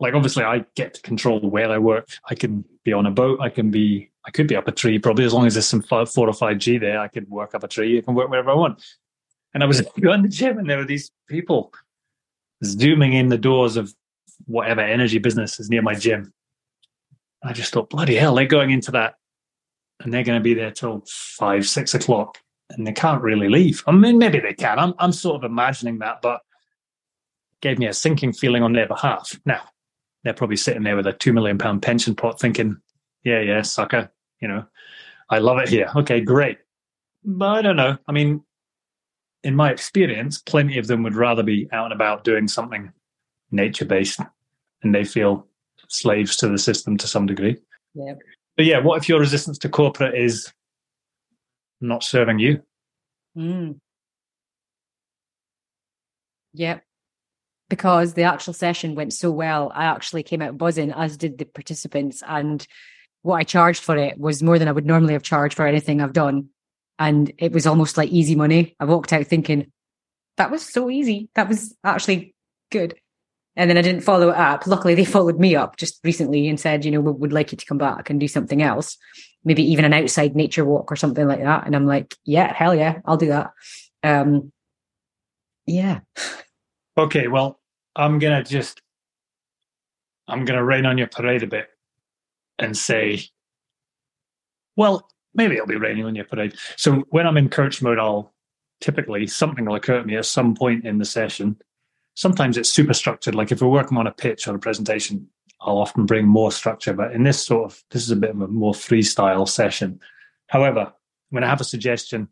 like 0.00 0.14
obviously, 0.14 0.42
I 0.42 0.64
get 0.74 0.94
to 0.94 1.02
control 1.02 1.40
where 1.40 1.70
I 1.70 1.78
work. 1.78 2.08
I 2.28 2.34
can 2.34 2.64
be 2.84 2.92
on 2.92 3.06
a 3.06 3.12
boat. 3.12 3.38
I 3.40 3.48
can 3.48 3.70
be, 3.70 4.10
I 4.28 4.30
could 4.30 4.46
be 4.46 4.56
up 4.56 4.68
a 4.68 4.72
tree 4.72 4.98
probably 4.98 5.24
as 5.24 5.32
long 5.32 5.46
as 5.46 5.54
there's 5.54 5.66
some 5.66 5.80
four 5.80 6.28
or 6.28 6.32
five 6.34 6.58
G 6.58 6.76
there. 6.76 7.00
I 7.00 7.08
could 7.08 7.30
work 7.30 7.54
up 7.54 7.64
a 7.64 7.68
tree. 7.68 7.96
I 7.96 8.02
can 8.02 8.14
work 8.14 8.28
wherever 8.28 8.50
I 8.50 8.54
want. 8.54 8.84
And 9.54 9.62
I 9.62 9.66
was 9.66 9.80
going 9.98 10.22
to 10.22 10.28
the 10.28 10.34
gym, 10.34 10.58
and 10.58 10.68
there 10.68 10.76
were 10.76 10.84
these 10.84 11.10
people 11.30 11.72
zooming 12.62 13.14
in 13.14 13.30
the 13.30 13.38
doors 13.38 13.78
of 13.78 13.94
whatever 14.44 14.82
energy 14.82 15.18
business 15.18 15.58
is 15.58 15.70
near 15.70 15.80
my 15.80 15.94
gym. 15.94 16.34
I 17.42 17.54
just 17.54 17.72
thought, 17.72 17.88
bloody 17.88 18.16
hell, 18.16 18.34
they're 18.34 18.44
going 18.44 18.70
into 18.70 18.90
that 18.90 19.14
and 20.00 20.12
they're 20.12 20.24
going 20.24 20.38
to 20.38 20.44
be 20.44 20.52
there 20.52 20.72
till 20.72 21.04
five, 21.08 21.66
six 21.66 21.94
o'clock 21.94 22.36
and 22.68 22.86
they 22.86 22.92
can't 22.92 23.22
really 23.22 23.48
leave. 23.48 23.82
I 23.86 23.92
mean, 23.92 24.18
maybe 24.18 24.40
they 24.40 24.52
can. 24.52 24.78
I'm, 24.78 24.94
I'm 24.98 25.12
sort 25.12 25.36
of 25.36 25.50
imagining 25.50 26.00
that, 26.00 26.20
but 26.20 26.42
gave 27.62 27.78
me 27.78 27.86
a 27.86 27.94
sinking 27.94 28.34
feeling 28.34 28.62
on 28.62 28.74
their 28.74 28.86
behalf. 28.86 29.40
Now, 29.46 29.62
they're 30.22 30.34
probably 30.34 30.56
sitting 30.56 30.82
there 30.82 30.96
with 30.96 31.06
a 31.06 31.14
two 31.14 31.32
million 31.32 31.56
pound 31.56 31.80
pension 31.80 32.14
pot 32.14 32.38
thinking, 32.38 32.76
yeah, 33.24 33.40
yeah, 33.40 33.62
sucker, 33.62 34.10
you 34.40 34.48
know, 34.48 34.64
I 35.30 35.38
love 35.38 35.58
it 35.58 35.68
here. 35.68 35.90
Okay, 35.96 36.20
great. 36.20 36.58
But 37.24 37.48
I 37.48 37.62
don't 37.62 37.76
know. 37.76 37.98
I 38.06 38.12
mean, 38.12 38.42
in 39.42 39.54
my 39.54 39.70
experience, 39.70 40.40
plenty 40.40 40.78
of 40.78 40.86
them 40.86 41.02
would 41.02 41.14
rather 41.14 41.42
be 41.42 41.68
out 41.72 41.86
and 41.86 41.92
about 41.92 42.24
doing 42.24 42.48
something 42.48 42.92
nature 43.50 43.84
based 43.84 44.20
and 44.82 44.94
they 44.94 45.04
feel 45.04 45.46
slaves 45.88 46.36
to 46.36 46.48
the 46.48 46.58
system 46.58 46.96
to 46.98 47.06
some 47.06 47.26
degree. 47.26 47.56
Yeah. 47.94 48.14
But 48.56 48.66
yeah, 48.66 48.80
what 48.80 48.98
if 48.98 49.08
your 49.08 49.20
resistance 49.20 49.58
to 49.58 49.68
corporate 49.68 50.14
is 50.14 50.52
not 51.80 52.02
serving 52.02 52.38
you? 52.38 52.62
Mm. 53.36 53.78
Yeah. 56.52 56.80
Because 57.68 58.14
the 58.14 58.22
actual 58.22 58.54
session 58.54 58.94
went 58.94 59.12
so 59.12 59.30
well, 59.30 59.70
I 59.74 59.84
actually 59.84 60.22
came 60.22 60.42
out 60.42 60.58
buzzing, 60.58 60.90
as 60.92 61.16
did 61.16 61.38
the 61.38 61.44
participants. 61.44 62.22
And 62.26 62.66
what 63.22 63.36
I 63.36 63.42
charged 63.44 63.82
for 63.82 63.96
it 63.96 64.18
was 64.18 64.42
more 64.42 64.58
than 64.58 64.68
I 64.68 64.72
would 64.72 64.86
normally 64.86 65.12
have 65.12 65.22
charged 65.22 65.54
for 65.54 65.66
anything 65.66 66.00
I've 66.00 66.12
done. 66.12 66.48
And 66.98 67.32
it 67.38 67.52
was 67.52 67.66
almost 67.66 67.96
like 67.96 68.10
easy 68.10 68.34
money. 68.34 68.74
I 68.80 68.84
walked 68.84 69.12
out 69.12 69.26
thinking, 69.26 69.70
that 70.36 70.50
was 70.50 70.64
so 70.64 70.90
easy. 70.90 71.28
That 71.34 71.48
was 71.48 71.76
actually 71.84 72.34
good. 72.70 72.94
And 73.56 73.68
then 73.68 73.76
I 73.76 73.82
didn't 73.82 74.02
follow 74.02 74.30
it 74.30 74.36
up. 74.36 74.66
Luckily, 74.66 74.94
they 74.94 75.04
followed 75.16 75.38
me 75.38 75.56
up 75.56 75.76
just 75.76 76.00
recently 76.04 76.48
and 76.48 76.58
said, 76.58 76.84
you 76.84 76.90
know, 76.90 77.00
we 77.00 77.12
would 77.12 77.32
like 77.32 77.52
you 77.52 77.58
to 77.58 77.66
come 77.66 77.78
back 77.78 78.08
and 78.08 78.20
do 78.20 78.28
something 78.28 78.62
else, 78.62 78.96
maybe 79.44 79.62
even 79.62 79.84
an 79.84 79.92
outside 79.92 80.36
nature 80.36 80.64
walk 80.64 80.90
or 80.90 80.96
something 80.96 81.26
like 81.26 81.42
that. 81.42 81.66
And 81.66 81.74
I'm 81.74 81.86
like, 81.86 82.16
yeah, 82.24 82.52
hell 82.52 82.74
yeah, 82.74 83.00
I'll 83.04 83.16
do 83.16 83.28
that. 83.28 83.50
Um, 84.02 84.52
yeah. 85.66 86.00
Okay, 86.96 87.28
well, 87.28 87.60
I'm 87.94 88.18
gonna 88.18 88.42
just, 88.42 88.80
I'm 90.26 90.44
gonna 90.44 90.64
rain 90.64 90.86
on 90.86 90.98
your 90.98 91.08
parade 91.08 91.42
a 91.42 91.46
bit 91.46 91.68
and 92.58 92.76
say, 92.76 93.22
well, 94.76 95.08
maybe 95.34 95.54
it'll 95.54 95.66
be 95.66 95.76
raining 95.76 96.04
on 96.04 96.14
your 96.14 96.24
parade. 96.24 96.54
So 96.76 97.04
when 97.10 97.26
I'm 97.26 97.36
in 97.36 97.48
coach 97.48 97.82
mode, 97.82 97.98
I'll 97.98 98.34
typically 98.80 99.26
something 99.26 99.64
will 99.64 99.74
occur 99.74 100.00
to 100.00 100.06
me 100.06 100.16
at 100.16 100.26
some 100.26 100.54
point 100.54 100.84
in 100.84 100.98
the 100.98 101.04
session 101.04 101.56
sometimes 102.18 102.56
it's 102.56 102.68
super 102.68 102.94
structured. 102.94 103.36
Like 103.36 103.52
if 103.52 103.62
we're 103.62 103.68
working 103.68 103.96
on 103.96 104.08
a 104.08 104.12
pitch 104.12 104.48
or 104.48 104.56
a 104.56 104.58
presentation, 104.58 105.28
I'll 105.60 105.78
often 105.78 106.04
bring 106.04 106.26
more 106.26 106.50
structure. 106.50 106.92
But 106.92 107.12
in 107.12 107.22
this 107.22 107.44
sort 107.44 107.70
of, 107.70 107.84
this 107.92 108.02
is 108.02 108.10
a 108.10 108.16
bit 108.16 108.30
of 108.30 108.40
a 108.40 108.48
more 108.48 108.72
freestyle 108.72 109.48
session. 109.48 110.00
However, 110.48 110.92
when 111.30 111.44
I 111.44 111.46
have 111.46 111.60
a 111.60 111.64
suggestion, 111.64 112.28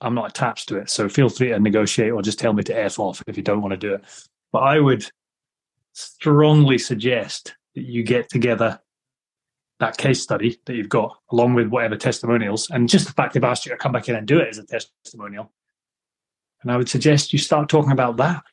I'm 0.00 0.16
not 0.16 0.30
attached 0.30 0.68
to 0.70 0.76
it. 0.78 0.90
So 0.90 1.08
feel 1.08 1.28
free 1.28 1.50
to 1.50 1.60
negotiate 1.60 2.10
or 2.10 2.20
just 2.20 2.40
tell 2.40 2.52
me 2.52 2.64
to 2.64 2.76
F 2.76 2.98
off 2.98 3.22
if 3.28 3.36
you 3.36 3.44
don't 3.44 3.62
want 3.62 3.70
to 3.70 3.76
do 3.76 3.94
it. 3.94 4.02
But 4.50 4.64
I 4.64 4.80
would 4.80 5.08
strongly 5.92 6.78
suggest 6.78 7.54
that 7.76 7.84
you 7.84 8.02
get 8.02 8.28
together 8.28 8.80
that 9.82 9.96
case 9.96 10.22
study 10.22 10.56
that 10.66 10.76
you've 10.76 10.88
got 10.88 11.18
along 11.32 11.54
with 11.54 11.66
whatever 11.66 11.96
testimonials. 11.96 12.70
And 12.70 12.88
just 12.88 13.06
the 13.06 13.12
fact 13.12 13.34
they've 13.34 13.42
asked 13.42 13.66
you 13.66 13.72
to 13.72 13.76
come 13.76 13.90
back 13.90 14.08
in 14.08 14.14
and 14.14 14.28
do 14.28 14.38
it 14.38 14.48
as 14.48 14.58
a 14.58 14.64
testimonial. 14.64 15.50
And 16.62 16.70
I 16.70 16.76
would 16.76 16.88
suggest 16.88 17.32
you 17.32 17.40
start 17.40 17.68
talking 17.68 17.90
about 17.90 18.16
that 18.18 18.44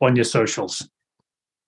on 0.00 0.14
your 0.14 0.24
socials. 0.24 0.88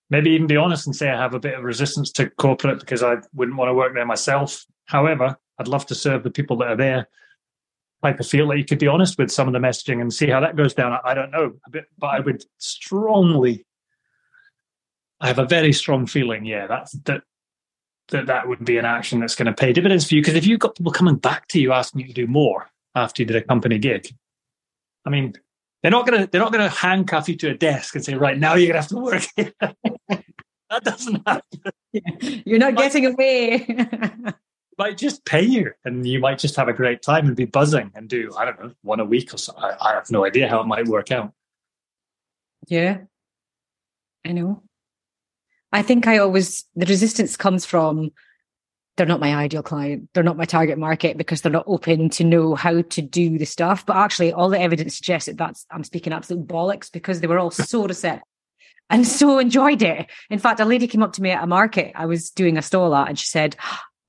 Maybe 0.09 0.31
even 0.31 0.47
be 0.47 0.55
honest 0.55 0.87
and 0.87 0.95
say 0.95 1.09
I 1.09 1.17
have 1.17 1.33
a 1.33 1.39
bit 1.39 1.55
of 1.55 1.63
resistance 1.65 2.09
to 2.13 2.29
corporate 2.29 2.79
because 2.79 3.03
I 3.03 3.17
wouldn't 3.33 3.57
want 3.57 3.67
to 3.67 3.73
work 3.73 3.93
there 3.93 4.05
myself. 4.05 4.65
However, 4.85 5.37
I'd 5.59 5.67
love 5.67 5.85
to 5.87 5.95
serve 5.95 6.23
the 6.23 6.31
people 6.31 6.55
that 6.57 6.69
are 6.69 6.77
there. 6.77 7.09
Type 8.01 8.21
of 8.21 8.27
feel 8.27 8.47
that 8.47 8.57
you 8.57 8.65
could 8.65 8.79
be 8.79 8.87
honest 8.87 9.17
with 9.17 9.29
some 9.29 9.47
of 9.47 9.53
the 9.53 9.59
messaging 9.59 9.99
and 9.99 10.13
see 10.13 10.29
how 10.29 10.39
that 10.39 10.55
goes 10.55 10.73
down. 10.73 10.97
I 11.03 11.13
don't 11.13 11.31
know, 11.31 11.55
but 11.69 12.07
I 12.07 12.21
would 12.21 12.45
strongly. 12.59 13.65
I 15.19 15.27
have 15.27 15.39
a 15.39 15.45
very 15.45 15.73
strong 15.73 16.05
feeling, 16.05 16.45
yeah, 16.45 16.67
that's 16.67 16.93
that 17.03 17.23
that 18.09 18.27
that 18.27 18.47
would 18.47 18.63
be 18.65 18.77
an 18.77 18.85
action 18.85 19.19
that's 19.19 19.35
going 19.35 19.45
to 19.47 19.53
pay 19.53 19.73
dividends 19.73 20.07
for 20.07 20.15
you. 20.15 20.21
Because 20.21 20.35
if 20.35 20.45
you've 20.45 20.59
got 20.59 20.75
people 20.75 20.91
coming 20.91 21.15
back 21.15 21.47
to 21.49 21.59
you 21.59 21.71
asking 21.73 22.01
you 22.01 22.07
to 22.07 22.13
do 22.13 22.27
more 22.27 22.69
after 22.95 23.21
you 23.21 23.25
did 23.25 23.35
a 23.35 23.41
company 23.41 23.79
gig, 23.79 24.07
I 25.05 25.09
mean, 25.09 25.33
they're 25.81 25.91
not 25.91 26.07
gonna 26.07 26.27
they're 26.27 26.41
not 26.41 26.53
gonna 26.53 26.69
handcuff 26.69 27.27
you 27.27 27.35
to 27.37 27.49
a 27.49 27.53
desk 27.53 27.95
and 27.95 28.03
say, 28.05 28.15
right 28.15 28.37
now 28.37 28.55
you're 28.55 28.67
gonna 28.67 28.79
have 28.79 28.87
to 28.89 28.97
work. 28.97 29.23
that 29.37 30.83
doesn't 30.83 31.21
happen. 31.27 31.59
You're 32.45 32.57
not 32.57 32.75
getting 32.75 33.05
away. 33.05 33.67
might 34.77 34.97
just 34.97 35.23
pay 35.25 35.41
you 35.41 35.71
and 35.85 36.07
you 36.07 36.19
might 36.19 36.39
just 36.39 36.55
have 36.55 36.67
a 36.67 36.73
great 36.73 37.01
time 37.01 37.27
and 37.27 37.35
be 37.35 37.45
buzzing 37.45 37.91
and 37.95 38.09
do 38.09 38.31
i 38.37 38.43
don't 38.43 38.59
know 38.59 38.71
one 38.81 38.99
a 38.99 39.05
week 39.05 39.33
or 39.33 39.37
so 39.37 39.53
I, 39.57 39.75
I, 39.79 39.93
have 39.93 40.09
no 40.09 40.25
idea 40.25 40.49
how 40.49 40.61
it 40.61 40.67
might 40.67 40.87
work 40.87 41.11
out 41.11 41.31
yeah 42.67 42.97
i 44.25 44.31
know 44.31 44.63
i 45.73 45.81
think 45.81 46.07
i 46.07 46.17
always 46.17 46.63
the 46.75 46.85
resistance 46.85 47.35
comes 47.35 47.65
from 47.65 48.11
they're 48.95 49.07
not 49.07 49.19
my 49.19 49.35
ideal 49.35 49.63
client. 49.63 50.09
They're 50.13 50.23
not 50.23 50.37
my 50.37 50.45
target 50.45 50.77
market 50.77 51.17
because 51.17 51.41
they're 51.41 51.51
not 51.51 51.65
open 51.67 52.09
to 52.11 52.23
know 52.23 52.53
how 52.53 52.83
to 52.83 53.01
do 53.01 53.37
the 53.37 53.45
stuff. 53.45 53.85
But 53.85 53.95
actually, 53.95 54.31
all 54.31 54.49
the 54.49 54.59
evidence 54.61 54.97
suggests 54.97 55.25
that 55.27 55.37
that's 55.37 55.65
I'm 55.71 55.83
speaking 55.83 56.13
absolute 56.13 56.47
bollocks 56.47 56.91
because 56.91 57.19
they 57.19 57.27
were 57.27 57.39
all 57.39 57.51
so 57.51 57.87
receptive. 57.87 58.23
and 58.89 59.07
so 59.07 59.39
enjoyed 59.39 59.81
it. 59.81 60.07
In 60.29 60.39
fact, 60.39 60.59
a 60.59 60.65
lady 60.65 60.87
came 60.87 61.01
up 61.01 61.13
to 61.13 61.21
me 61.21 61.31
at 61.31 61.43
a 61.43 61.47
market 61.47 61.93
I 61.95 62.05
was 62.05 62.29
doing 62.29 62.57
a 62.57 62.61
stall 62.61 62.93
at 62.95 63.09
and 63.09 63.17
she 63.17 63.27
said, 63.27 63.55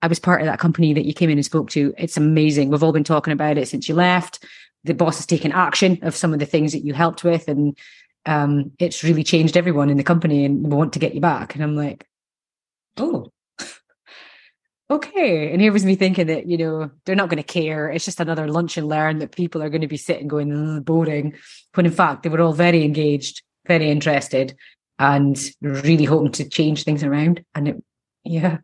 I 0.03 0.07
was 0.07 0.19
part 0.19 0.43
of 0.43 0.47
that 0.47 0.59
company 0.59 0.93
that 0.93 1.07
you 1.07 1.15
came 1.15 1.31
in 1.31 1.39
and 1.39 1.45
spoke 1.45 1.71
to. 1.71 1.95
It's 1.97 2.19
amazing. 2.19 2.69
We've 2.69 2.83
all 2.83 2.93
been 2.93 3.05
talking 3.05 3.33
about 3.33 3.57
it 3.57 3.69
since 3.69 3.89
you 3.89 3.95
left. 3.95 4.45
The 4.85 4.93
boss 4.93 5.17
has 5.17 5.25
taken 5.25 5.51
action 5.51 5.99
of 6.03 6.15
some 6.15 6.35
of 6.35 6.41
the 6.41 6.47
things 6.47 6.73
that 6.73 6.85
you 6.85 6.93
helped 6.93 7.25
with, 7.25 7.49
and 7.49 7.75
um, 8.27 8.72
it's 8.79 9.05
really 9.05 9.25
changed 9.25 9.57
everyone 9.57 9.91
in 9.91 9.97
the 9.97 10.05
company. 10.05 10.45
And 10.45 10.64
we 10.64 10.77
want 10.77 10.93
to 10.95 10.99
get 10.99 11.14
you 11.14 11.20
back. 11.20 11.55
And 11.55 11.62
I'm 11.62 11.77
like, 11.77 12.07
oh, 12.99 13.31
okay. 14.91 15.53
And 15.53 15.61
here 15.61 15.72
was 15.72 15.85
me 15.85 15.95
thinking 15.95 16.27
that 16.29 16.47
you 16.47 16.57
know 16.57 16.91
they're 17.05 17.16
not 17.16 17.29
going 17.29 17.43
to 17.43 17.53
care. 17.53 17.91
It's 17.91 18.05
just 18.05 18.20
another 18.20 18.49
lunch 18.49 18.77
and 18.77 18.89
learn 18.89 19.18
that 19.18 19.33
people 19.33 19.62
are 19.62 19.70
going 19.70 19.83
to 19.83 19.89
be 19.89 19.97
sitting 19.97 20.29
going 20.29 20.81
boring. 20.83 21.35
When 21.75 21.87
in 21.87 21.93
fact 21.93 22.22
they 22.22 22.29
were 22.29 22.41
all 22.41 22.53
very 22.53 22.85
engaged, 22.85 23.43
very 23.66 23.91
interested, 23.91 24.57
and 24.99 25.39
really 25.61 26.05
hoping 26.05 26.33
to 26.33 26.49
change 26.49 26.85
things 26.85 27.03
around. 27.03 27.45
And 27.55 27.68
it, 27.68 27.85
yeah, 28.25 28.59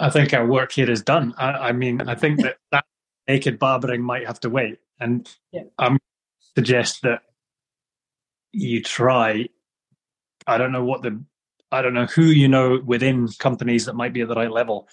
I 0.00 0.10
think 0.10 0.34
our 0.34 0.46
work 0.46 0.72
here 0.72 0.90
is 0.90 1.02
done. 1.02 1.34
I, 1.38 1.50
I 1.50 1.72
mean, 1.72 2.02
I 2.02 2.14
think 2.14 2.42
that 2.42 2.56
that 2.72 2.84
naked 3.28 3.58
barbering 3.58 4.02
might 4.02 4.26
have 4.26 4.40
to 4.40 4.50
wait, 4.50 4.78
and 5.00 5.28
yeah. 5.52 5.62
I'm 5.78 5.98
suggest 6.54 7.02
that 7.02 7.22
you 8.54 8.82
try. 8.82 9.48
I 10.46 10.58
don't 10.58 10.72
know 10.72 10.84
what 10.84 11.02
the, 11.02 11.22
I 11.72 11.82
don't 11.82 11.94
know 11.94 12.06
who 12.06 12.24
you 12.24 12.48
know 12.48 12.80
within 12.84 13.28
companies 13.38 13.86
that 13.86 13.94
might 13.94 14.12
be 14.12 14.20
at 14.20 14.28
the 14.28 14.34
right 14.34 14.50
level, 14.50 14.88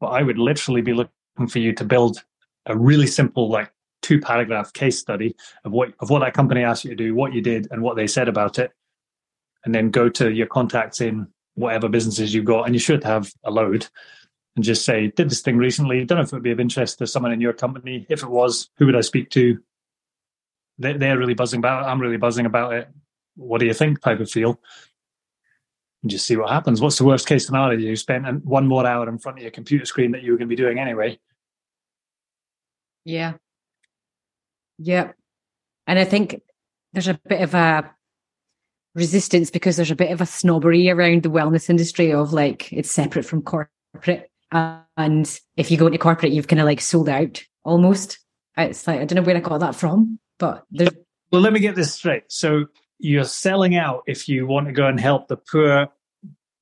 but 0.00 0.08
I 0.08 0.22
would 0.22 0.38
literally 0.38 0.82
be 0.82 0.92
looking 0.92 1.48
for 1.48 1.58
you 1.58 1.72
to 1.74 1.84
build 1.84 2.22
a 2.66 2.76
really 2.76 3.06
simple, 3.06 3.48
like 3.48 3.72
two 4.02 4.20
paragraph 4.20 4.72
case 4.72 4.98
study 4.98 5.34
of 5.64 5.72
what 5.72 5.92
of 6.00 6.10
what 6.10 6.20
that 6.20 6.34
company 6.34 6.62
asked 6.62 6.84
you 6.84 6.90
to 6.90 6.96
do, 6.96 7.14
what 7.14 7.32
you 7.32 7.40
did, 7.40 7.68
and 7.70 7.82
what 7.82 7.96
they 7.96 8.06
said 8.06 8.28
about 8.28 8.58
it, 8.58 8.72
and 9.64 9.74
then 9.74 9.90
go 9.90 10.08
to 10.08 10.30
your 10.30 10.46
contacts 10.46 11.00
in 11.00 11.28
whatever 11.54 11.88
businesses 11.88 12.34
you've 12.34 12.44
got, 12.44 12.66
and 12.66 12.74
you 12.74 12.80
should 12.80 13.04
have 13.04 13.32
a 13.44 13.50
load 13.50 13.86
and 14.56 14.64
just 14.64 14.84
say, 14.84 15.08
did 15.08 15.30
this 15.30 15.42
thing 15.42 15.56
recently. 15.56 16.04
Don't 16.04 16.18
know 16.18 16.22
if 16.22 16.32
it 16.32 16.36
would 16.36 16.42
be 16.42 16.50
of 16.50 16.60
interest 16.60 16.98
to 16.98 17.06
someone 17.06 17.32
in 17.32 17.40
your 17.40 17.52
company. 17.52 18.06
If 18.08 18.22
it 18.22 18.30
was, 18.30 18.68
who 18.76 18.86
would 18.86 18.96
I 18.96 19.00
speak 19.00 19.30
to? 19.30 19.58
They, 20.80 20.94
they're 20.94 21.18
really 21.18 21.34
buzzing 21.34 21.58
about 21.58 21.84
it. 21.84 21.86
I'm 21.86 22.00
really 22.00 22.16
buzzing 22.16 22.46
about 22.46 22.72
it. 22.72 22.88
What 23.36 23.58
do 23.58 23.66
you 23.66 23.74
think? 23.74 24.00
Type 24.00 24.18
of 24.18 24.30
feel. 24.30 24.60
And 26.02 26.10
just 26.10 26.26
see 26.26 26.36
what 26.36 26.50
happens. 26.50 26.80
What's 26.80 26.98
the 26.98 27.04
worst 27.04 27.28
case 27.28 27.46
scenario? 27.46 27.78
You 27.78 27.94
spent 27.94 28.44
one 28.44 28.66
more 28.66 28.86
hour 28.86 29.08
in 29.08 29.18
front 29.18 29.38
of 29.38 29.42
your 29.42 29.52
computer 29.52 29.84
screen 29.84 30.10
that 30.12 30.22
you 30.22 30.32
were 30.32 30.38
going 30.38 30.48
to 30.48 30.56
be 30.56 30.60
doing 30.60 30.78
anyway. 30.78 31.18
Yeah. 33.04 33.34
Yeah. 34.78 35.12
And 35.86 35.98
I 35.98 36.04
think 36.04 36.40
there's 36.92 37.08
a 37.08 37.20
bit 37.28 37.42
of 37.42 37.54
a 37.54 37.94
resistance 38.94 39.50
because 39.50 39.76
there's 39.76 39.90
a 39.90 39.96
bit 39.96 40.10
of 40.10 40.20
a 40.20 40.26
snobbery 40.26 40.90
around 40.90 41.22
the 41.22 41.30
wellness 41.30 41.70
industry 41.70 42.12
of 42.12 42.32
like 42.32 42.72
it's 42.72 42.90
separate 42.90 43.24
from 43.24 43.42
corporate 43.42 44.30
and 44.52 45.40
if 45.56 45.70
you 45.70 45.76
go 45.76 45.86
into 45.86 45.98
corporate, 45.98 46.32
you've 46.32 46.48
kind 46.48 46.60
of 46.60 46.66
like 46.66 46.80
sold 46.80 47.08
out 47.08 47.42
almost. 47.64 48.18
It's 48.56 48.86
like 48.86 49.00
I 49.00 49.04
don't 49.04 49.16
know 49.16 49.22
where 49.22 49.36
I 49.36 49.40
got 49.40 49.60
that 49.60 49.74
from, 49.74 50.18
but 50.40 50.64
there's. 50.72 50.90
Well, 51.30 51.42
let 51.42 51.52
me 51.52 51.60
get 51.60 51.76
this 51.76 51.94
straight. 51.94 52.24
So 52.26 52.66
you're 52.98 53.22
selling 53.22 53.76
out 53.76 54.02
if 54.08 54.28
you 54.28 54.46
want 54.46 54.66
to 54.66 54.72
go 54.72 54.86
and 54.86 54.98
help 54.98 55.28
the 55.28 55.36
poor, 55.36 55.88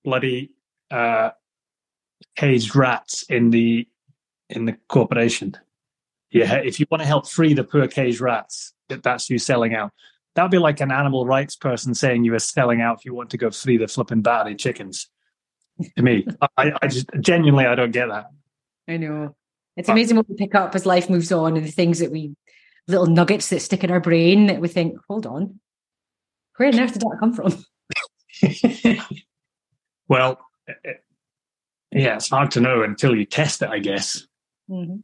bloody 0.05 0.51
uh, 0.91 1.31
caged 2.37 2.76
rats 2.76 3.22
in 3.22 3.49
the 3.49 3.89
in 4.51 4.66
the 4.66 4.76
corporation. 4.89 5.57
Yeah, 6.31 6.57
if 6.57 6.79
you 6.79 6.87
want 6.91 7.01
to 7.01 7.07
help 7.07 7.26
free 7.26 7.55
the 7.55 7.64
poor 7.64 7.89
caged 7.89 8.20
rats, 8.20 8.74
that's 8.89 9.31
you 9.31 9.39
selling 9.39 9.74
out. 9.74 9.93
That'd 10.35 10.51
be 10.51 10.59
like 10.59 10.81
an 10.81 10.93
animal 10.93 11.24
rights 11.24 11.57
person 11.57 11.95
saying 11.95 12.24
you 12.24 12.35
are 12.35 12.39
selling 12.39 12.83
out 12.83 12.99
if 12.99 13.07
you 13.07 13.14
want 13.14 13.31
to 13.31 13.39
go 13.39 13.51
free 13.51 13.79
the 13.79 13.89
flipping 13.89 14.20
battery 14.20 14.55
chickens 14.55 15.09
to 15.97 16.03
me. 16.03 16.26
I, 16.57 16.72
I 16.83 16.89
just 16.89 17.09
genuinely 17.20 17.64
I 17.64 17.74
don't 17.74 17.91
get 17.91 18.09
that. 18.09 18.26
I 18.87 18.99
know. 18.99 19.35
It's 19.76 19.89
amazing 19.89 20.16
what 20.16 20.29
we 20.29 20.35
pick 20.35 20.55
up 20.55 20.74
as 20.74 20.85
life 20.85 21.09
moves 21.09 21.31
on 21.31 21.57
and 21.57 21.64
the 21.64 21.70
things 21.70 22.01
that 22.01 22.11
we 22.11 22.35
little 22.89 23.07
nuggets 23.07 23.51
that 23.51 23.61
stick 23.61 23.84
in 23.84 23.91
our 23.91 24.01
brain 24.01 24.47
that 24.47 24.61
we 24.61 24.68
think, 24.68 24.97
hold 25.09 25.26
on, 25.26 25.61
where 26.57 26.68
on 26.68 26.80
earth 26.80 26.95
did 26.95 27.03
that 27.03 27.16
come 27.20 27.32
from? 27.32 27.64
well, 30.09 30.41
yeah, 31.93 32.16
it's 32.16 32.30
hard 32.30 32.51
to 32.53 32.61
know 32.61 32.82
until 32.82 33.14
you 33.14 33.24
test 33.24 33.62
it, 33.62 33.68
I 33.68 33.78
guess. 33.78 34.26
Mm-hmm. 34.70 34.97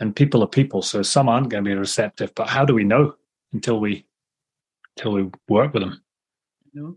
And 0.00 0.16
people 0.16 0.42
are 0.42 0.48
people, 0.48 0.82
so 0.82 1.02
some 1.02 1.28
aren't 1.28 1.50
going 1.50 1.62
to 1.62 1.70
be 1.70 1.74
receptive. 1.74 2.34
But 2.34 2.48
how 2.48 2.64
do 2.64 2.74
we 2.74 2.84
know 2.84 3.14
until 3.52 3.78
we 3.78 4.06
until 4.96 5.12
we 5.12 5.30
work 5.48 5.74
with 5.74 5.82
them? 5.82 6.02
No. 6.72 6.96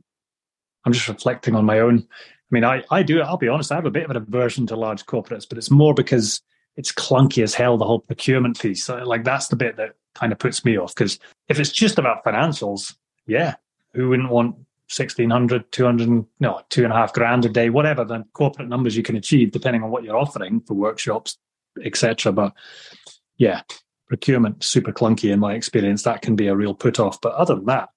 I'm 0.86 0.94
just 0.94 1.08
reflecting 1.08 1.56
on 1.56 1.66
my 1.66 1.80
own. 1.80 2.00
I 2.00 2.50
mean, 2.50 2.64
I, 2.64 2.84
I 2.92 3.04
do, 3.04 3.22
I'll 3.22 3.38
be 3.38 3.48
honest, 3.48 3.72
I 3.72 3.76
have 3.76 3.86
a 3.86 3.92
bit 3.92 4.04
of 4.04 4.12
an 4.12 4.18
aversion 4.18 4.68
to 4.68 4.76
large 4.76 5.06
corporates, 5.06 5.48
but 5.48 5.58
it's 5.58 5.72
more 5.72 5.94
because 5.94 6.42
it's 6.76 6.92
clunky 6.92 7.44
as 7.44 7.54
hell, 7.54 7.78
the 7.78 7.86
whole 7.86 8.00
procurement 8.00 8.60
piece. 8.60 8.90
Like, 8.90 9.24
that's 9.24 9.48
the 9.48 9.56
bit 9.56 9.78
that 9.78 9.96
kind 10.16 10.32
of 10.32 10.40
puts 10.40 10.66
me 10.66 10.78
off. 10.78 10.94
Because 10.96 11.20
if 11.50 11.60
it's 11.60 11.72
just 11.72 12.00
about 12.00 12.24
financials, 12.24 12.96
yeah, 13.28 13.56
who 13.94 14.10
wouldn't 14.10 14.30
want 14.30 14.56
1600, 14.96 15.72
200, 15.72 16.26
no, 16.40 16.62
two 16.70 16.84
and 16.84 16.94
a 16.94 16.96
half 16.96 17.14
grand 17.14 17.46
a 17.46 17.50
day, 17.50 17.70
whatever 17.70 18.04
the 18.04 18.24
corporate 18.34 18.70
numbers 18.70 18.96
you 18.96 19.04
can 19.04 19.16
achieve, 19.16 19.52
depending 19.52 19.84
on 19.84 19.92
what 19.92 20.04
you're 20.04 20.18
offering 20.18 20.62
for 20.62 20.74
workshops, 20.74 21.38
etc. 21.84 22.32
But 22.32 22.54
yeah, 23.38 23.62
procurement 24.08 24.64
super 24.64 24.92
clunky 24.92 25.32
in 25.32 25.40
my 25.40 25.54
experience. 25.54 26.04
That 26.04 26.22
can 26.22 26.36
be 26.36 26.48
a 26.48 26.56
real 26.56 26.74
put 26.74 27.00
off. 27.00 27.22
But 27.22 27.34
other 27.34 27.56
than 27.56 27.66
that, 27.66 27.90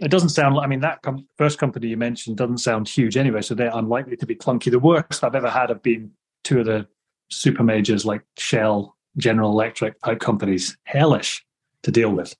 it 0.00 0.10
doesn't 0.10 0.30
sound 0.30 0.58
I 0.58 0.66
mean, 0.66 0.80
that 0.80 1.02
com- 1.02 1.26
first 1.36 1.58
company 1.58 1.88
you 1.88 1.96
mentioned 1.96 2.38
doesn't 2.38 2.58
sound 2.58 2.88
huge 2.88 3.16
anyway, 3.16 3.42
so 3.42 3.54
they're 3.54 3.70
unlikely 3.74 4.16
to 4.16 4.26
be 4.26 4.36
clunky. 4.36 4.70
The 4.70 4.78
worst 4.78 5.22
I've 5.22 5.34
ever 5.34 5.50
had 5.50 5.68
have 5.68 5.82
been 5.82 6.12
two 6.44 6.60
of 6.60 6.66
the 6.66 6.86
super 7.30 7.62
majors 7.62 8.04
like 8.04 8.22
Shell, 8.38 8.96
General 9.16 9.50
Electric 9.50 10.00
type 10.02 10.20
companies, 10.20 10.76
hellish 10.84 11.44
to 11.82 11.90
deal 11.90 12.10
with. 12.10 12.34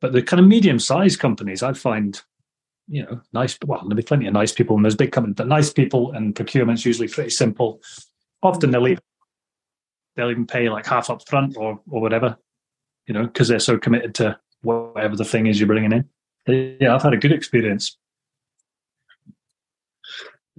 But 0.00 0.12
the 0.12 0.22
kind 0.22 0.40
of 0.40 0.46
medium 0.46 0.78
sized 0.78 1.18
companies, 1.18 1.62
I 1.62 1.72
find, 1.72 2.20
you 2.88 3.02
know, 3.04 3.20
nice. 3.32 3.58
Well, 3.64 3.80
there'll 3.80 3.94
be 3.94 4.02
plenty 4.02 4.26
of 4.26 4.32
nice 4.32 4.52
people, 4.52 4.76
and 4.76 4.84
there's 4.84 4.96
big 4.96 5.12
companies, 5.12 5.36
but 5.36 5.48
nice 5.48 5.72
people 5.72 6.12
and 6.12 6.34
procurement's 6.34 6.86
usually 6.86 7.08
pretty 7.08 7.30
simple. 7.30 7.80
Often 8.42 8.70
they'll 8.70 8.88
even, 8.88 9.02
they'll 10.16 10.30
even 10.30 10.46
pay 10.46 10.68
like 10.70 10.86
half 10.86 11.10
up 11.10 11.28
front 11.28 11.56
or, 11.56 11.80
or 11.88 12.00
whatever, 12.00 12.36
you 13.06 13.14
know, 13.14 13.24
because 13.24 13.48
they're 13.48 13.58
so 13.58 13.78
committed 13.78 14.14
to 14.16 14.38
whatever 14.62 15.16
the 15.16 15.24
thing 15.24 15.46
is 15.46 15.60
you're 15.60 15.66
bringing 15.66 15.92
in 15.92 16.08
yeah, 16.46 16.94
I've 16.94 17.02
had 17.02 17.12
a 17.12 17.18
good 17.18 17.32
experience. 17.32 17.96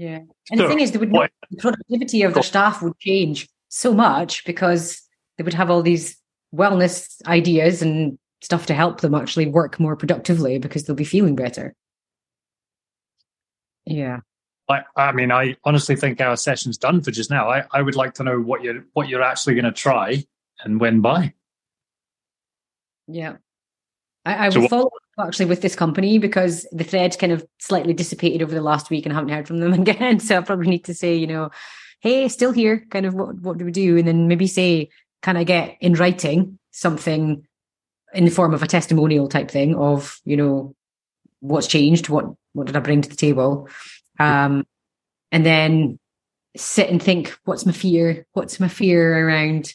Yeah, 0.02 0.22
and 0.50 0.58
so, 0.58 0.64
the 0.64 0.68
thing 0.68 0.80
is, 0.80 0.98
would 0.98 1.12
not, 1.12 1.30
the 1.52 1.58
productivity 1.58 2.24
of 2.24 2.34
the 2.34 2.42
staff 2.42 2.82
would 2.82 2.98
change 2.98 3.48
so 3.70 3.94
much 3.94 4.44
because 4.46 5.00
they 5.38 5.44
would 5.44 5.54
have 5.54 5.70
all 5.70 5.84
these 5.84 6.18
wellness 6.52 7.24
ideas 7.28 7.84
and 7.84 8.18
stuff 8.42 8.66
to 8.66 8.74
help 8.74 9.02
them 9.02 9.14
actually 9.14 9.46
work 9.46 9.80
more 9.80 9.96
productively 9.96 10.58
because 10.58 10.86
they'll 10.86 10.96
be 10.96 11.04
feeling 11.04 11.36
better. 11.36 11.76
Yeah. 13.86 14.22
I, 14.68 14.82
I 14.96 15.12
mean, 15.12 15.32
I 15.32 15.56
honestly 15.66 15.96
think 15.96 16.20
our 16.20 16.36
session's 16.36 16.80
done 16.80 17.04
for 17.04 17.12
just 17.12 17.30
now. 17.30 17.52
I, 17.52 17.66
I 17.72 17.84
would 17.84 17.96
like 17.96 18.16
to 18.16 18.24
know 18.24 18.42
what 18.42 18.64
you're 18.64 18.84
what 18.94 19.08
you're 19.08 19.22
actually 19.22 19.54
going 19.54 19.66
to 19.66 19.72
try 19.72 20.26
and 20.64 20.80
when 20.80 21.02
by. 21.02 21.36
Yeah, 23.08 23.36
I, 24.26 24.48
I 24.48 24.50
so 24.50 24.62
will 24.62 24.68
follow 24.68 24.90
actually 25.28 25.46
with 25.46 25.62
this 25.62 25.76
company 25.76 26.18
because 26.18 26.66
the 26.72 26.84
thread 26.84 27.18
kind 27.20 27.32
of 27.32 27.46
slightly 27.60 27.94
dissipated 27.94 28.42
over 28.42 28.54
the 28.54 28.62
last 28.62 28.90
week 28.90 29.06
and 29.06 29.14
I 29.14 29.16
haven't 29.16 29.34
heard 29.34 29.48
from 29.48 29.60
them 29.60 29.74
again. 29.82 30.20
So 30.20 30.38
I 30.38 30.42
probably 30.42 30.68
need 30.68 30.86
to 30.86 30.94
say, 30.94 31.16
you 31.16 31.28
know, 31.28 31.50
hey, 32.02 32.28
still 32.28 32.52
here, 32.52 32.86
kind 32.90 33.06
of 33.06 33.14
what, 33.14 33.36
what 33.36 33.58
do 33.58 33.66
we 33.66 33.72
do? 33.72 33.98
And 33.98 34.08
then 34.08 34.28
maybe 34.28 34.48
say, 34.48 34.90
can 35.22 35.38
I 35.38 35.44
get 35.44 35.78
in 35.80 35.94
writing 35.94 36.58
something 36.72 37.46
in 38.14 38.26
the 38.26 38.32
form 38.32 38.54
of 38.54 38.64
a 38.64 38.68
testimonial 38.68 39.28
type 39.28 39.52
thing 39.52 39.76
of, 39.76 40.20
you 40.26 40.36
know, 40.36 40.76
what's 41.40 41.68
changed? 41.68 42.10
What 42.10 42.26
what 42.54 42.68
did 42.68 42.76
I 42.76 42.80
bring 42.80 43.02
to 43.02 43.10
the 43.10 43.16
table? 43.16 43.70
Um, 44.20 44.66
and 45.32 45.46
then 45.46 46.00
sit 46.58 46.90
and 46.90 47.02
think, 47.02 47.38
what's 47.46 47.66
my 47.66 47.72
fear? 47.72 48.26
What's 48.34 48.60
my 48.60 48.68
fear 48.68 49.28
around 49.28 49.74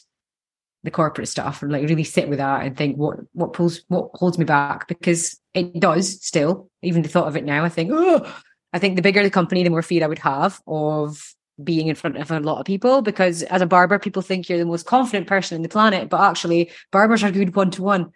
the 0.87 0.91
corporate 0.91 1.27
stuff 1.27 1.61
and 1.61 1.71
like 1.71 1.87
really 1.87 2.05
sit 2.05 2.29
with 2.29 2.39
that 2.39 2.65
and 2.65 2.77
think 2.77 2.95
what 2.95 3.17
what 3.33 3.51
pulls 3.51 3.81
what 3.89 4.09
holds 4.13 4.37
me 4.37 4.45
back 4.45 4.87
because 4.87 5.37
it 5.53 5.77
does 5.79 6.25
still 6.25 6.69
even 6.81 7.01
the 7.01 7.09
thought 7.09 7.27
of 7.27 7.35
it 7.35 7.43
now 7.43 7.65
i 7.65 7.69
think 7.69 7.91
oh 7.93 8.33
i 8.71 8.79
think 8.79 8.95
the 8.95 9.01
bigger 9.01 9.21
the 9.21 9.29
company 9.29 9.63
the 9.63 9.69
more 9.69 9.81
fear 9.81 10.01
i 10.01 10.07
would 10.07 10.17
have 10.17 10.61
of 10.65 11.35
being 11.61 11.87
in 11.87 11.95
front 11.95 12.15
of 12.15 12.31
a 12.31 12.39
lot 12.39 12.59
of 12.59 12.65
people 12.65 13.01
because 13.01 13.43
as 13.43 13.61
a 13.61 13.65
barber 13.65 13.99
people 13.99 14.21
think 14.21 14.47
you're 14.47 14.57
the 14.57 14.65
most 14.65 14.85
confident 14.85 15.27
person 15.27 15.57
in 15.57 15.61
the 15.61 15.67
planet 15.67 16.07
but 16.07 16.21
actually 16.21 16.71
barbers 16.89 17.21
are 17.21 17.31
good 17.31 17.53
one 17.53 17.69
to 17.69 17.83
one 17.83 18.09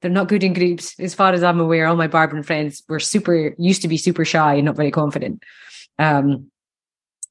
they're 0.00 0.10
not 0.10 0.28
good 0.28 0.42
in 0.42 0.54
groups. 0.54 0.98
As 0.98 1.14
far 1.14 1.32
as 1.32 1.42
i'm 1.42 1.60
aware 1.60 1.86
all 1.86 1.96
my 1.96 2.06
barbering 2.06 2.42
friends 2.42 2.82
were 2.86 3.00
super 3.00 3.54
used 3.58 3.82
to 3.82 3.88
be 3.88 3.96
super 3.96 4.24
shy 4.24 4.54
and 4.54 4.66
not 4.66 4.76
very 4.76 4.90
confident. 4.90 5.42
Um 5.98 6.50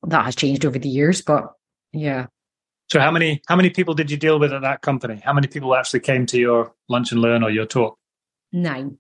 that 0.08 0.26
has 0.26 0.36
changed 0.36 0.66
over 0.66 0.80
the 0.80 0.90
years 0.90 1.22
but 1.22 1.52
yeah 1.92 2.28
so 2.92 3.00
how 3.00 3.12
many 3.12 3.42
how 3.48 3.56
many 3.56 3.70
people 3.70 3.94
did 3.94 4.10
you 4.10 4.18
deal 4.18 4.40
with 4.40 4.52
at 4.52 4.62
that 4.62 4.82
company? 4.82 5.22
How 5.24 5.34
many 5.34 5.48
people 5.48 5.76
actually 5.76 6.00
came 6.00 6.26
to 6.28 6.40
your 6.40 6.74
lunch 6.88 7.12
and 7.12 7.22
learn 7.22 7.44
or 7.44 7.52
your 7.52 7.66
talk? 7.66 7.98
Nine. 8.52 8.98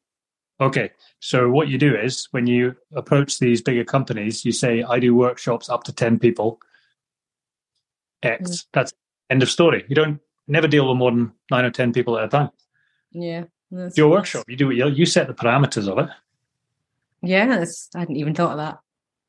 Okay. 0.62 0.92
So 1.20 1.50
what 1.50 1.70
you 1.70 1.78
do 1.78 1.96
is 1.96 2.28
when 2.32 2.46
you 2.46 2.76
approach 2.94 3.40
these 3.40 3.62
bigger 3.62 3.84
companies, 3.84 4.46
you 4.46 4.52
say, 4.52 4.84
I 4.84 5.00
do 5.00 5.16
workshops 5.16 5.70
up 5.70 5.84
to 5.86 5.94
10 5.94 6.20
people. 6.20 6.60
X. 8.22 8.52
Mm. 8.52 8.66
That's 8.74 8.94
end 9.30 9.42
of 9.42 9.50
story. 9.50 9.86
You 9.88 9.96
don't 9.96 10.20
never 10.48 10.68
deal 10.68 10.88
with 10.88 10.98
more 10.98 11.12
than 11.12 11.32
nine 11.50 11.66
or 11.66 11.72
10 11.72 11.94
people 11.94 12.18
at 12.18 12.26
a 12.26 12.28
time. 12.28 12.50
Yeah. 13.12 13.46
Your 13.96 14.10
workshop, 14.10 14.46
you 14.48 14.56
do 14.56 14.72
you, 14.72 14.88
you 14.88 15.06
set 15.06 15.28
the 15.28 15.34
parameters 15.34 15.88
of 15.88 16.00
it. 16.00 16.10
Yes. 17.22 17.90
I 17.96 18.00
hadn't 18.00 18.18
even 18.18 18.34
thought 18.34 18.52
of 18.52 18.58
that. 18.58 18.80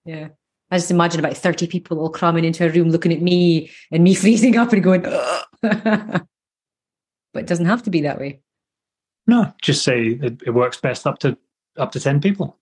Yeah. 0.04 0.28
I 0.70 0.78
just 0.78 0.90
imagine 0.90 1.18
about 1.18 1.36
30 1.36 1.66
people 1.66 1.98
all 1.98 2.10
cramming 2.10 2.44
into 2.44 2.64
a 2.64 2.70
room 2.70 2.90
looking 2.90 3.12
at 3.12 3.20
me 3.22 3.70
and 3.90 4.04
me 4.04 4.14
freezing 4.16 4.56
up 4.56 4.72
and 4.72 4.82
going, 4.82 5.02
but 5.62 6.24
it 7.34 7.46
doesn't 7.46 7.66
have 7.66 7.82
to 7.84 7.90
be 7.90 8.02
that 8.02 8.18
way. 8.18 8.40
No, 9.26 9.52
just 9.62 9.84
say 9.84 10.18
it, 10.20 10.42
it 10.46 10.50
works 10.50 10.80
best 10.80 11.06
up 11.06 11.18
to 11.20 11.36
up 11.76 11.92
to 11.92 12.00
10 12.00 12.20
people. 12.20 12.56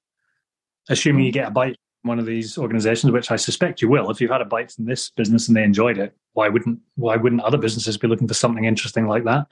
Assuming 0.88 1.24
you 1.24 1.30
hmm. 1.30 1.34
get 1.34 1.48
a 1.48 1.50
bite 1.50 1.76
from 2.02 2.09
one 2.09 2.18
of 2.18 2.26
these 2.26 2.56
organizations, 2.56 3.12
which 3.12 3.30
I 3.30 3.36
suspect 3.36 3.82
you 3.82 3.88
will. 3.88 4.11
If 4.11 4.20
you've 4.20 4.30
had 4.30 4.40
a 4.40 4.46
bite 4.46 4.72
from 4.72 4.86
this 4.86 5.11
business 5.11 5.48
and 5.48 5.56
they 5.56 5.62
enjoyed 5.62 5.98
it, 5.98 6.16
why 6.32 6.48
wouldn't 6.48 6.80
why 6.96 7.16
wouldn't 7.16 7.42
other 7.42 7.59
businesses 7.59 7.98
be 7.98 8.09
looking 8.09 8.28
for 8.28 8.34
something 8.34 8.64
interesting 8.64 9.06
like 9.06 9.24
that? 9.24 9.46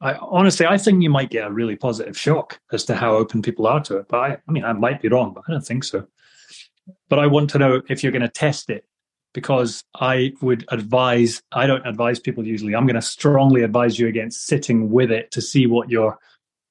I 0.00 0.14
honestly 0.14 0.66
I 0.66 0.78
think 0.78 1.02
you 1.02 1.10
might 1.10 1.30
get 1.30 1.46
a 1.46 1.52
really 1.52 1.76
positive 1.76 2.18
shock 2.18 2.60
as 2.72 2.84
to 2.86 2.94
how 2.94 3.14
open 3.14 3.42
people 3.42 3.66
are 3.66 3.80
to 3.84 3.98
it. 3.98 4.08
But 4.08 4.18
I, 4.18 4.36
I 4.46 4.52
mean 4.52 4.64
I 4.64 4.72
might 4.72 5.02
be 5.02 5.08
wrong, 5.08 5.32
but 5.34 5.44
I 5.48 5.52
don't 5.52 5.66
think 5.66 5.84
so. 5.84 6.06
But 7.08 7.18
I 7.18 7.26
want 7.26 7.50
to 7.50 7.58
know 7.58 7.82
if 7.88 8.02
you're 8.02 8.12
going 8.12 8.22
to 8.22 8.28
test 8.28 8.70
it 8.70 8.84
because 9.34 9.84
I 9.94 10.32
would 10.40 10.64
advise, 10.68 11.42
I 11.52 11.66
don't 11.66 11.86
advise 11.86 12.20
people 12.20 12.46
usually. 12.46 12.74
I'm 12.74 12.86
going 12.86 12.94
to 12.94 13.02
strongly 13.02 13.62
advise 13.62 13.98
you 13.98 14.06
against 14.06 14.46
sitting 14.46 14.90
with 14.90 15.10
it 15.10 15.30
to 15.32 15.42
see 15.42 15.66
what 15.66 15.90
your 15.90 16.18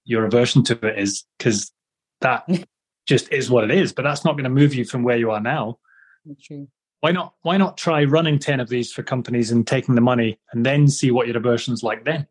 your 0.05 0.25
aversion 0.25 0.63
to 0.65 0.73
it 0.85 0.99
is, 0.99 1.23
because 1.37 1.71
that 2.21 2.45
just 3.05 3.31
is 3.31 3.49
what 3.49 3.63
it 3.63 3.71
is. 3.71 3.93
But 3.93 4.03
that's 4.03 4.25
not 4.25 4.33
going 4.33 4.45
to 4.45 4.49
move 4.49 4.73
you 4.73 4.85
from 4.85 5.03
where 5.03 5.17
you 5.17 5.31
are 5.31 5.39
now. 5.39 5.77
True. 6.41 6.67
Why 7.01 7.11
not? 7.11 7.33
Why 7.41 7.57
not 7.57 7.77
try 7.77 8.05
running 8.05 8.39
ten 8.39 8.59
of 8.59 8.69
these 8.69 8.91
for 8.91 9.03
companies 9.03 9.51
and 9.51 9.67
taking 9.67 9.95
the 9.95 10.01
money, 10.01 10.39
and 10.51 10.65
then 10.65 10.87
see 10.87 11.11
what 11.11 11.27
your 11.27 11.37
aversion's 11.37 11.83
like 11.83 12.05
then? 12.05 12.27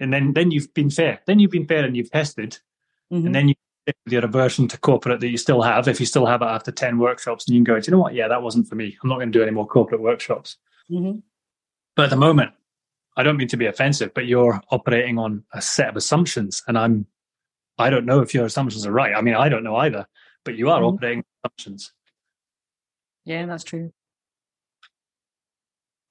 And 0.00 0.12
then, 0.12 0.32
then 0.32 0.50
you've 0.50 0.74
been 0.74 0.90
fair. 0.90 1.20
Then 1.26 1.38
you've 1.38 1.52
been 1.52 1.68
fair 1.68 1.84
and 1.84 1.96
you've 1.96 2.10
tested, 2.10 2.58
mm-hmm. 3.12 3.26
and 3.26 3.34
then 3.34 3.48
you 3.48 3.54
your 4.06 4.24
aversion 4.24 4.68
to 4.68 4.78
corporate 4.78 5.20
that 5.20 5.28
you 5.28 5.36
still 5.36 5.62
have, 5.62 5.88
if 5.88 6.00
you 6.00 6.06
still 6.06 6.26
have 6.26 6.42
it 6.42 6.46
after 6.46 6.72
10 6.72 6.98
workshops, 6.98 7.46
and 7.46 7.54
you 7.54 7.64
can 7.64 7.74
go, 7.74 7.80
do 7.80 7.90
you 7.90 7.96
know 7.96 8.02
what? 8.02 8.14
Yeah, 8.14 8.28
that 8.28 8.42
wasn't 8.42 8.68
for 8.68 8.74
me. 8.74 8.96
I'm 9.02 9.08
not 9.08 9.16
going 9.16 9.32
to 9.32 9.38
do 9.38 9.42
any 9.42 9.52
more 9.52 9.66
corporate 9.66 10.00
workshops. 10.00 10.56
Mm-hmm. 10.90 11.18
But 11.96 12.04
at 12.04 12.10
the 12.10 12.16
moment, 12.16 12.52
I 13.16 13.22
don't 13.22 13.36
mean 13.36 13.48
to 13.48 13.56
be 13.56 13.66
offensive, 13.66 14.12
but 14.14 14.26
you're 14.26 14.60
operating 14.70 15.18
on 15.18 15.44
a 15.52 15.62
set 15.62 15.88
of 15.88 15.96
assumptions. 15.96 16.62
And 16.66 16.76
I'm, 16.76 17.06
I 17.78 17.90
don't 17.90 18.06
know 18.06 18.20
if 18.20 18.34
your 18.34 18.44
assumptions 18.44 18.86
are 18.86 18.92
right. 18.92 19.14
I 19.14 19.20
mean, 19.20 19.34
I 19.34 19.48
don't 19.48 19.64
know 19.64 19.76
either, 19.76 20.06
but 20.44 20.56
you 20.56 20.70
are 20.70 20.80
mm-hmm. 20.80 20.96
operating 20.96 21.24
assumptions. 21.44 21.92
Yeah, 23.24 23.46
that's 23.46 23.64
true. 23.64 23.92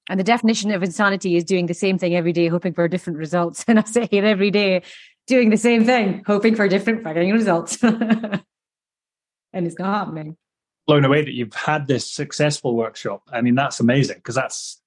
And 0.08 0.20
the 0.20 0.24
definition 0.24 0.70
of 0.70 0.82
insanity 0.82 1.36
is 1.36 1.44
doing 1.44 1.66
the 1.66 1.74
same 1.74 1.98
thing 1.98 2.14
every 2.14 2.32
day, 2.32 2.48
hoping 2.48 2.74
for 2.74 2.86
different 2.88 3.18
results. 3.18 3.64
And 3.68 3.78
I 3.78 3.84
say 3.84 4.08
it 4.10 4.24
every 4.24 4.50
day 4.50 4.82
doing 5.26 5.50
the 5.50 5.56
same 5.56 5.84
thing, 5.84 6.22
hoping 6.26 6.54
for 6.54 6.68
different 6.68 7.02
fucking 7.02 7.32
results. 7.32 7.82
and 7.82 8.42
it's 9.52 9.78
not 9.78 9.94
happening. 9.94 10.36
Blown 10.86 11.04
away 11.04 11.24
that 11.24 11.32
you've 11.32 11.54
had 11.54 11.86
this 11.86 12.10
successful 12.10 12.76
workshop. 12.76 13.22
I 13.32 13.40
mean, 13.40 13.54
that's 13.54 13.80
amazing 13.80 14.16
because 14.16 14.34
that's, 14.34 14.80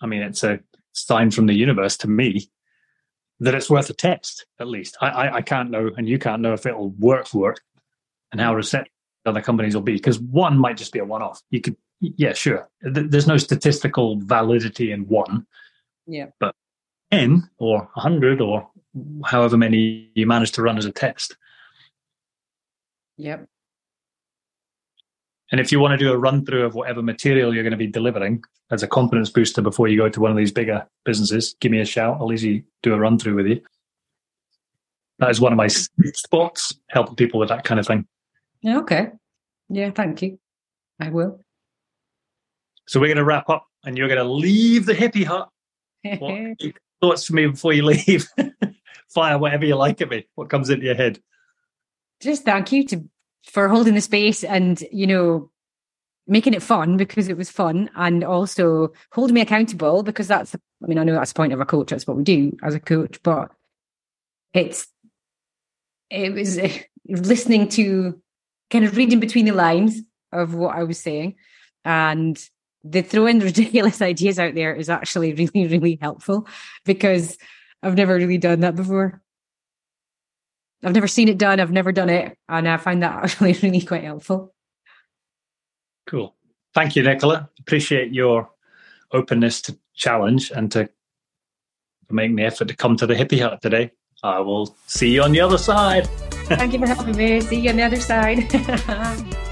I 0.00 0.06
mean, 0.06 0.22
it's 0.22 0.44
a 0.44 0.60
sign 0.92 1.30
from 1.30 1.46
the 1.46 1.54
universe 1.54 1.96
to 1.98 2.08
me 2.08 2.48
that 3.40 3.54
it's 3.54 3.68
worth 3.68 3.90
a 3.90 3.94
test, 3.94 4.46
at 4.60 4.68
least. 4.68 4.96
I, 5.00 5.08
I, 5.08 5.34
I 5.36 5.42
can't 5.42 5.70
know, 5.70 5.90
and 5.96 6.08
you 6.08 6.18
can't 6.18 6.42
know 6.42 6.52
if 6.52 6.66
it'll 6.66 6.90
work, 6.90 7.34
work, 7.34 7.60
and 8.30 8.40
how 8.40 8.54
receptive 8.54 8.92
other 9.26 9.42
companies 9.42 9.74
will 9.74 9.82
be 9.82 9.94
because 9.94 10.20
one 10.20 10.58
might 10.58 10.76
just 10.76 10.92
be 10.92 11.00
a 11.00 11.04
one 11.04 11.22
off. 11.22 11.42
You 11.50 11.60
could, 11.60 11.76
yeah, 12.00 12.32
sure. 12.32 12.68
There's 12.80 13.26
no 13.26 13.36
statistical 13.36 14.18
validity 14.20 14.92
in 14.92 15.06
one. 15.08 15.46
Yeah. 16.06 16.26
But 16.38 16.54
10 17.12 17.48
or 17.58 17.78
100 17.94 18.40
or 18.40 18.68
however 19.24 19.56
many 19.56 20.10
you 20.14 20.26
manage 20.26 20.52
to 20.52 20.62
run 20.62 20.78
as 20.78 20.84
a 20.84 20.92
test. 20.92 21.36
Yep. 23.16 23.46
And 25.50 25.60
if 25.60 25.70
you 25.70 25.80
want 25.80 25.92
to 25.92 25.98
do 25.98 26.12
a 26.12 26.18
run 26.18 26.46
through 26.46 26.64
of 26.64 26.74
whatever 26.74 27.02
material 27.02 27.54
you're 27.54 27.62
going 27.62 27.72
to 27.72 27.76
be 27.76 27.86
delivering 27.86 28.42
as 28.70 28.82
a 28.82 28.88
confidence 28.88 29.28
booster 29.28 29.60
before 29.60 29.86
you 29.86 29.98
go 29.98 30.08
to 30.08 30.20
one 30.20 30.30
of 30.30 30.36
these 30.36 30.50
bigger 30.50 30.86
businesses, 31.04 31.54
give 31.60 31.70
me 31.70 31.80
a 31.80 31.84
shout. 31.84 32.16
I'll 32.18 32.32
easily 32.32 32.64
do 32.82 32.94
a 32.94 32.98
run 32.98 33.18
through 33.18 33.34
with 33.34 33.46
you. 33.46 33.60
That 35.18 35.30
is 35.30 35.40
one 35.40 35.52
of 35.52 35.58
my 35.58 35.68
spots, 35.68 36.74
helping 36.88 37.16
people 37.16 37.38
with 37.38 37.50
that 37.50 37.64
kind 37.64 37.78
of 37.78 37.86
thing. 37.86 38.06
Okay. 38.66 39.10
Yeah, 39.68 39.90
thank 39.90 40.22
you. 40.22 40.38
I 40.98 41.10
will. 41.10 41.40
So 42.88 42.98
we're 42.98 43.06
going 43.06 43.18
to 43.18 43.24
wrap 43.24 43.48
up 43.48 43.66
and 43.84 43.96
you're 43.96 44.08
going 44.08 44.18
to 44.18 44.24
leave 44.24 44.86
the 44.86 44.94
Hippihut. 44.94 45.48
what 46.18 46.56
thoughts 47.00 47.26
for 47.26 47.34
me 47.34 47.46
before 47.46 47.72
you 47.72 47.84
leave? 47.84 48.26
fire 49.12 49.38
whatever 49.38 49.64
you 49.64 49.76
like 49.76 50.00
at 50.00 50.10
me. 50.10 50.26
What 50.34 50.50
comes 50.50 50.70
into 50.70 50.86
your 50.86 50.94
head? 50.94 51.20
Just 52.20 52.44
thank 52.44 52.72
you 52.72 52.84
to 52.86 53.04
for 53.44 53.68
holding 53.68 53.94
the 53.94 54.00
space 54.00 54.44
and 54.44 54.82
you 54.92 55.06
know 55.06 55.50
making 56.26 56.54
it 56.54 56.62
fun 56.62 56.96
because 56.96 57.28
it 57.28 57.36
was 57.36 57.50
fun 57.50 57.90
and 57.96 58.22
also 58.22 58.92
holding 59.12 59.34
me 59.34 59.40
accountable 59.40 60.02
because 60.02 60.28
that's 60.28 60.54
I 60.54 60.86
mean 60.86 60.98
I 60.98 61.04
know 61.04 61.14
that's 61.14 61.32
the 61.32 61.36
point 61.36 61.52
of 61.52 61.60
a 61.60 61.66
coach 61.66 61.90
that's 61.90 62.06
what 62.06 62.16
we 62.16 62.22
do 62.22 62.56
as 62.62 62.74
a 62.74 62.80
coach 62.80 63.20
but 63.22 63.50
it's 64.54 64.86
it 66.10 66.32
was 66.32 66.60
listening 67.08 67.68
to 67.70 68.20
kind 68.70 68.84
of 68.84 68.96
reading 68.96 69.20
between 69.20 69.46
the 69.46 69.52
lines 69.52 70.00
of 70.30 70.54
what 70.54 70.76
I 70.76 70.84
was 70.84 71.00
saying 71.00 71.34
and 71.84 72.40
the 72.84 73.02
throwing 73.02 73.38
ridiculous 73.40 74.00
ideas 74.00 74.38
out 74.38 74.54
there 74.54 74.74
is 74.74 74.88
actually 74.88 75.32
really 75.34 75.66
really 75.66 75.98
helpful 76.00 76.46
because 76.84 77.36
I've 77.82 77.96
never 77.96 78.14
really 78.14 78.38
done 78.38 78.60
that 78.60 78.76
before. 78.76 79.20
I've 80.84 80.94
never 80.94 81.08
seen 81.08 81.28
it 81.28 81.38
done. 81.38 81.60
I've 81.60 81.70
never 81.70 81.92
done 81.92 82.10
it. 82.10 82.36
And 82.48 82.68
I 82.68 82.76
find 82.76 83.02
that 83.02 83.14
actually 83.24 83.54
really 83.62 83.80
quite 83.80 84.04
helpful. 84.04 84.54
Cool. 86.06 86.34
Thank 86.74 86.96
you, 86.96 87.02
Nicola. 87.02 87.48
Appreciate 87.60 88.12
your 88.12 88.50
openness 89.12 89.60
to 89.62 89.78
challenge 89.94 90.50
and 90.50 90.70
to 90.72 90.88
making 92.10 92.36
the 92.36 92.44
effort 92.44 92.68
to 92.68 92.76
come 92.76 92.96
to 92.96 93.06
the 93.06 93.14
Hippihut 93.14 93.60
today. 93.60 93.90
I 94.22 94.40
will 94.40 94.76
see 94.86 95.10
you 95.10 95.22
on 95.22 95.32
the 95.32 95.40
other 95.40 95.58
side. 95.58 96.06
Thank 96.44 96.72
you 96.72 96.78
for 96.78 96.86
having 96.86 97.16
me. 97.16 97.40
See 97.40 97.60
you 97.60 97.70
on 97.70 97.76
the 97.76 97.82
other 97.82 98.00
side. 98.00 99.48